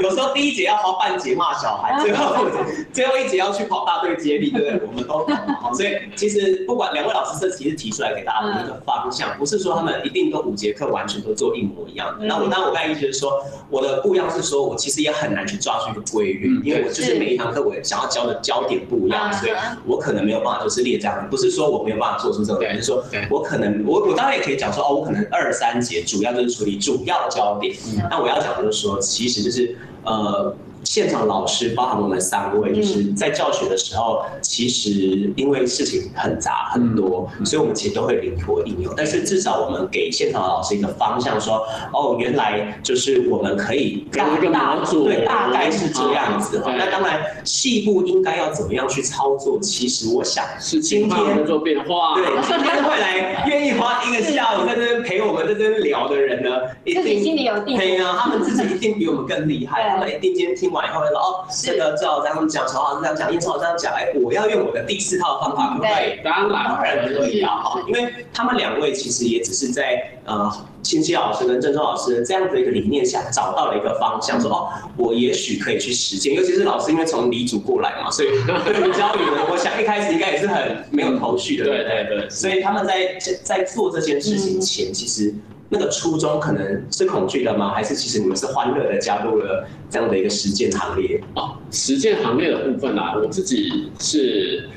[0.00, 2.36] 有时候第一节要花半节骂小孩，最后
[2.92, 4.88] 最后一节要去跑大队接力，对不对？
[4.88, 5.74] 我们都懂。
[5.74, 12.26] 所以其实不管两位老师这其实提出来给大家的一个方向，不是说他们一定都五节课完全都做一模一样的。
[12.26, 13.40] 那我当然我刚才意思是说，
[13.70, 19.52] 我的不一样是说我其实也很难去抓住一个规律，因为我就是每一堂课我想要教的焦点不一样，所以
[19.86, 21.28] 我可能没有办法就是列这样。
[21.30, 27.74] 不是说我没有办法做出这个，而是说我可能我我当然也可以讲说哦，我可能二三节主要就是处理主要焦点。
[28.10, 30.54] 那我要讲的就是说，其实就是呃。
[30.86, 38.94] 现场老师包含我们三位，就是在教学的时候，其实因为事情很杂很多，所以我们其实都会灵活应用。
[38.96, 46.62] 但是至少我们给现场的老师一个方向，说哦，原来就是我们可以大组对，大概是这样子。
[46.64, 52.14] 那当然细部应该要怎么样去操作，其实我想是今天做变化。
[52.14, 56.50] 对，今天会来愿意花一个下午在这边陪我们在这边聊的人呢，
[56.84, 57.76] 一定心里有定。
[57.76, 60.75] 对啊，他们自己一定比我们更厉害， 他们一定今天听。
[60.84, 70.50] 以后会说哦，这个赵这样讲，曹老师这样讲，叶超这样讲，哎，我要用我的第四套方法，对，当然当然可以啊，哈，因为他们两位其实也只是在呃，
[70.82, 78.28] 清溪老师跟郑州老师这样的一个理念下找到了一个方向，说哦，我也许可以去实践，尤其是老师因为从理组过来嘛，所以
[78.64, 82.06] 对于教育呢，我想一开始应该也是很没有头绪的，对对？
[82.08, 85.34] 对，所以他们在在做这件事情前，其实。
[85.68, 87.74] 那个初衷可能是恐惧的吗？
[87.74, 91.20] 还是其实你们是欢乐的加入了这样的一个实践行列？
[91.34, 94.68] 哦，实践行列的部分啊，我自己是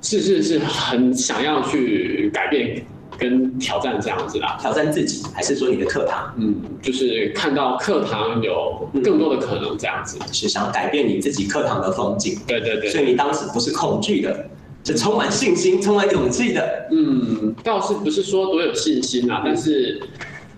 [0.00, 2.82] 是是是很想要去改变
[3.18, 4.56] 跟挑战这样子啦。
[4.58, 6.34] 挑战自己，还是说你的课堂？
[6.38, 12.38] 嗯，就是看到课堂有更多的可能这样子，嗯、是想要改变你自己课堂的风景。
[12.46, 14.48] 对对对，所以你当时不是恐惧的。
[14.84, 16.86] 是充满信心、充满勇气的。
[16.90, 20.00] 嗯，倒是不是说多有信心啊，但是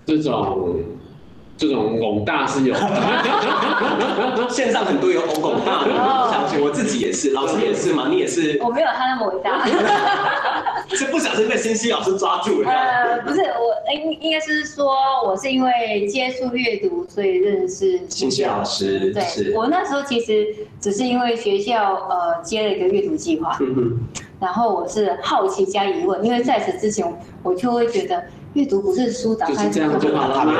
[0.07, 0.81] 这种
[1.57, 2.81] 这种广大是有的。
[4.51, 8.59] 线上很多有广大的，我相信我自己也是，老师也是嘛，你也是。
[8.63, 9.65] 我没有他那么伟大。
[10.95, 12.69] 是不小心被清熙老师抓住了。
[12.69, 19.11] 呃，不是，我应应该是说，我是因为接触阅读，所以认识清熙老师。
[19.15, 23.57] 对，我那时候其实只是因为学校呃接了一个阅读计划，
[24.39, 27.11] 然后我是好奇加疑问，因为在此之前
[27.43, 28.23] 我就会觉得
[28.55, 30.53] 阅读不是书打开这样就好了吗？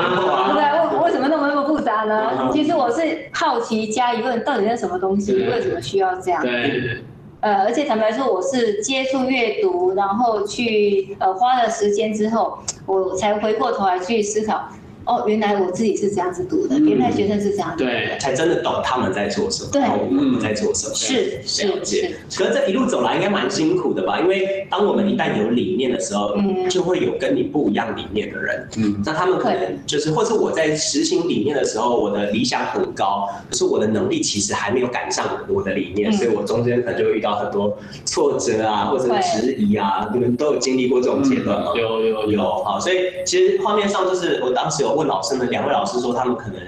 [0.47, 0.99] 对不对？
[0.99, 2.49] 为为什么那么那么复杂呢？
[2.51, 5.33] 其实我是好奇加疑问，到底是什么东西？
[5.33, 6.41] 为什么需要这样？
[6.41, 7.03] 对。
[7.41, 14.69] 呃，而且坦白说，我是接触阅读，然后去呃花了时间之后，我才回过头来去思考。
[15.05, 22.15] 哦，原来我自己是这样子读的，原来学生是这样读的，对，才真的懂他们在做什么，对，我们在做什么，是是是。
[22.37, 24.19] 可是这一路走来应该蛮辛苦的吧？
[24.21, 41.71] 因为当我们一旦有理念的时候，嗯，就会有跟你不一样理念的人，嗯，那他们可能就是，或是我在实行理念的时候，我的理想很高，可是我的能力其实还没有赶上我的理念，所以我中间可能就会遇到很多挫折啊，或者质疑啊，你们都有经历过这种阶段吗？
[41.75, 42.31] 有有。
[42.31, 44.92] 有，好，所以其实画面上就是我当时有。
[44.95, 46.59] 问老师们，两位老师说他们可能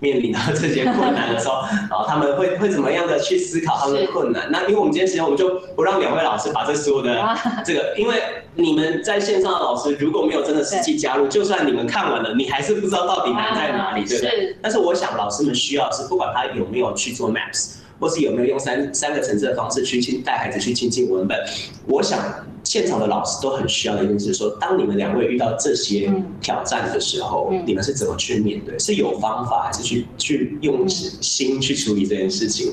[0.00, 4.50] 面临到这些困难的时候，然后他们会会怎么样的去思考他们的困难？
[4.50, 7.16] 那因为我们今天时间，我们就不让两位老师把这所有的
[7.64, 8.22] 这个，因为
[8.54, 14.56] 你们在线上的老师如果没有真的实际加入，就算你们看完了，你还是不知道到底难在哪里，对不对？
[14.60, 21.38] 但是我想老师们需要是，不管他有没有去做 Maps，或是有没有用三三个层次的方式去亲带孩子去亲近文本，
[21.86, 22.20] 我想。
[22.64, 26.10] 现场的老师都很需要的一件事，说当你们两位遇到这些
[26.40, 28.76] 挑战的时候，嗯、你们是怎么去面对？
[28.78, 32.72] 是有方法，还是去去用心去处理这件事情？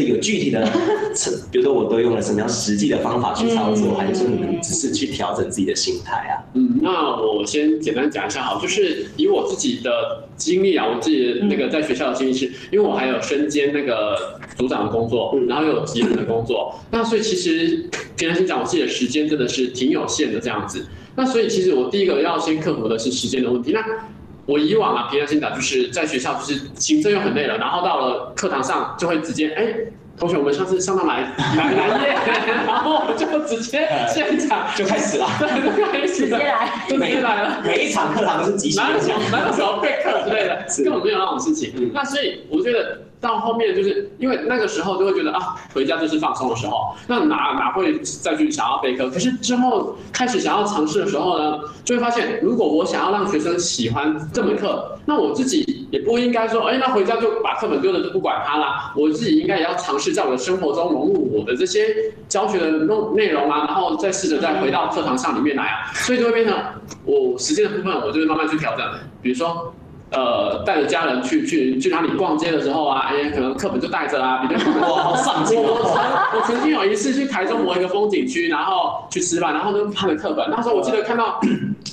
[0.00, 0.68] 是有具体的，
[1.52, 6.42] 比如说我都用了什么样实际的方法去操作，还是说你们只是去调整自己的心态啊？
[6.54, 20.84] 嗯，那我先简单讲一下哈，就是以我自己的经历啊，我自己那个在学校的经历是，因为我还有身兼那个组长的工作，然后又有级员的工作，那所以其实平常心讲，我自己的时间真的是挺有限的这样子。
[21.14, 23.70] 那所以其实我第一个要先克服的是时间的问题。
[23.70, 23.80] 那
[24.46, 29.74] 我以往啊，平常心打就是在学校就是行政又很累了，然后到了课堂上就会直接哎，
[30.18, 31.18] 同学我们上次上到哪
[31.56, 32.14] 哪哪页，
[32.66, 35.26] 然后就直接现场就开始了，
[35.92, 37.62] 开始直接来，就直接来了。
[37.64, 41.90] 每一场课堂都是即兴，哪有什么备课之类的，根本没有那种事情。
[41.94, 42.98] 那所以我觉得。
[43.24, 49.08] 到后面就是因为那个时候就会觉得啊，回家就是放松的时候，那哪哪会再去想要备课？
[49.08, 58.92] 可是之后开始想要尝试的时候呢，就会发现，如果我想要让学生喜欢这门课，那我自己也不应该说，哎，那回家就把课本丢了就不管它啦。
[58.94, 66.54] 我自己应该也要尝试在我的生活中融入我的这些教学的内内容啊，然后再试着再回到课堂上里面来啊，所以就会变成
[67.06, 68.86] 我时间的部分，我就会慢慢去调整，
[69.22, 69.72] 比如说。
[70.10, 75.60] 呃，带着家人去去去哪里逛街的时候啊，哎呀，可能课本就带着啊，比较 哇，好上进。
[75.60, 80.48] 我我曾经有一次去台中某一个风景区，然后去吃饭，然后就看了课本。
[80.50, 81.40] 那时候我记得看到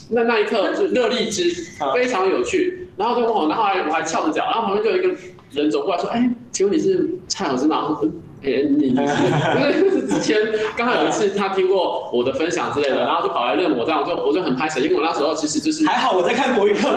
[0.10, 1.52] 那那一刻是热荔枝，
[1.94, 2.88] 非常有趣。
[2.98, 5.16] 然后就问我，然后还我还翘着脚，然后旁边就有一个
[5.52, 7.98] 人走过来说：“哎，请问你是蔡老师吗？”
[8.43, 10.35] 哎，你 因为之前
[10.76, 16.89] 刚好有一次他听过我的分享之类的，然后就跑来认我，这样我就我就很拍手，因为我那时候其实就是还好我在看国语课。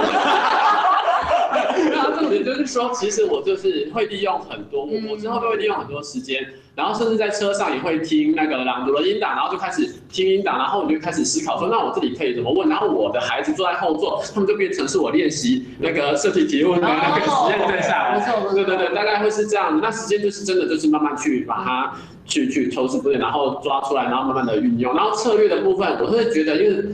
[2.25, 12.69] 那重点就是说，其实我就是会利用很多，我我之后都会利用很多时间，然后甚至在车上也会听那个朗读的音档，然后就开始听音档，然后我就开始思考说，那我这里可以怎么问？
[12.69, 18.55] 然后我的孩子坐在后座，他们就变成是我练习那个设计提问的那个实验对象。
[18.55, 19.81] 对对对，大概会是这样。
[19.83, 21.93] 那时间就是真的就是慢慢去把它
[22.25, 24.95] 去去抽丝剥茧，然后抓出来，然后慢慢的运用。
[24.95, 26.85] 然后策略的部分，我是觉得，因为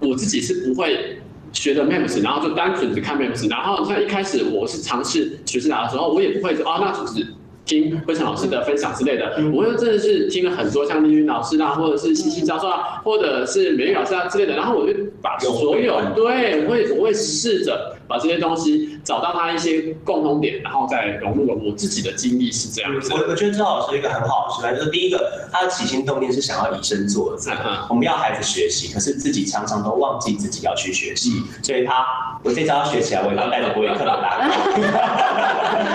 [0.00, 1.13] 我自己是不会。
[1.54, 7.26] 学的 mams 然后就单纯只看 mams 然后像一开始我是尝试学生达的时候，我也不会说啊，那就是
[7.64, 17.96] 听辉成老师的分享之类的，我又真的是听了很多像丽云老师啊，或者是西西教授啊，或者是美玉老师啊之类的，然后我就把所有对，我会我会试着。
[18.06, 23.12] 把这些东西找到它一些共同点，然后再融入了我自己的经历是这样子。
[23.12, 27.52] 我我觉得赵老师一个很好的示范，就是第一个，他的起心动念是想要以身作则。
[27.88, 32.04] 我们要孩子学习，可是自己常常都忘记自己要去学习，所以他
[32.42, 34.50] 我这招要学起来，我也要带着国语课本来。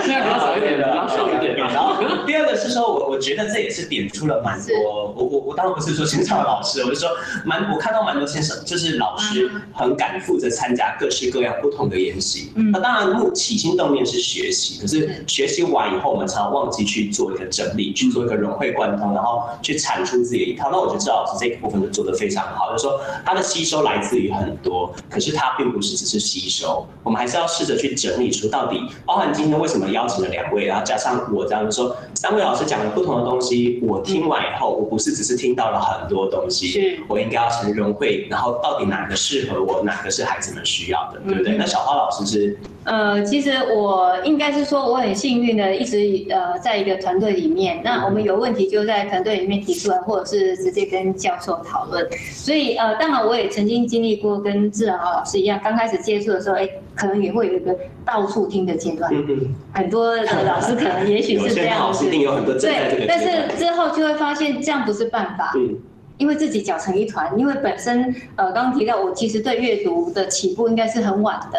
[0.02, 1.56] 现在比较少一点的，比较少一点。
[1.56, 5.12] 然后第二个是说，我我觉得这也是点出了蛮多。
[5.14, 7.10] 我我我当然不是说线上的老师，我是说
[7.44, 11.99] 蛮我看到蛮多先生，就是老师很敢负责参加各式各样不同的。
[12.00, 20.70] 练习，那当然目起心动念是学习，可是学习完以后，我们常常忘记去做一个整理，去做一个融会贯通，然后去产出自己的一套。
[20.70, 41.56] 那我就知道是这个部分就做得非常好，就是说他的吸收来自于很多，可是他并不是只是吸收，我们还是要试着去整理出到底，包含今天为什么邀请了两位，然后加上我这样子说，三位老师讲了不同的东西，我听完以后，我不是只是听到了很多东西，我应该要成融会，然后到底哪个适合我，哪个是孩子们需要的，对不对？
[41.56, 47.80] 那小花老师是，呃，其实我应该是说我很幸运的，一直呃在一个团队里面。
[47.82, 52.06] 那我们有问题就在团队里面提出来，或者是直接跟教授讨论。
[52.32, 59.12] 所以呃，当然我也曾经经历过跟志豪老师一样，刚开始接触的时候，哎，可能也会有一个到处听的阶段。
[59.12, 59.54] 嗯嗯。
[59.72, 62.08] 很多的老师可能也许是这样子。
[62.08, 65.52] 对，但是之后就会发现这样不是办法。
[65.56, 65.76] 嗯。
[66.20, 71.58] 因为自己搅成一团，因为本身呃刚刚提到我其实对阅读的起步应该是很晚的，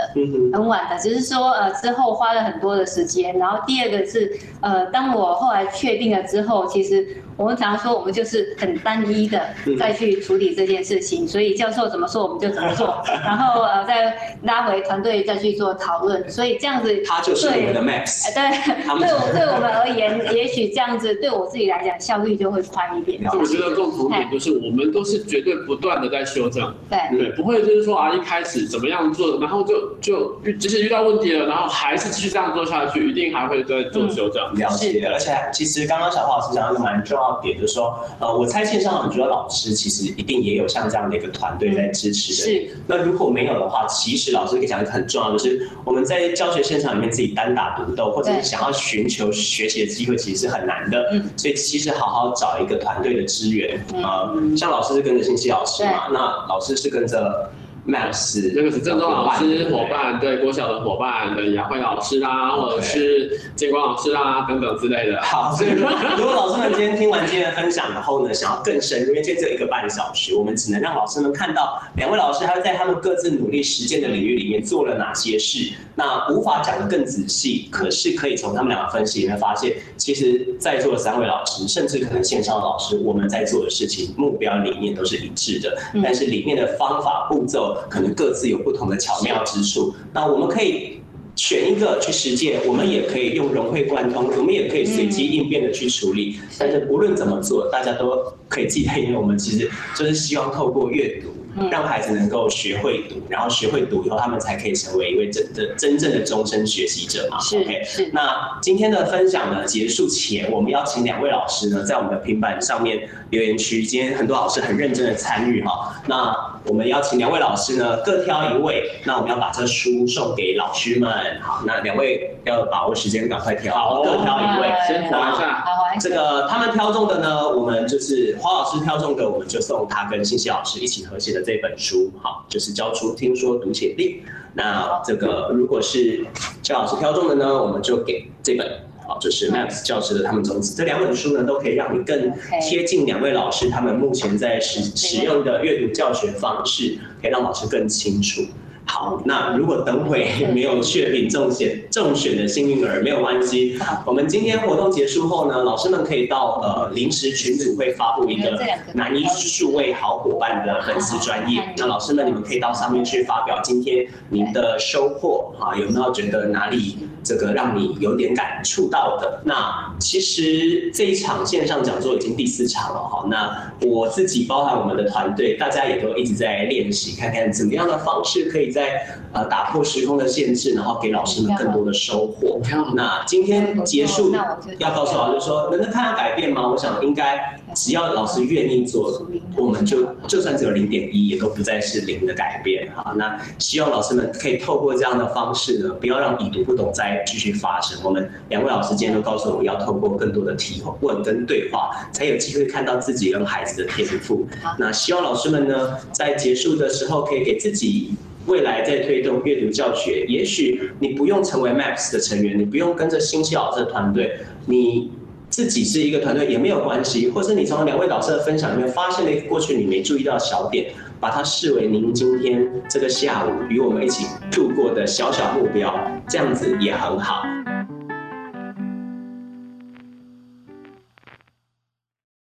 [0.53, 3.35] 很晚的，只是说呃之后花了很多的时间。
[3.39, 9.41] 然后第二个是呃当我后来确定了之后，其实我们常常说我们就是很单一的
[9.79, 16.29] 再去处理这件事情，所以教授怎么说我们就怎么做， 然后呃再拉回团队再去做讨论。
[16.29, 18.33] 所以这样子，他就是我们的 Max。
[18.33, 23.21] 对，对我对我们而言， 也许这样子对我自己来讲效率就会宽一点。
[23.33, 24.51] 我觉得共同点就是。
[24.61, 34.43] 我们都是绝对不断的在修正，对对，不会就是说啊，一开始怎么样做，然后就就即使遇到问题了，然后还是继续这样做下去，一定还会再做修正。
[34.53, 42.35] 嗯、了解，而且其实刚刚小花老师讲到一个蛮重要点，就是说，呃，我猜线上很多老师其实一定也有像这样的一个团队在支持的。
[42.35, 42.77] 是。
[42.87, 51.09] 那如果没有的话，其实老师可以讲一个很重要的，就是我们在教学现场里面自己单打独斗，或者是想要寻求学习的机会，其实是很难的。
[51.13, 51.29] 嗯。
[51.37, 54.31] 所以其实好好找一个团队的支援啊。
[54.35, 57.49] 嗯像老师是跟着信息老师嘛，那老师是跟着
[57.87, 65.19] Max，这个是郑州老师伙伴，对郭晓的伙伴对雅慧老师啦，或者是建光老师啦等等之类的。
[65.23, 75.73] 好，所以如果老师们今天听完今天的分享以后呢，想要更深入，因为今天只有一个半小时，我们只能让老师们看到两位老师他在他们各自努力实践的领域里面做了哪些事。
[76.03, 89.93] 那无法讲得更仔细，可是可以从他们两个分析里面发现，其实在座的三位老师，甚至可能线上的老师，我们在做的事情目标理念都是一致的，但是里面的方法步骤可能各自有不同的巧妙之处。
[90.11, 90.99] 那我们可以
[91.35, 96.39] 选一个去实践，我们也可以用融会贯通，我们也可以随机应变的去处理。
[96.57, 101.29] 但是无论怎么做，大家都可以记得，因为我们其实就是希望透过阅读。
[101.69, 107.39] 让孩子能够学会读，然后学会读以后，他们才可以成为一位真的真正的终身学习者嘛。
[107.39, 108.09] 是 OK，是。
[108.13, 116.01] 那今天的分享呢，结束前，我们邀请两位老师呢，在我们的平板上面留言区，今天很多老师很认真的参与哈。
[116.07, 121.11] 那我们邀请两位老师呢，各挑一位，那我们要把这书送给老师们。
[121.41, 124.71] 好，那两位要把握时间，赶快挑，好，各挑一位。
[124.87, 125.63] 先挑一下。
[125.99, 134.23] 这个他们挑中的呢，我们就是花老师挑中的，我们就送他跟信息老师一起合写的这本书，好，就是教出听说读写力。
[134.53, 136.25] 那这个如果是
[136.61, 138.67] 肖老师挑中的呢，我们就给这本，
[139.07, 140.75] 好，就是 Max 教师的他们种子。
[140.75, 148.41] 这两本书呢，都可以让你更贴近两位老师他们目前在使使用的阅读教学方式，可以让老师更清楚。
[148.85, 158.59] 好，那如果等会没有确定中选中选的幸运儿没有关系，我们今天活动结束后呢，老师们可以到呃临时群组会发布一个
[158.93, 169.41] 南一数位好伙伴的粉丝专业，那老师们你们可以到上面去发表今天您的收获哈，有没有觉得哪里这个让你有点感触到的？
[169.45, 178.81] 那其实这一场线上讲座已经第四场了哈，那我自己包含我们的团队，大家也都一直在练习，看看怎么样的方式可以在。
[178.81, 182.59] 在呃打破时空的限制，然后给老师们更多的收获。
[182.95, 184.33] 那今天结束，
[184.79, 186.67] 要告诉老师说，能够看到改变吗？
[186.67, 189.21] 我想应该只要老师愿意做，
[189.55, 192.91] 我们就就算只有零点一，也都不再是零的改变。
[192.95, 197.99] 好，那希望老师们可以透过这样的方式呢，不要让已读不懂再继续发生。
[198.03, 204.47] 我们两位老师今天都告诉我们要透过更多的提问跟对话，才有机会看到自己跟孩子的天赋。
[204.79, 208.15] 那希望老师们呢，在结束的时候可以给自己。
[208.47, 215.11] 未来在推动阅读教学，也许你不用成为 MAPS 的成员，你不用跟着新奇老师的团队，你
[215.49, 225.93] 自己是一个团队也没有关系，或是你从两位老师的分享里面发现了一个过去你没注意到的小点，把它视为您今天这个下午与我们一起度过的小小目标，
[226.27, 227.43] 这样子也很好。